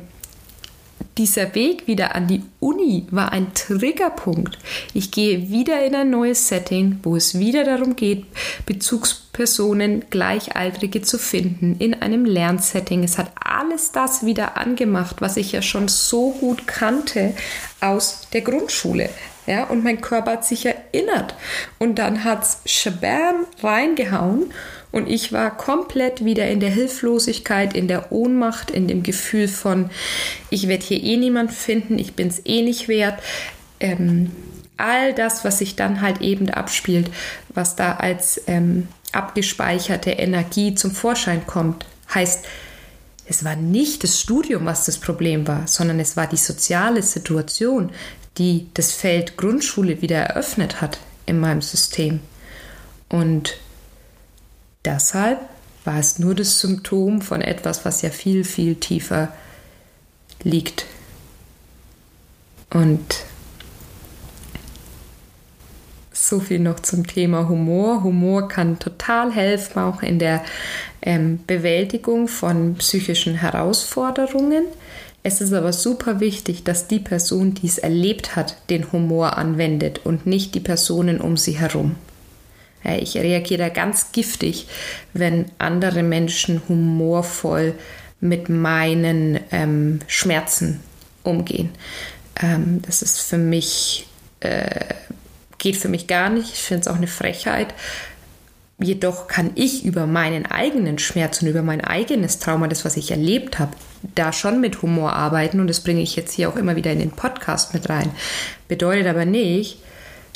dieser 1.17 1.55
Weg 1.55 1.87
wieder 1.87 2.15
an 2.15 2.27
die 2.27 2.43
Uni 2.59 3.07
war 3.11 3.31
ein 3.31 3.53
Triggerpunkt. 3.53 4.57
Ich 4.93 5.11
gehe 5.11 5.49
wieder 5.49 5.83
in 5.85 5.95
ein 5.95 6.09
neues 6.09 6.47
Setting, 6.47 6.99
wo 7.03 7.15
es 7.15 7.39
wieder 7.39 7.63
darum 7.63 7.95
geht, 7.95 8.25
Bezugspersonen, 8.65 10.05
Gleichaltrige 10.09 11.01
zu 11.01 11.17
finden 11.17 11.75
in 11.79 11.93
einem 11.95 12.25
Lernsetting. 12.25 13.03
Es 13.03 13.17
hat 13.17 13.31
alles 13.35 13.91
das 13.91 14.25
wieder 14.25 14.57
angemacht, 14.57 15.17
was 15.19 15.37
ich 15.37 15.51
ja 15.51 15.61
schon 15.61 15.87
so 15.87 16.31
gut 16.31 16.67
kannte 16.67 17.33
aus 17.81 18.27
der 18.33 18.41
Grundschule. 18.41 19.09
Ja, 19.47 19.63
und 19.63 19.83
mein 19.83 20.01
Körper 20.01 20.33
hat 20.33 20.45
sich 20.45 20.65
erinnert. 20.65 21.33
Und 21.79 21.99
dann 21.99 22.25
hat 22.25 22.43
es 22.43 22.59
Shabam 22.65 23.45
reingehauen 23.63 24.51
und 24.91 25.09
ich 25.09 25.33
war 25.33 25.55
komplett 25.55 26.23
wieder 26.23 26.47
in 26.47 26.59
der 26.59 26.69
Hilflosigkeit, 26.69 27.75
in 27.75 27.87
der 27.87 28.11
Ohnmacht, 28.11 28.71
in 28.71 28.87
dem 28.87 29.03
Gefühl 29.03 29.47
von, 29.47 29.89
ich 30.49 30.67
werde 30.67 30.85
hier 30.85 31.03
eh 31.03 31.17
niemand 31.17 31.51
finden, 31.51 31.99
ich 31.99 32.13
bin 32.13 32.29
es 32.29 32.41
eh 32.45 32.61
nicht 32.61 32.87
wert. 32.87 33.19
Ähm, 33.79 34.31
all 34.77 35.13
das, 35.13 35.43
was 35.43 35.59
sich 35.59 35.75
dann 35.75 36.01
halt 36.01 36.21
eben 36.21 36.49
abspielt, 36.49 37.09
was 37.49 37.75
da 37.75 37.95
als 37.95 38.41
ähm, 38.47 38.87
abgespeicherte 39.11 40.11
Energie 40.11 40.75
zum 40.75 40.91
Vorschein 40.91 41.45
kommt. 41.45 41.85
Heißt, 42.13 42.45
es 43.25 43.43
war 43.43 43.55
nicht 43.55 44.03
das 44.03 44.21
Studium, 44.21 44.65
was 44.65 44.85
das 44.85 44.97
Problem 44.97 45.47
war, 45.47 45.67
sondern 45.67 45.99
es 45.99 46.15
war 46.15 46.27
die 46.27 46.37
soziale 46.37 47.01
Situation, 47.01 47.91
die 48.37 48.67
das 48.73 48.93
Feld 48.93 49.35
Grundschule 49.35 50.01
wieder 50.01 50.17
eröffnet 50.17 50.79
hat 50.79 50.99
in 51.25 51.39
meinem 51.39 51.61
System. 51.61 52.21
Und 53.09 53.57
deshalb 54.87 55.39
war 55.83 55.99
es 55.99 56.17
nur 56.17 56.33
das 56.33 56.59
Symptom 56.59 57.21
von 57.21 57.41
etwas, 57.41 57.85
was 57.85 58.01
ja 58.01 58.09
viel, 58.09 58.43
viel 58.43 58.75
tiefer 58.75 59.29
liegt. 60.43 60.85
Und 62.73 63.23
so 66.11 66.39
viel 66.39 66.59
noch 66.59 66.81
zum 66.81 67.07
Thema 67.07 67.47
Humor. 67.47 68.03
Humor 68.03 68.47
kann 68.47 68.79
total 68.79 69.31
helfen, 69.31 69.79
auch 69.79 70.01
in 70.01 70.19
der 70.19 70.43
ähm, 71.01 71.39
Bewältigung 71.47 72.27
von 72.27 72.75
psychischen 72.75 73.35
Herausforderungen. 73.35 74.65
Es 75.23 75.41
ist 75.41 75.53
aber 75.53 75.73
super 75.73 76.19
wichtig, 76.19 76.63
dass 76.63 76.87
die 76.87 76.99
Person, 76.99 77.53
die 77.53 77.67
es 77.67 77.77
erlebt 77.77 78.35
hat, 78.35 78.57
den 78.69 78.91
Humor 78.91 79.37
anwendet 79.37 80.01
und 80.05 80.25
nicht 80.25 80.55
die 80.55 80.59
Personen 80.59 81.21
um 81.21 81.37
sie 81.37 81.53
herum. 81.53 81.95
Ich 82.95 83.15
reagiere 83.17 83.69
ganz 83.71 84.11
giftig, 84.11 84.67
wenn 85.13 85.45
andere 85.57 86.03
Menschen 86.03 86.61
humorvoll 86.69 87.73
mit 88.19 88.49
meinen 88.49 89.39
ähm, 89.51 89.99
Schmerzen 90.07 90.79
umgehen. 91.23 91.69
Ähm, 92.41 92.81
das 92.83 93.01
ist 93.01 93.19
für 93.19 93.37
mich, 93.37 94.07
äh, 94.39 94.85
geht 95.57 95.77
für 95.77 95.89
mich 95.89 96.07
gar 96.07 96.29
nicht. 96.29 96.53
Ich 96.53 96.61
finde 96.61 96.81
es 96.81 96.87
auch 96.87 96.95
eine 96.95 97.07
Frechheit. 97.07 97.73
Jedoch 98.79 99.27
kann 99.27 99.51
ich 99.55 99.85
über 99.85 100.05
meinen 100.05 100.45
eigenen 100.45 100.99
Schmerz 100.99 101.41
und 101.41 101.47
über 101.47 101.63
mein 101.63 101.81
eigenes 101.81 102.37
Trauma, 102.37 102.67
das, 102.67 102.85
was 102.85 102.95
ich 102.95 103.09
erlebt 103.09 103.57
habe, 103.57 103.71
da 104.13 104.31
schon 104.31 104.61
mit 104.61 104.83
Humor 104.83 105.13
arbeiten. 105.13 105.59
Und 105.59 105.67
das 105.67 105.81
bringe 105.81 106.01
ich 106.01 106.15
jetzt 106.15 106.33
hier 106.33 106.49
auch 106.49 106.55
immer 106.55 106.75
wieder 106.75 106.91
in 106.91 106.99
den 106.99 107.11
Podcast 107.11 107.73
mit 107.73 107.89
rein. 107.89 108.11
Bedeutet 108.67 109.07
aber 109.07 109.25
nicht, 109.25 109.79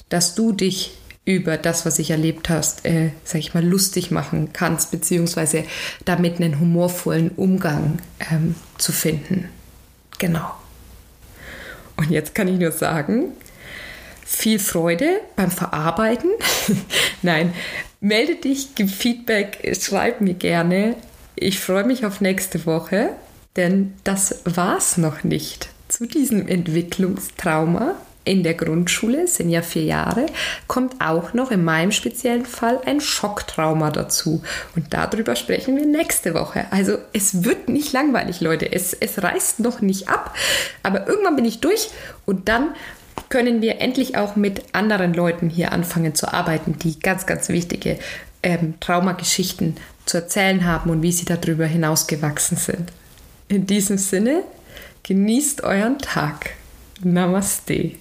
dass 0.10 0.34
du 0.34 0.54
dich 0.54 0.97
über 1.26 1.58
das, 1.58 1.86
was 1.86 2.00
ich 2.00 2.12
erlebt 2.12 2.50
hast, 2.50 2.86
äh, 2.86 3.12
sag 3.24 3.40
ich 3.40 3.54
mal, 3.54 3.64
lustig 3.64 4.12
machen 4.12 4.54
kannst, 4.54 4.92
beziehungsweise 4.92 5.66
damit 6.04 6.38
einen 6.38 6.60
humorvollen 6.60 7.30
Umgang 7.30 8.00
ähm, 8.32 8.56
zu 8.78 8.92
finden. 8.92 9.50
Genau. 10.18 10.52
Und 11.96 12.10
jetzt 12.10 12.34
kann 12.34 12.48
ich 12.48 12.60
nur 12.60 12.72
sagen, 12.72 13.34
viel 14.26 14.58
Freude 14.58 15.22
beim 15.36 15.52
Verarbeiten. 15.52 16.32
Nein, 17.22 17.54
melde 18.00 18.36
dich, 18.36 18.74
gib 18.74 18.90
Feedback, 18.90 19.78
schreib 19.80 20.22
mir 20.22 20.34
gerne. 20.34 20.96
Ich 21.36 21.60
freue 21.60 21.84
mich 21.84 22.06
auf 22.06 22.22
nächste 22.22 22.66
Woche, 22.66 23.10
denn 23.56 23.94
das 24.04 24.42
war's 24.46 24.98
noch 24.98 25.24
nicht 25.24 25.70
zu 25.88 26.08
diesem 26.08 26.48
Entwicklungstrauma 26.48 27.96
in 28.24 28.44
der 28.44 28.54
Grundschule, 28.54 29.28
sind 29.28 29.50
ja 29.50 29.62
vier 29.62 29.84
Jahre, 29.84 30.28
kommt 30.68 31.02
auch 31.02 31.34
noch 31.34 31.52
in 31.52 31.64
meinem 31.64 31.92
speziellen 31.92 32.46
Fall 32.46 32.80
ein 32.86 33.02
Schocktrauma 33.02 33.90
dazu. 33.90 34.44
Und 34.76 34.94
darüber 34.94 35.36
sprechen 35.36 35.78
wir 35.78 35.86
nächste 35.86 36.34
Woche. 36.34 36.66
Also 36.72 36.98
es 37.14 37.44
wird 37.44 37.70
nicht 37.70 37.94
langweilig, 37.94 38.42
Leute. 38.42 38.72
Es, 38.72 38.94
es 38.94 39.22
reißt 39.22 39.60
noch 39.60 39.82
nicht 39.82 40.10
ab. 40.10 40.36
Aber 40.84 41.08
irgendwann 41.08 41.36
bin 41.36 41.46
ich 41.46 41.62
durch 41.62 41.90
und 42.26 42.48
dann 42.48 42.76
können 43.30 43.62
wir 43.62 43.82
endlich 43.82 44.18
auch 44.18 44.36
mit 44.36 44.62
anderen 44.74 45.14
Leuten 45.14 45.50
hier 45.50 45.72
anfangen 45.72 46.14
zu 46.16 46.32
arbeiten, 46.32 46.78
die 46.78 47.00
ganz, 47.00 47.26
ganz 47.26 47.50
wichtige 47.50 47.98
ähm, 48.44 48.76
Traumageschichten 48.80 49.78
zu 50.06 50.18
erzählen 50.18 50.66
haben 50.66 50.90
und 50.90 51.02
wie 51.02 51.12
sie 51.12 51.26
darüber 51.26 51.66
hinausgewachsen 51.66 52.58
sind. 52.58 52.92
In 53.48 53.66
diesem 53.66 53.98
Sinne, 53.98 54.44
genießt 55.04 55.64
euren 55.64 56.00
Tag. 56.00 56.52
Namaste. 57.04 57.92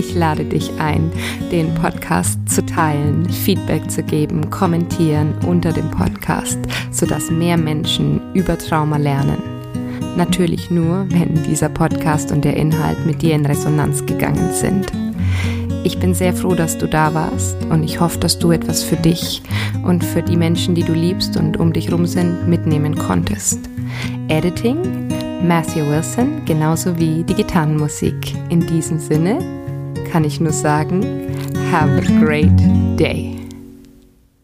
Ich 0.00 0.14
lade 0.14 0.46
dich 0.46 0.70
ein, 0.78 1.12
den 1.52 1.74
Podcast 1.74 2.38
zu 2.48 2.64
teilen, 2.64 3.28
Feedback 3.28 3.90
zu 3.90 4.02
geben, 4.02 4.48
kommentieren 4.48 5.34
unter 5.46 5.74
dem 5.74 5.90
Podcast, 5.90 6.58
sodass 6.90 7.30
mehr 7.30 7.58
Menschen 7.58 8.18
über 8.32 8.56
Trauma 8.56 8.96
lernen. 8.96 9.42
Natürlich 10.16 10.70
nur, 10.70 11.04
wenn 11.10 11.42
dieser 11.42 11.68
Podcast 11.68 12.32
und 12.32 12.46
der 12.46 12.56
Inhalt 12.56 13.04
mit 13.04 13.20
dir 13.20 13.34
in 13.34 13.44
Resonanz 13.44 14.06
gegangen 14.06 14.54
sind. 14.54 14.90
Ich 15.84 15.98
bin 15.98 16.14
sehr 16.14 16.32
froh, 16.32 16.54
dass 16.54 16.78
du 16.78 16.88
da 16.88 17.12
warst 17.12 17.62
und 17.64 17.84
ich 17.84 18.00
hoffe, 18.00 18.18
dass 18.20 18.38
du 18.38 18.52
etwas 18.52 18.82
für 18.82 18.96
dich 18.96 19.42
und 19.84 20.02
für 20.02 20.22
die 20.22 20.38
Menschen, 20.38 20.74
die 20.74 20.82
du 20.82 20.94
liebst 20.94 21.36
und 21.36 21.58
um 21.58 21.74
dich 21.74 21.92
rum 21.92 22.06
sind, 22.06 22.48
mitnehmen 22.48 22.96
konntest. 22.96 23.68
Editing 24.28 24.78
Matthew 25.46 25.86
Wilson, 25.90 26.42
genauso 26.46 26.98
wie 26.98 27.22
die 27.22 27.34
Gitarrenmusik. 27.34 28.34
In 28.48 28.66
diesem 28.66 28.98
Sinne, 28.98 29.59
kann 30.10 30.24
ich 30.24 30.40
nur 30.40 30.52
sagen, 30.52 31.04
have 31.70 31.90
a 31.90 32.20
great 32.20 32.58
day. 32.98 33.39